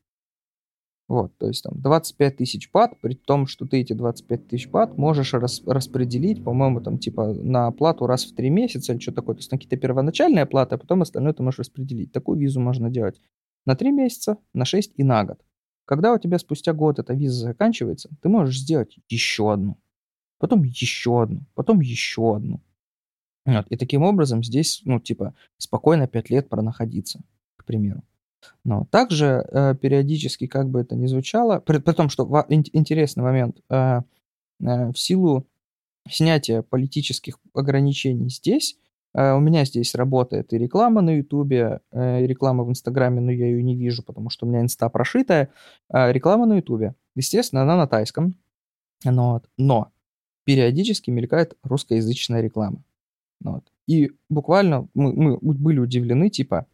[1.10, 4.98] Вот, то есть там 25 тысяч бат, при том, что ты эти 25 тысяч бат
[4.98, 9.36] можешь рас, распределить, по-моему, там типа на оплату раз в три месяца или что такое.
[9.36, 12.14] То есть на какие-то первоначальные оплаты, а потом остальное ты можешь распределить.
[12.14, 13.22] Такую визу можно делать
[13.66, 15.40] на три месяца, на 6 и на год.
[15.86, 19.78] Когда у тебя спустя год эта виза заканчивается, ты можешь сделать еще одну,
[20.40, 22.62] потом еще одну, потом еще одну.
[23.46, 23.68] Вот.
[23.70, 27.22] И таким образом здесь, ну, типа, спокойно 5 лет пронаходиться,
[27.58, 28.04] к примеру.
[28.64, 32.64] Но также э, периодически, как бы это ни звучало, при, при том, что в, ин,
[32.74, 34.02] интересный момент, э,
[34.62, 35.46] э, в силу
[36.10, 38.78] снятия политических ограничений здесь,
[39.16, 43.46] у меня здесь работает и реклама на Ютубе, э, и реклама в Инстаграме, но я
[43.46, 45.50] ее не вижу, потому что у меня инста прошитая.
[45.94, 46.96] Э, реклама на Ютубе.
[47.16, 48.34] Естественно, она на тайском.
[49.06, 49.92] Но, но
[50.46, 52.84] периодически мелькает русскоязычная реклама.
[53.42, 53.64] Вот.
[53.88, 56.66] И буквально мы, мы были удивлены, типа,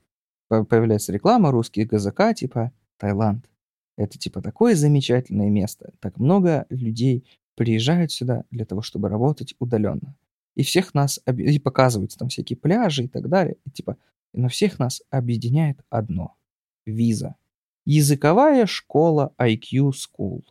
[0.47, 3.45] появляется реклама, русский ГЗК, типа Таиланд.
[3.97, 5.91] Это типа такое замечательное место.
[5.99, 7.25] Так много людей
[7.55, 10.15] приезжают сюда для того, чтобы работать удаленно.
[10.59, 13.55] И всех нас, и показываются там всякие пляжи и так далее.
[13.65, 13.95] И типа,
[14.33, 16.35] но всех нас объединяет одно.
[16.85, 17.35] Виза.
[17.85, 20.43] Языковая школа IQ School.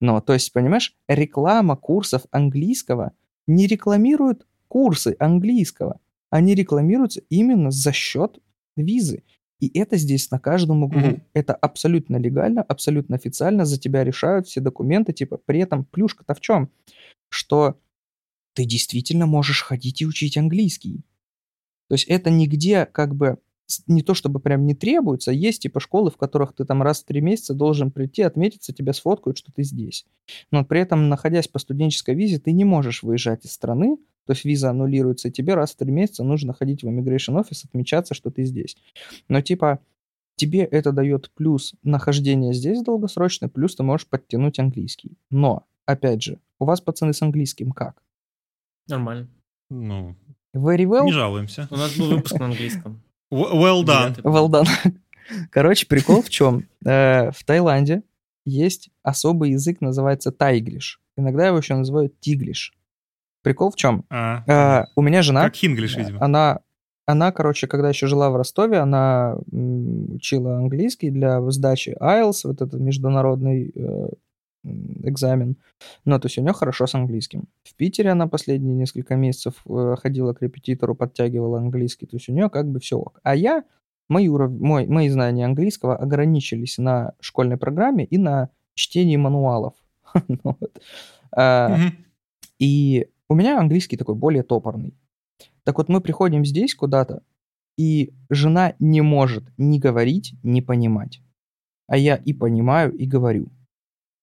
[0.00, 3.12] Ну, то есть, понимаешь, реклама курсов английского
[3.46, 6.00] не рекламирует курсы английского.
[6.30, 8.40] Они рекламируются именно за счет
[8.74, 9.22] визы.
[9.60, 11.00] И это здесь на каждом углу.
[11.00, 11.22] Mm-hmm.
[11.34, 13.66] Это абсолютно легально, абсолютно официально.
[13.66, 15.12] За тебя решают все документы.
[15.12, 16.70] Типа, при этом плюшка-то в чем?
[17.28, 17.76] Что
[18.56, 21.04] ты действительно можешь ходить и учить английский.
[21.88, 23.38] То есть это нигде как бы
[23.86, 27.04] не то чтобы прям не требуется, есть типа школы, в которых ты там раз в
[27.04, 30.06] три месяца должен прийти, отметиться, тебя сфоткают, что ты здесь.
[30.50, 34.44] Но при этом, находясь по студенческой визе, ты не можешь выезжать из страны, то есть
[34.44, 38.30] виза аннулируется, и тебе раз в три месяца нужно ходить в immigration office, отмечаться, что
[38.30, 38.76] ты здесь.
[39.28, 39.80] Но типа
[40.36, 45.18] тебе это дает плюс нахождение здесь долгосрочно, плюс ты можешь подтянуть английский.
[45.30, 48.00] Но, опять же, у вас, пацаны, с английским как?
[48.88, 49.28] Нормально.
[49.70, 50.14] Ну,
[50.54, 51.04] Very well?
[51.04, 51.68] не жалуемся.
[51.70, 53.02] У нас был выпуск на английском.
[53.32, 54.16] Well done.
[54.22, 54.66] Well done.
[55.50, 56.68] Короче, прикол в чем?
[56.84, 58.02] Э, в Таиланде
[58.44, 61.00] есть особый язык, называется тайглиш.
[61.16, 62.72] Иногда его еще называют тиглиш.
[63.42, 64.04] Прикол в чем?
[64.10, 65.44] А, а, у меня жена...
[65.44, 66.24] Как хинглиш, видимо.
[66.24, 66.60] Она,
[67.06, 72.80] она, короче, когда еще жила в Ростове, она учила английский для сдачи IELTS, вот этот
[72.80, 74.08] международный э,
[75.02, 75.56] экзамен.
[76.04, 77.44] Ну, то есть у нее хорошо с английским.
[77.64, 82.06] В Питере она последние несколько месяцев э, ходила к репетитору, подтягивала английский.
[82.06, 83.20] То есть у нее как бы все ок.
[83.22, 83.64] А я,
[84.08, 84.50] мои, уров...
[84.50, 89.74] мой, мои знания английского ограничились на школьной программе и на чтении мануалов.
[90.28, 90.58] Ну
[91.32, 91.76] а,
[92.58, 94.94] и у меня английский такой более топорный.
[95.64, 97.22] Так вот, мы приходим здесь куда-то,
[97.76, 101.20] и жена не может ни говорить, ни понимать.
[101.88, 103.48] А я и понимаю, и говорю.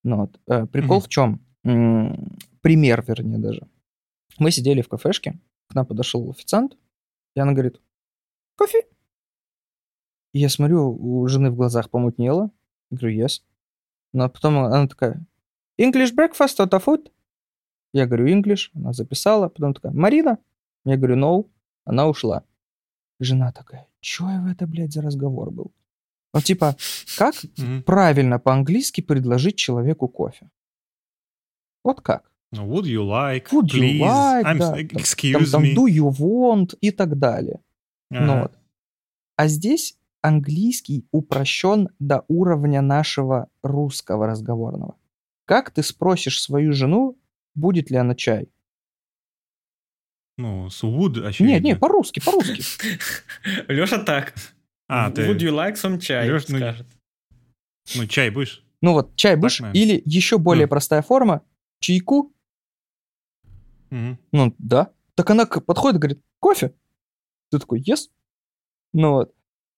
[0.03, 0.39] Ну, вот.
[0.47, 1.05] э, прикол mm-hmm.
[1.05, 1.41] в чем?
[1.63, 3.67] М-м, пример, вернее, даже.
[4.37, 6.77] Мы сидели в кафешке, к нам подошел официант,
[7.35, 7.81] и она говорит,
[8.55, 8.85] кофе?
[10.33, 12.49] И я смотрю, у жены в глазах помутнело.
[12.89, 13.41] Я говорю, yes.
[14.13, 15.25] Но потом она такая,
[15.79, 17.11] English breakfast or food?
[17.93, 20.37] Я говорю English, она записала, потом такая, Марина?
[20.85, 21.49] Я говорю no,
[21.85, 22.43] она ушла.
[23.19, 25.71] Жена такая, чё это, блядь, за разговор был?
[26.33, 26.75] Ну, типа,
[27.17, 27.35] как
[27.85, 30.49] правильно по-английски предложить человеку кофе?
[31.83, 32.31] Вот как?
[32.51, 35.73] Ну, would you like, would please, you like, I'm, да, excuse там, me.
[35.73, 37.59] Там, do you want и так далее.
[38.11, 38.25] Ага.
[38.25, 38.51] Ну, вот.
[39.35, 44.95] А здесь английский упрощен до уровня нашего русского разговорного.
[45.45, 47.17] Как ты спросишь свою жену,
[47.55, 48.49] будет ли она чай?
[50.37, 51.53] Ну, с would, очевидно.
[51.55, 52.63] Нет, нет, по-русски, по-русски.
[53.67, 54.33] Леша так.
[54.87, 55.27] А, ты...
[55.27, 56.87] Would you like some чай, Леш, ну, скажет.
[57.95, 58.63] Ну, чай будешь?
[58.81, 59.61] Ну вот, чай будешь?
[59.73, 60.69] Или еще более ну.
[60.69, 61.41] простая форма,
[61.79, 62.33] чайку?
[63.89, 64.19] Мгм.
[64.31, 64.91] Ну, да.
[65.15, 66.73] Так она подходит и говорит, кофе.
[67.51, 68.09] Ты такой, yes.
[68.93, 69.33] Ну вот.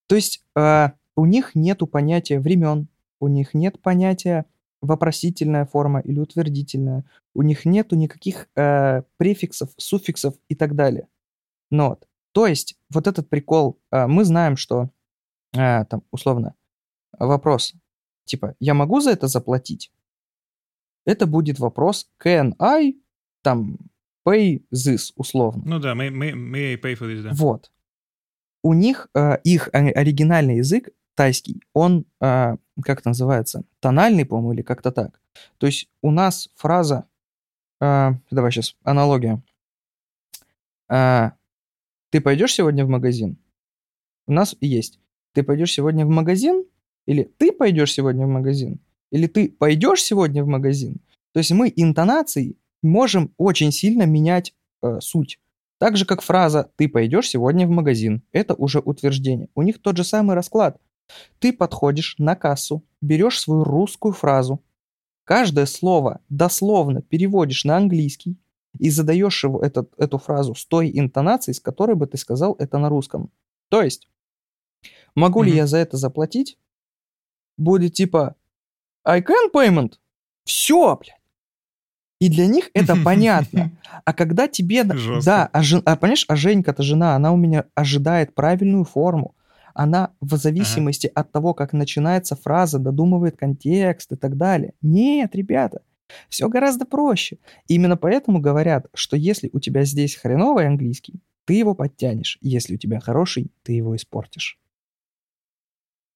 [0.07, 2.87] То есть а, у них нету понятия времен,
[3.19, 4.45] у них нет понятия
[4.81, 11.07] вопросительная форма или утвердительная, у них нету никаких э, префиксов, суффиксов и так далее.
[11.71, 12.07] Ну вот.
[12.33, 14.89] То есть вот этот прикол, а, мы знаем, что
[15.57, 16.55] а, там условно
[17.17, 17.73] вопрос,
[18.25, 19.91] типа, я могу за это заплатить?
[21.05, 22.95] Это будет вопрос, can I
[23.41, 23.77] там
[24.27, 25.63] pay this условно.
[25.65, 27.29] Ну да, may, may, may I pay for this, да.
[27.33, 27.71] Вот.
[28.63, 34.53] У них э, их ори- оригинальный язык тайский, он э, как это называется, тональный, по-моему,
[34.53, 35.21] или как-то так.
[35.57, 37.07] То есть у нас фраза,
[37.79, 39.41] э, давай сейчас аналогия.
[40.89, 41.31] Э,
[42.09, 43.37] ты пойдешь сегодня в магазин?
[44.25, 44.99] У нас есть.
[45.35, 46.65] Ты пойдешь сегодня в магазин?
[47.05, 48.79] Или ты пойдешь сегодня в магазин?
[49.11, 51.01] Или ты пойдешь сегодня в магазин?
[51.33, 55.39] То есть мы интонацией можем очень сильно менять э, суть.
[55.77, 59.49] Так же, как фраза «ты пойдешь сегодня в магазин»— это уже утверждение.
[59.55, 60.79] У них тот же самый расклад.
[61.39, 64.63] Ты подходишь на кассу, берешь свою русскую фразу,
[65.25, 68.37] каждое слово дословно переводишь на английский
[68.79, 72.77] и задаешь его, этот, эту фразу с той интонацией, с которой бы ты сказал это
[72.77, 73.29] на русском.
[73.69, 74.07] То есть,
[75.15, 75.57] могу ли Мгм.
[75.57, 76.57] я за это заплатить?
[77.57, 78.35] Будет типа
[79.05, 79.93] I can payment.
[80.45, 81.15] Все, блядь.
[82.19, 83.71] И для них это понятно.
[84.03, 84.83] А когда тебе...
[84.83, 85.25] Жестко.
[85.25, 89.35] Да, а, жен- а понимаешь, а Женька-то жена, она у меня ожидает правильную форму.
[89.73, 94.73] Она в зависимости от того, как начинается фраза, додумывает контекст и так далее.
[94.81, 95.81] Нет, ребята,
[96.29, 97.39] все гораздо проще.
[97.67, 102.37] Именно поэтому говорят, что если у тебя здесь хреновый английский, ты его подтянешь.
[102.41, 104.57] Если у тебя хороший, ты его испортишь.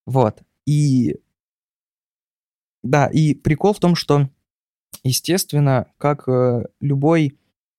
[0.10, 0.42] Вот.
[0.66, 1.20] И...
[2.82, 4.28] Да, и прикол в том, что,
[5.04, 7.38] естественно, как э, любой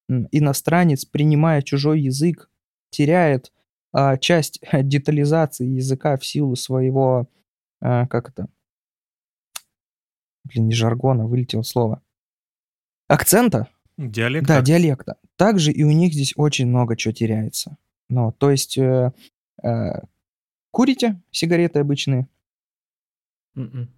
[0.08, 2.48] иностранец, принимая чужой язык,
[2.90, 3.52] теряет
[3.92, 7.28] а, часть детализации языка в силу своего,
[7.80, 8.48] а, как это,
[10.44, 12.00] блин, не жаргона, вылетело слово,
[13.08, 14.46] акцента, Диалект.
[14.46, 15.16] да, диалекта.
[15.36, 17.76] Также и у них здесь очень много чего теряется.
[18.08, 19.12] Ну, то есть, э,
[19.62, 20.00] э,
[20.70, 22.28] курите сигареты обычные,
[23.54, 23.88] Мгм.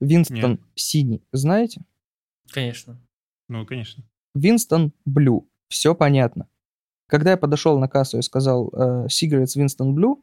[0.00, 0.60] Винстон Нет.
[0.74, 1.84] синий, знаете?
[2.50, 3.00] Конечно.
[3.48, 4.04] Ну, конечно.
[4.34, 5.48] Винстон Блю.
[5.68, 6.48] Все понятно.
[7.06, 10.22] Когда я подошел на кассу и сказал э, Cigarettes Winston Blue,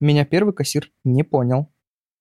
[0.00, 1.72] меня первый кассир не понял.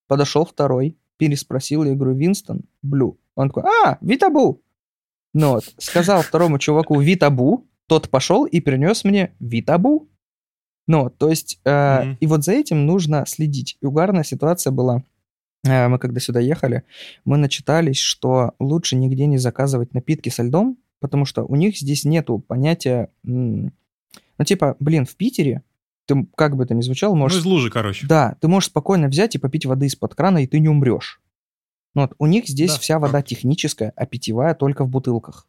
[0.08, 3.20] Подошел второй, переспросил, я говорю, Винстон Блю.
[3.36, 4.62] Он такой, а, Витабу.
[5.34, 10.10] Ну вот, сказал второму чуваку Витабу, тот пошел и принес мне Витабу.
[10.88, 12.18] Ну, то есть, э, Мгм.
[12.20, 13.78] и вот за этим нужно следить.
[13.82, 15.04] И угарная ситуация была,
[15.64, 16.84] э, мы когда сюда ехали,
[17.26, 22.06] мы начитались, что лучше нигде не заказывать напитки со льдом, потому что у них здесь
[22.06, 23.72] нету понятия, ну
[24.46, 25.64] типа, блин, в Питере,
[26.06, 27.40] ты как бы это ни звучало, Ну, можешь...
[27.40, 28.06] из лужи, короче.
[28.08, 31.20] Да, ты можешь спокойно взять и попить воды из-под крана, и ты не умрешь.
[31.96, 35.48] Ну вот, у них здесь Да, вся вода техническая, а питьевая только в бутылках.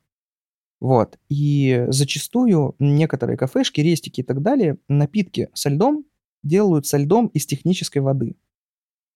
[0.81, 1.19] Вот.
[1.29, 6.05] И зачастую некоторые кафешки, рестики и так далее, напитки со льдом
[6.43, 8.37] делают со льдом из технической воды.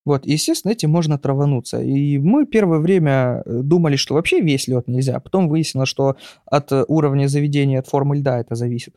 [0.06, 1.82] Вот, и, естественно, этим можно травануться.
[1.82, 5.16] И мы первое время э, думали, что вообще весь лед нельзя.
[5.16, 6.16] а Потом выяснилось, что
[6.46, 8.96] от э, уровня заведения, от формы льда это зависит.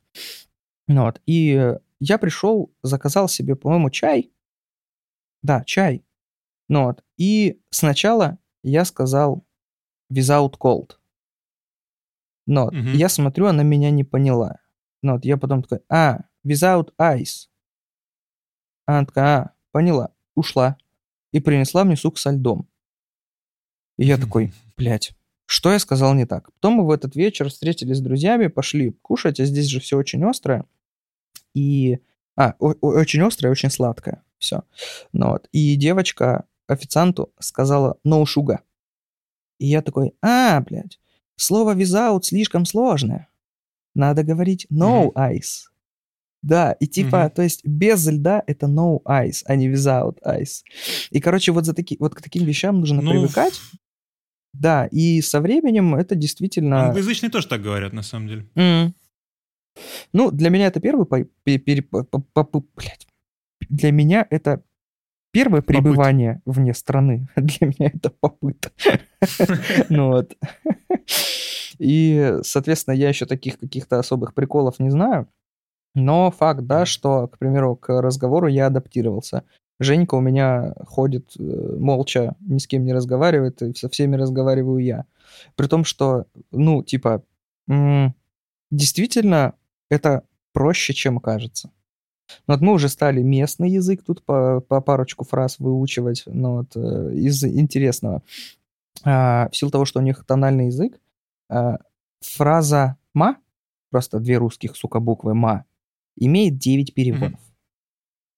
[0.88, 1.22] Вот.
[1.26, 4.32] И я пришел, заказал себе, по-моему, чай.
[5.42, 6.06] Да, чай.
[6.70, 7.04] Ну вот.
[7.18, 9.46] И сначала я сказал
[10.12, 10.92] without cold.
[12.46, 12.94] Но Мгм.
[12.94, 14.60] я смотрю, она меня не поняла.
[15.02, 17.48] Ну вот, я потом такой, а, without ice.
[18.86, 20.78] Она такая, а, поняла, ушла.
[21.32, 22.68] И принесла мне сук со льдом.
[23.98, 25.16] И я такой, блядь,
[25.46, 26.52] что я сказал не так?
[26.54, 30.24] Потом мы в этот вечер встретились с друзьями, пошли кушать, а здесь же все очень
[30.24, 30.66] острое.
[31.54, 32.00] И...
[32.36, 34.24] А, о- очень острое, очень сладкое.
[34.40, 34.64] Все.
[35.12, 35.48] Ну вот.
[35.52, 38.60] И девочка официанту сказала no sugar.
[39.60, 41.00] И я такой, а, блядь,
[41.36, 43.28] слово without слишком сложное.
[43.96, 45.70] Надо говорить no ice.
[46.42, 47.30] Да, и типа, Мгм.
[47.32, 50.64] то есть без льда это no ice, а не without ice.
[51.10, 53.62] И, короче, вот, за таки, вот к таким вещам нужно Ну, привыкать.
[54.54, 56.88] Да, и со временем это действительно...
[56.88, 58.50] Англоязычные тоже так говорят, на самом деле.
[58.56, 58.94] М.
[60.12, 61.06] Ну, для меня это первый...
[61.06, 63.08] по- пе- пере- по- по- по- блядь.
[63.70, 64.64] Для меня это
[65.32, 67.28] первое пребывание вне страны.
[67.36, 68.72] Для меня это попыт.
[69.90, 70.36] Ну вот.
[71.80, 75.28] И, соответственно, я еще таких каких-то особых приколов не знаю.
[75.96, 79.44] Но факт, да, что, к примеру, к разговору я адаптировался.
[79.80, 84.80] Женька у меня ходит э, молча, ни с кем не разговаривает, и со всеми разговариваю
[84.80, 85.06] я.
[85.56, 87.24] При том, что, ну, типа,
[88.72, 89.54] действительно
[89.90, 90.24] это
[90.54, 91.72] проще, чем кажется.
[92.48, 96.76] Ну, вот мы уже стали местный язык тут по, по парочку фраз выучивать, ну, вот,
[96.76, 98.22] э, из интересного.
[99.04, 101.00] А, в силу того, что у них тональный язык,
[101.50, 101.78] а,
[102.22, 103.38] фраза «ма»,
[103.90, 105.66] просто две русских, сука, буквы «ма»,
[106.16, 107.40] имеет 9 переводов.
[107.40, 107.54] Mm-hmm.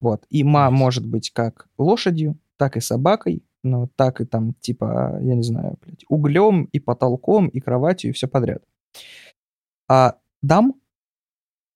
[0.02, 0.26] Вот.
[0.30, 5.36] И «ма» может быть как лошадью, так и собакой, ну, так и там, типа, я
[5.36, 8.64] не знаю, блядь, углем и потолком, и кроватью, и все подряд.
[9.88, 10.76] А «дам»,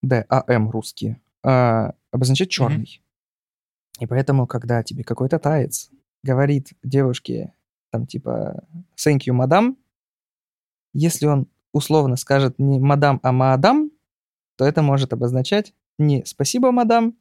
[0.01, 2.85] Д-А-М русские, а, обозначает черный.
[2.85, 4.03] Mm-hmm.
[4.03, 5.89] И поэтому, когда тебе какой-то таец
[6.23, 7.53] говорит девушке,
[7.91, 8.63] там, типа,
[8.97, 9.77] thank you, мадам,
[10.93, 13.91] если он условно скажет не мадам, а маадам,
[14.57, 17.15] то это может обозначать не спасибо, мадам,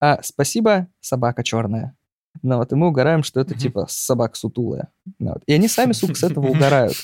[0.00, 1.96] а спасибо, собака черная.
[2.42, 4.88] Ну вот, и мы угораем, что это типа собака сутулая.
[5.18, 5.42] Ну, вот.
[5.46, 6.94] И они сами, сука, с этого угорают.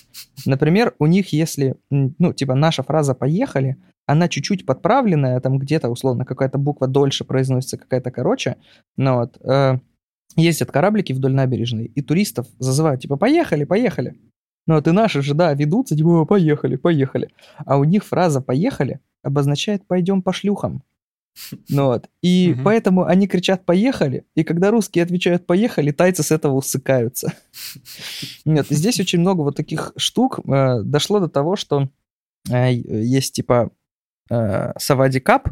[0.44, 3.76] Например, у них если, ну, типа наша фраза «поехали»,
[4.06, 8.56] она чуть-чуть подправленная, там где-то, условно, какая-то буква дольше произносится, какая-то короче,
[8.96, 9.78] но ну вот, э,
[10.36, 14.16] ездят кораблики вдоль набережной, и туристов зазывают, типа, поехали, поехали.
[14.66, 17.30] Ну вот и наши же, да, ведутся, типа, поехали, поехали.
[17.58, 20.82] А у них фраза «поехали» обозначает «пойдем по шлюхам».
[21.68, 22.08] Ну вот.
[22.22, 22.64] И угу.
[22.64, 27.32] поэтому они кричат «поехали», и когда русские отвечают «поехали», тайцы с этого усыкаются.
[28.44, 30.40] Нет, здесь очень много вот таких штук.
[30.46, 31.88] Э, дошло до того, что
[32.48, 33.70] э, есть типа
[34.28, 35.50] э, Савадикап,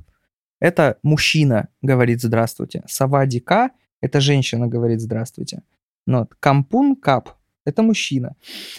[0.60, 2.84] это мужчина говорит «здравствуйте».
[2.86, 5.62] Савадика– это женщина говорит «здравствуйте».
[6.06, 8.36] Но Кампун Кап– это мужчина.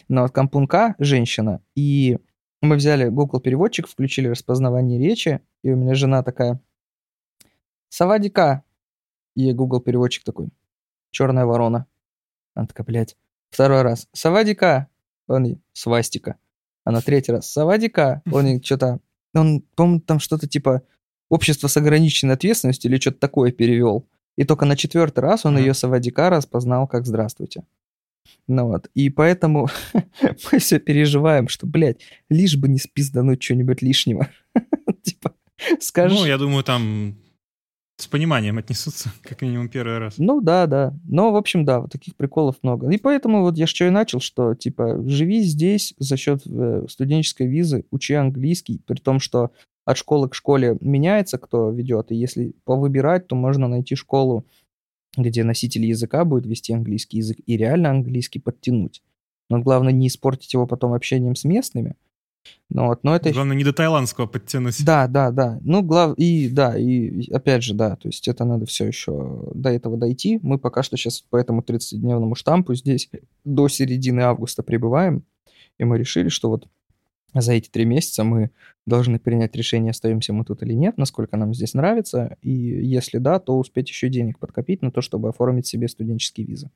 [0.08, 1.62] Но Кампунка– женщина.
[1.76, 2.18] И
[2.62, 6.60] мы взяли Google переводчик, включили распознавание речи, и у меня жена такая
[7.90, 8.64] «Савадика!»
[9.36, 10.50] И Google переводчик такой
[11.12, 11.86] «Черная ворона».
[12.56, 13.18] Она такая, блядь.
[13.52, 14.88] Второй раз «Савадика!»
[15.28, 16.38] Он «Свастика».
[16.84, 19.00] А на третий раз «Савадика!» Он что-то
[19.34, 20.84] он, по-моему, там что-то типа
[21.30, 24.08] общество с ограниченной ответственностью или что-то такое перевел.
[24.40, 25.62] И только на четвертый раз он mm-hmm.
[25.62, 27.64] ее Савадика распознал как «Здравствуйте».
[28.48, 29.68] Ну вот, и поэтому
[30.52, 32.00] мы все переживаем, что, блядь,
[32.30, 34.30] лишь бы не спиздануть что-нибудь лишнего.
[35.04, 35.34] Типа,
[35.82, 36.18] скажешь...
[36.18, 37.18] Ну, я думаю, там
[37.98, 40.14] с пониманием отнесутся, как минимум первый раз.
[40.18, 40.94] Ну да, да.
[41.04, 42.90] Но, в общем, да, вот таких приколов много.
[42.90, 47.48] И поэтому вот я что и начал, что, типа, живи здесь за счет э, студенческой
[47.48, 49.52] визы, учи английский, при том, что
[49.90, 54.46] от школы к школе меняется, кто ведет, и если повыбирать, то можно найти школу,
[55.18, 59.02] где носитель языка будет вести английский язык и реально английский подтянуть.
[59.50, 61.96] Но главное не испортить его потом общением с местными–
[62.70, 63.32] ну, вот, но это...
[63.32, 64.84] Главное, не до тайландского подтянуть.
[64.86, 65.60] Да, да, да.
[65.62, 66.16] Ну, глав...
[66.18, 70.40] и да, и опять же, да, то есть это надо все еще до этого дойти.
[70.44, 73.10] Мы пока что сейчас по этому 30-дневному штампу здесь
[73.44, 75.24] до середины августа пребываем,
[75.80, 76.68] и мы решили, что вот
[77.34, 78.52] за эти три месяца мы
[78.86, 83.40] должны принять решение, остаемся мы тут или нет, насколько нам здесь нравится, и если да,
[83.40, 86.72] то успеть еще денег подкопить на то, чтобы оформить себе студенческие визы.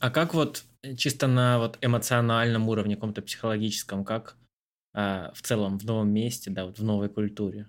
[0.00, 4.36] А как вот э, чисто на вот эмоциональном уровне, каком-то психологическом, как
[4.94, 7.68] а, в целом в новом месте, да, вот в новой культуре?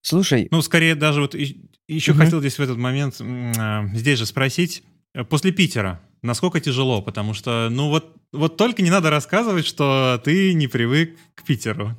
[0.00, 0.48] Слушай.
[0.50, 2.20] Ну, скорее даже вот еще угу.
[2.20, 4.82] хотел здесь в этот момент а, здесь же спросить,
[5.14, 10.20] э, после Питера, насколько тяжело, потому что, ну вот, вот только не надо рассказывать, что
[10.24, 11.96] ты не привык к Питеру.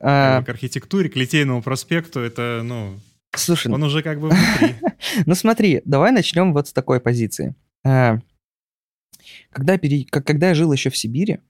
[0.00, 0.42] А...
[0.42, 2.98] К архитектуре, к Литейному проспекту, это, ну,
[3.34, 4.76] Слушай, он уже как бы внутри.
[5.26, 7.54] ну смотри, давай начнем вот с такой позиции.
[7.84, 8.18] А,
[9.50, 10.04] когда, пере...
[10.04, 11.40] когда я жил еще в Сибири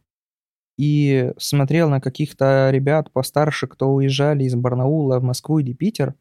[0.79, 6.15] и смотрел на каких-то ребят постарше, кто уезжали из Барнаула в Москву или Питер,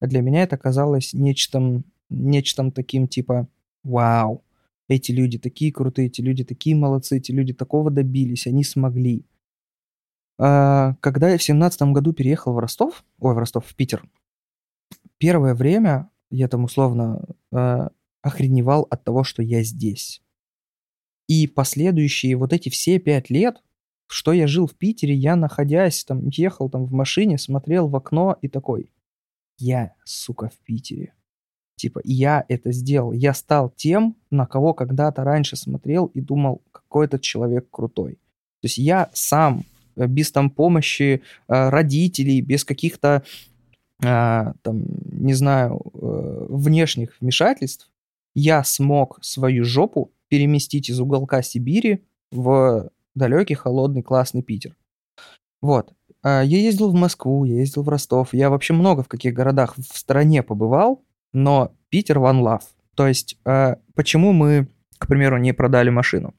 [0.00, 3.48] для меня это казалось нечто, нечто таким типа
[3.82, 4.44] «Вау,
[4.88, 9.26] эти люди такие крутые, эти люди такие молодцы, эти люди такого добились, они смогли».
[10.38, 14.04] А, когда я в семнадцатом году переехал в Ростов, ой, в Ростов, в Питер,
[15.18, 17.90] первое время я там условно а,
[18.22, 20.22] охреневал от того, что я здесь.
[21.28, 23.62] И последующие вот эти все пять лет,
[24.06, 28.36] что я жил в Питере, я, находясь там, ехал там в машине, смотрел в окно
[28.42, 28.92] и такой,
[29.56, 31.14] я, сука, в Питере.
[31.76, 33.12] Типа, я это сделал.
[33.12, 38.14] Я стал тем, на кого когда-то раньше смотрел и думал, какой этот человек крутой.
[38.60, 39.64] То есть я сам,
[39.96, 43.22] э, без там помощи э, родителей, без каких-то,
[44.02, 47.90] э, там, не знаю, э, внешних вмешательств,
[48.34, 52.02] я смог свою жопу переместить из уголка Сибири
[52.32, 54.76] в далекий, холодный, классный Питер.
[55.60, 55.92] Вот.
[56.22, 58.34] А, я ездил в Москву, я ездил в Ростов.
[58.34, 61.02] Я вообще много в каких городах в стране побывал,
[61.34, 62.62] но Питер one love.
[62.94, 66.34] То есть, а, почему мы, к примеру, не продали машину?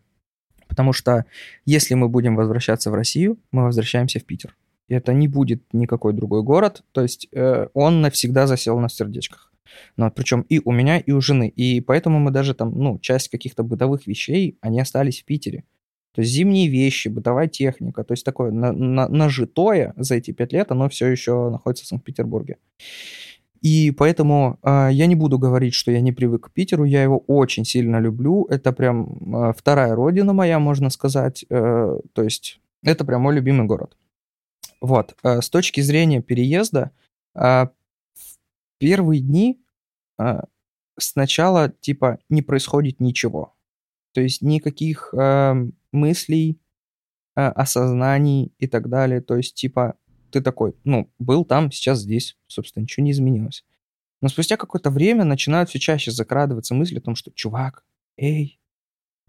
[0.68, 1.26] Потому что
[1.66, 4.56] если мы будем возвращаться в Россию, мы возвращаемся в Питер.
[4.88, 6.84] И это не будет никакой другой город.
[6.92, 9.52] То есть э, он навсегда засел на сердечках.
[9.98, 11.48] Ну, причем и у меня, и у жены.
[11.48, 15.64] И поэтому мы даже там, ну, часть каких-то бытовых вещей, они остались в Питере.
[16.14, 20.54] То есть зимние вещи, бытовая техника, то есть такое на, на, нажитое за эти пять
[20.54, 22.58] лет, оно все еще находится в Санкт-Петербурге.
[23.66, 27.18] И поэтому э, я не буду говорить, что я не привык к Питеру, я его
[27.26, 28.46] очень сильно люблю.
[28.46, 31.44] Это прям э, вторая родина моя, можно сказать.
[31.50, 33.98] Э, то есть это прям мой любимый город.
[34.82, 35.16] Вот.
[35.24, 36.92] Э, с точки зрения переезда,
[37.34, 38.38] э, в
[38.78, 39.60] первые дни
[40.20, 40.42] э,
[41.00, 43.56] сначала типа не происходит ничего.
[44.14, 45.56] То есть никаких э,
[45.92, 46.62] мыслей,
[47.36, 49.22] э, осознаний и так далее.
[49.22, 49.96] То есть типа
[50.36, 53.64] ты такой, ну, был там, сейчас здесь, собственно, ничего не изменилось.
[54.22, 57.86] Но спустя какое-то время начинают все чаще закрадываться мысли о том, что, чувак,
[58.18, 58.60] эй,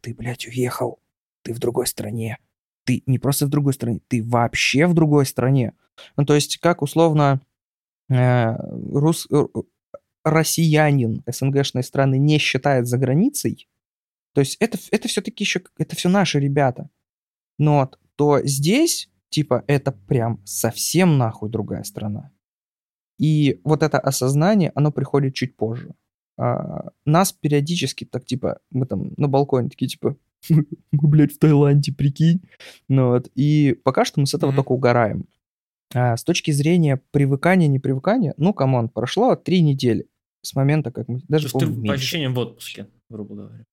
[0.00, 1.00] ты, блядь, уехал,
[1.42, 2.38] ты в другой стране.
[2.84, 5.74] Ты не просто в другой стране, ты вообще в другой стране.
[6.16, 7.40] Ну, то есть, как условно
[8.08, 8.56] э,
[8.92, 9.44] рус, э,
[10.24, 13.68] россиянин СНГшной страны не считает за границей,
[14.34, 16.90] то есть это, это все-таки еще, это все наши ребята.
[17.58, 22.30] Но то здесь, типа, это прям совсем нахуй другая страна.
[23.18, 25.94] И вот это осознание, оно приходит чуть позже.
[26.38, 30.16] А, нас периодически так, типа, мы там на балконе такие, типа,
[30.50, 30.64] мы,
[31.08, 32.42] блядь, в Таиланде, прикинь.
[32.88, 33.30] Ну, вот.
[33.34, 34.56] И пока что мы с этого mm-hmm.
[34.56, 35.26] только угораем.
[35.94, 40.08] А, с точки зрения привыкания, непривыкания, ну, come on, прошло три недели
[40.42, 41.20] с момента, как мы...
[41.28, 43.64] Даже, То есть ты по ощущениям в отпуске, грубо говоря.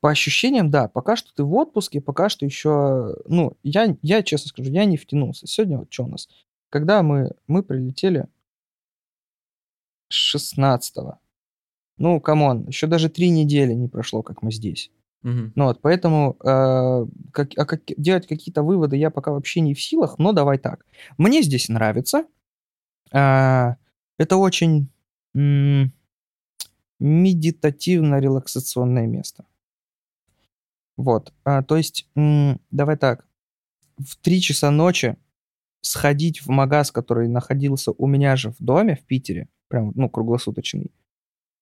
[0.00, 4.48] По ощущениям, да, пока что ты в отпуске, пока что еще, ну, я, я честно
[4.48, 5.46] скажу, я не втянулся.
[5.46, 6.28] Сегодня вот что у нас?
[6.70, 8.26] Когда мы, мы прилетели
[10.12, 11.18] 16-го.
[11.98, 14.90] Ну, come on, еще даже три недели не прошло, как мы здесь.
[15.22, 15.52] Угу.
[15.54, 19.80] Ну вот, поэтому э, как, а как, делать какие-то выводы я пока вообще не в
[19.80, 20.84] силах, но давай так.
[21.16, 22.24] Мне здесь нравится.
[23.12, 23.76] Э,
[24.18, 24.88] это очень
[27.00, 29.44] медитативно-релаксационное место.
[30.96, 33.26] Вот, а, то есть, м, давай так,
[33.98, 35.16] в 3 часа ночи
[35.80, 40.92] сходить в магаз, который находился у меня же в доме в Питере, прям, ну, круглосуточный,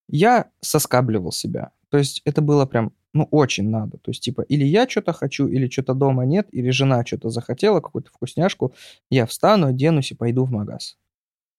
[0.09, 1.73] я соскабливал себя.
[1.89, 3.98] То есть это было прям, ну, очень надо.
[3.98, 7.81] То есть, типа, или я что-то хочу, или что-то дома нет, или жена что-то захотела,
[7.81, 8.74] какую-то вкусняшку,
[9.11, 10.98] я встану, оденусь и пойду в магаз.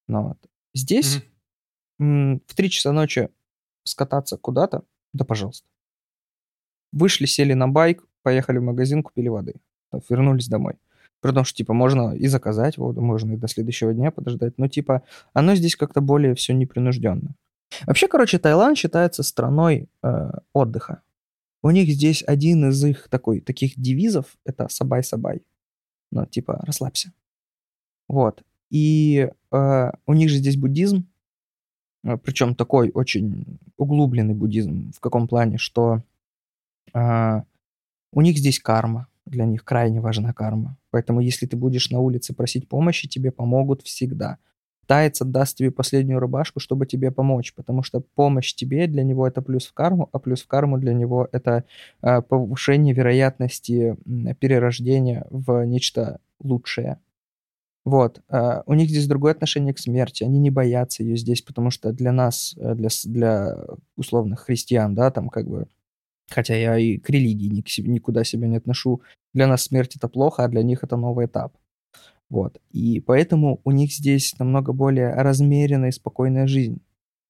[0.07, 0.37] Ну, вот.
[0.73, 1.21] Здесь
[1.99, 2.41] mm-hmm.
[2.47, 3.29] в 3 часа ночи
[3.83, 4.83] скататься куда-то,
[5.13, 5.67] да пожалуйста.
[6.91, 9.55] Вышли, сели на байк, поехали в магазин, купили воды.
[10.09, 10.75] Вернулись домой.
[11.21, 14.57] При том, что, типа, можно и заказать воду, можно и до следующего дня подождать.
[14.57, 15.03] Но, типа,
[15.33, 17.35] оно здесь как-то более все непринужденно.
[17.85, 21.01] Вообще, короче, Таиланд считается страной э, отдыха.
[21.63, 25.43] У них здесь один из их такой, таких девизов– это «сабай-сабай».
[26.11, 27.13] Ну, типа, расслабься.
[28.07, 28.43] Вот.
[28.71, 31.07] И э, у них же здесь буддизм,
[32.03, 34.91] э, причем такой очень углубленный буддизм.
[34.91, 35.57] В каком плане?
[35.57, 36.01] Что э,
[36.93, 39.07] у них здесь карма.
[39.25, 40.77] Для них крайне важна карма.
[40.89, 44.37] Поэтому если ты будешь на улице просить помощи, тебе помогут всегда.
[44.87, 49.41] Таец отдаст тебе последнюю рубашку, чтобы тебе помочь, потому что помощь тебе для него это
[49.41, 51.63] плюс в карму, а плюс в карму для него это
[52.01, 53.95] э, повышение вероятности
[54.39, 56.99] перерождения в нечто лучшее.
[57.83, 58.21] Вот.
[58.29, 60.23] Uh, у них здесь другое отношение к смерти.
[60.23, 63.57] Они не боятся ее здесь, потому что для нас, э, для, для
[63.95, 65.67] условных христиан, да, там как бы
[66.31, 69.01] хотя я и к религии никуда себя не отношу,
[69.33, 71.55] для нас смерть это плохо, а для них это новый этап.
[72.29, 72.61] Вот.
[72.71, 76.81] И поэтому у них здесь намного более размеренная и спокойная жизнь.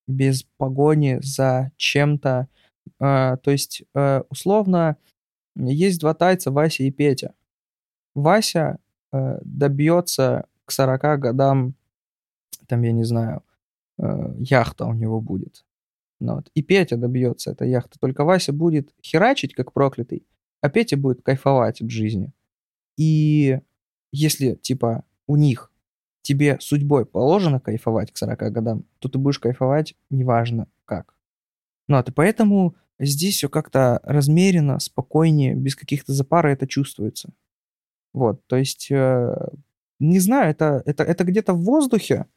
[0.08, 2.48] Без погони за чем-то.
[3.00, 4.98] Э, то есть, э, условно,
[5.56, 7.34] есть два тайца, Вася и Петя.
[8.14, 8.78] Вася
[9.12, 11.76] э, добьется к 40 годам,
[12.68, 13.44] там, я не знаю,
[13.98, 15.66] э, яхта у него будет.
[16.22, 16.52] Ну, вот.
[16.54, 17.98] И Петя добьется этой яхты.
[18.00, 20.24] Только Вася будет херачить, как проклятый,
[20.62, 22.32] а Петя будет кайфовать от жизни.
[22.96, 23.60] И
[24.12, 25.72] если, типа, у них
[26.22, 31.16] тебе судьбой положено кайфовать к 40 годам, то ты будешь кайфовать неважно как.
[31.88, 37.34] Ну, а ты поэтому здесь все как-то размеренно, спокойнее, без каких-то запар это чувствуется.
[38.14, 39.36] Вот, то есть, э,
[39.98, 42.28] не знаю, это, это, это где-то в воздухе,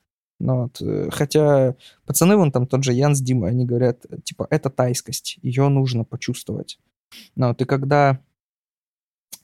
[0.41, 4.47] ну, вот, э, хотя пацаны вон там тот же Ян с Димой, они говорят, типа,
[4.51, 6.79] это тайскость, ее нужно почувствовать.
[7.37, 8.21] Ну, ты когда,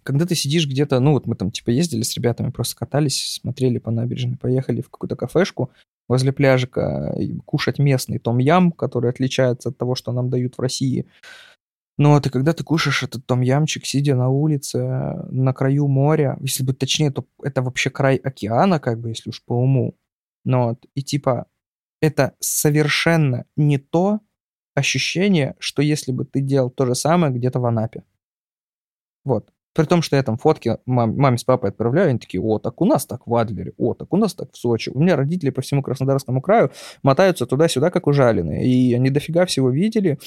[0.02, 3.78] когда ты сидишь где-то, ну вот мы там типа ездили с ребятами, просто катались, смотрели
[3.78, 5.70] по набережной, поехали в какую-то кафешку
[6.08, 11.06] возле пляжика кушать местный том-ям, который отличается от того, что нам дают в России.
[11.98, 14.78] Ну, вот и когда ты кушаешь этот том ямчик, сидя на улице,
[15.30, 19.44] на краю моря, если быть точнее, то это вообще край океана, как бы, если уж
[19.44, 19.94] по уму.
[20.44, 21.46] Ну, вот, и типа,
[22.00, 24.20] это совершенно не то
[24.74, 28.04] ощущение, что если бы ты делал то же самое где-то в Анапе.
[29.24, 29.52] Вот.
[29.72, 32.80] При том, что я там фотки мам, маме с папой отправляю, они такие, о, так
[32.80, 34.90] у нас так в Адлере, о, так у нас так в Сочи.
[34.92, 36.72] У меня родители по всему Краснодарскому краю
[37.02, 38.66] мотаются туда-сюда, как ужаленные.
[38.66, 40.18] И они дофига всего видели,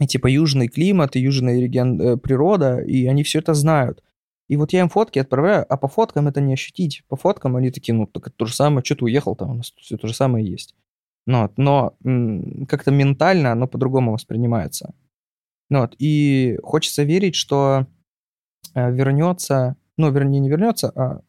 [0.00, 2.00] и типа южный климат, и южная реген...
[2.00, 4.04] Э, природа, и они все это знают.
[4.48, 7.04] И вот я им фотки отправляю, а по фоткам это не ощутить.
[7.08, 9.54] По фоткам они такие, ну, так это то же самое, что ты уехал там, у
[9.54, 10.74] нас все то же самое есть.
[11.26, 11.94] Но, но
[12.68, 14.94] как-то ментально оно по-другому воспринимается.
[15.68, 17.86] Ну, вот, и хочется верить, что
[18.74, 21.20] э, вернется, ну, вернее, не вернется, а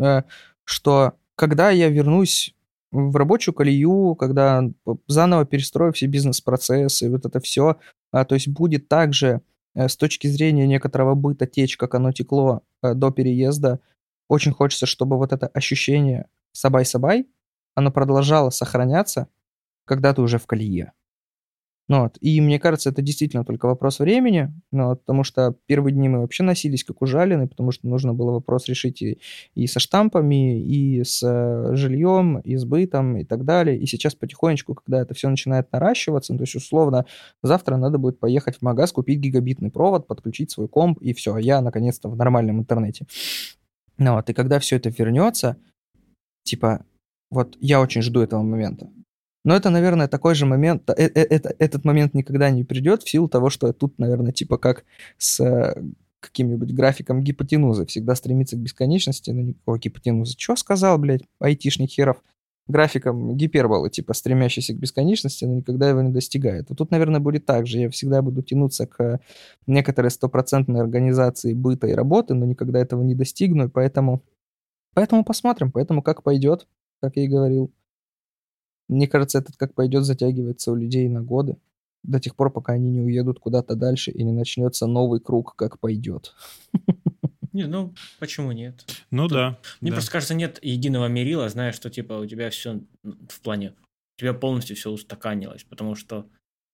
[0.00, 0.22] э,
[0.62, 2.54] что когда я вернусь
[2.90, 4.62] в рабочую колею, когда
[5.08, 7.78] заново перестрою все бизнес-процессы, вот это все,
[8.12, 9.42] а, то есть будет также
[9.74, 13.80] э, с точки зрения некоторого быта течь, как оно текло до переезда.
[14.28, 17.26] Очень хочется, чтобы вот это ощущение сабай-сабай,
[17.74, 19.28] оно продолжало сохраняться,
[19.84, 20.92] когда ты уже в колее.
[21.88, 22.18] Ну, вот.
[22.20, 26.42] И мне кажется, это действительно только вопрос времени, ну, потому что первые дни мы вообще
[26.42, 29.18] носились как ужалены, потому что нужно было вопрос решить и,
[29.54, 33.78] и со штампами, и с э, жильем, и с бытом, и так далее.
[33.78, 37.06] И сейчас потихонечку, когда это все начинает наращиваться, ну, то есть условно
[37.42, 41.62] завтра надо будет поехать в магаз, купить гигабитный провод, подключить свой комп, и все, я
[41.62, 43.06] наконец-то в нормальном интернете.
[43.96, 44.28] Ну, вот.
[44.28, 45.56] И когда все это вернется,
[46.44, 46.84] типа,
[47.30, 48.90] вот я очень жду этого момента.
[49.48, 53.08] Но это, наверное, такой же момент, э, э, это, этот момент никогда не придет в
[53.08, 54.84] силу того, что тут, наверное, типа как
[55.16, 55.74] с э,
[56.20, 57.86] каким-нибудь графиком гипотенузы.
[57.86, 60.36] Всегда стремится к бесконечности, но никакого гипотенузы.
[60.36, 62.22] Чего сказал, блядь, айтишник херов?
[62.66, 66.68] Графиком гиперболы, типа стремящийся к бесконечности, но никогда его не достигает.
[66.68, 67.78] Вот тут, наверное, будет так же.
[67.78, 69.18] Я всегда буду тянуться к
[69.66, 74.22] некоторой стопроцентной организации быта и работы, но никогда этого не достигну, и поэтому...
[74.92, 76.68] Поэтому посмотрим, поэтому как пойдет,
[77.00, 77.72] как я и говорил.
[78.88, 81.56] Мне кажется, этот как пойдет затягивается у людей на годы.
[82.02, 85.78] До тех пор, пока они не уедут куда-то дальше и не начнется новый круг, как
[85.78, 86.34] пойдет.
[87.52, 88.84] Не, ну почему нет?
[89.10, 89.58] Ну Тут, да.
[89.80, 89.96] Мне да.
[89.96, 93.74] просто кажется, нет единого мерила, знаешь, что типа у тебя все в плане,
[94.16, 96.26] у тебя полностью все устаканилось, потому что,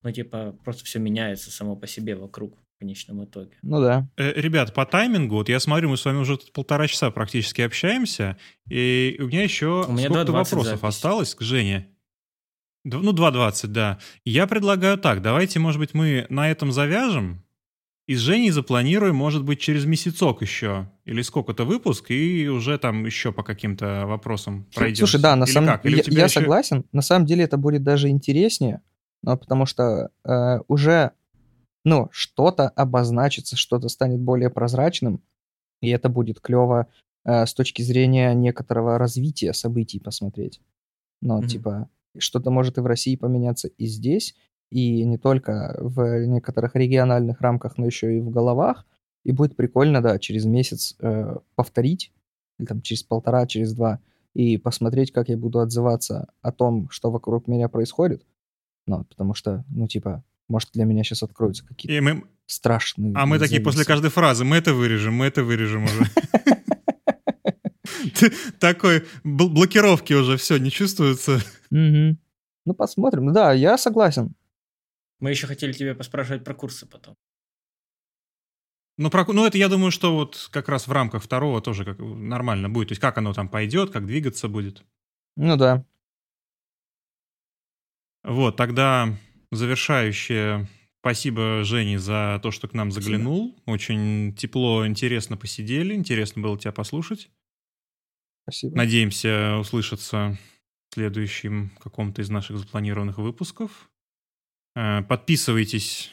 [0.03, 3.57] ну типа, просто все меняется само по себе вокруг в конечном итоге.
[3.63, 4.09] Ну да.
[4.17, 8.37] Э, ребят, по таймингу, вот я смотрю, мы с вами уже полтора часа практически общаемся,
[8.69, 10.83] и у меня еще сколько-то вопросов запись.
[10.83, 11.94] осталось к Жене.
[12.85, 13.99] Ну, 2.20, да.
[14.25, 17.43] Я предлагаю так, давайте, может быть, мы на этом завяжем,
[18.07, 23.07] и с Женей запланируем, может быть, через месяцок еще, или сколько-то выпуск, и уже там
[23.07, 25.07] еще по каким-то вопросам пройдем.
[25.07, 26.41] Слушай, да, на самом деле, я, я еще...
[26.41, 28.83] согласен, на самом деле это будет даже интереснее,
[29.23, 31.13] но потому что э, уже,
[31.85, 35.23] ну, что-то обозначится, что-то станет более прозрачным,
[35.81, 36.89] и это будет клево
[37.25, 40.61] э, с точки зрения некоторого развития событий посмотреть.
[41.23, 41.47] Ну, mm-hmm.
[41.47, 41.89] типа,
[42.19, 44.35] что-то может и в России поменяться и здесь,
[44.71, 48.87] и не только в некоторых региональных рамках, но еще и в головах.
[49.23, 52.13] И будет прикольно, да, через месяц э, повторить,
[52.59, 54.01] или там через полтора, через два,
[54.35, 58.27] и посмотреть, как я буду отзываться о том, что вокруг меня происходит.
[58.87, 62.25] Ну, потому что, ну, типа, может, для меня сейчас откроются какие-то мы...
[62.47, 63.13] страшные.
[63.15, 66.05] А мы такие после каждой фразы, мы это вырежем, мы это вырежем уже.
[68.61, 71.41] Такой блокировки уже все не чувствуется.
[71.71, 73.33] Ну, посмотрим.
[73.33, 74.35] Да, я согласен.
[75.21, 77.17] Мы еще хотели тебе поспрашивать про курсы потом.
[78.97, 81.99] Ну, про, ну, это я думаю, что вот как раз в рамках второго тоже как
[81.99, 82.89] нормально будет.
[82.89, 84.83] То есть как оно там пойдет, как двигаться будет.
[85.37, 85.85] Ну да.
[88.23, 89.15] Вот, тогда
[89.51, 90.69] завершающее
[91.05, 93.51] Спасибо, Жене, за то, что к нам заглянул.
[93.51, 93.75] Спасибо.
[93.75, 95.95] Очень тепло, интересно посидели.
[95.95, 97.29] Интересно было тебя послушать.
[98.45, 98.77] Спасибо.
[98.77, 100.39] Надеемся услышаться
[100.91, 103.91] в следующем каком-то из наших запланированных выпусков.
[104.77, 106.11] Э, подписывайтесь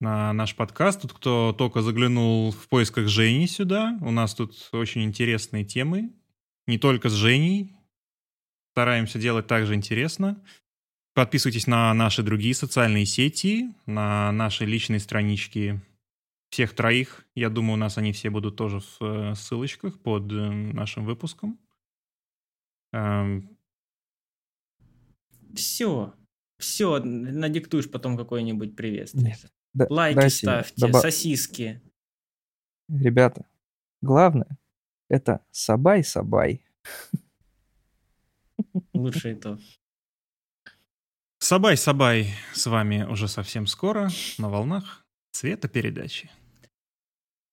[0.00, 1.02] на наш подкаст.
[1.02, 3.98] Тут кто только заглянул в поисках Жени сюда.
[4.00, 6.12] У нас тут очень интересные темы.
[6.68, 7.74] Не только с Женей.
[8.72, 10.40] Стараемся делать также интересно.
[11.14, 15.80] Подписывайтесь на наши другие социальные сети, на наши личные странички
[16.56, 17.26] всех троих.
[17.34, 21.58] Я думаю, у нас они все будут тоже в э, ссылочках под э, нашим выпуском.
[25.54, 26.14] Все.
[26.58, 29.36] Все, надиктуешь потом какой-нибудь приветствие.
[29.74, 31.02] Да, Лайки дайте, ставьте, добав...
[31.02, 31.82] сосиски.
[32.88, 33.44] Ребята,
[34.00, 34.56] главное
[35.10, 36.64] это сабай-сабай.
[38.94, 39.58] Лучше это.
[41.38, 44.08] Сабай-сабай с вами уже совсем скоро
[44.38, 46.30] на волнах цветопередачи.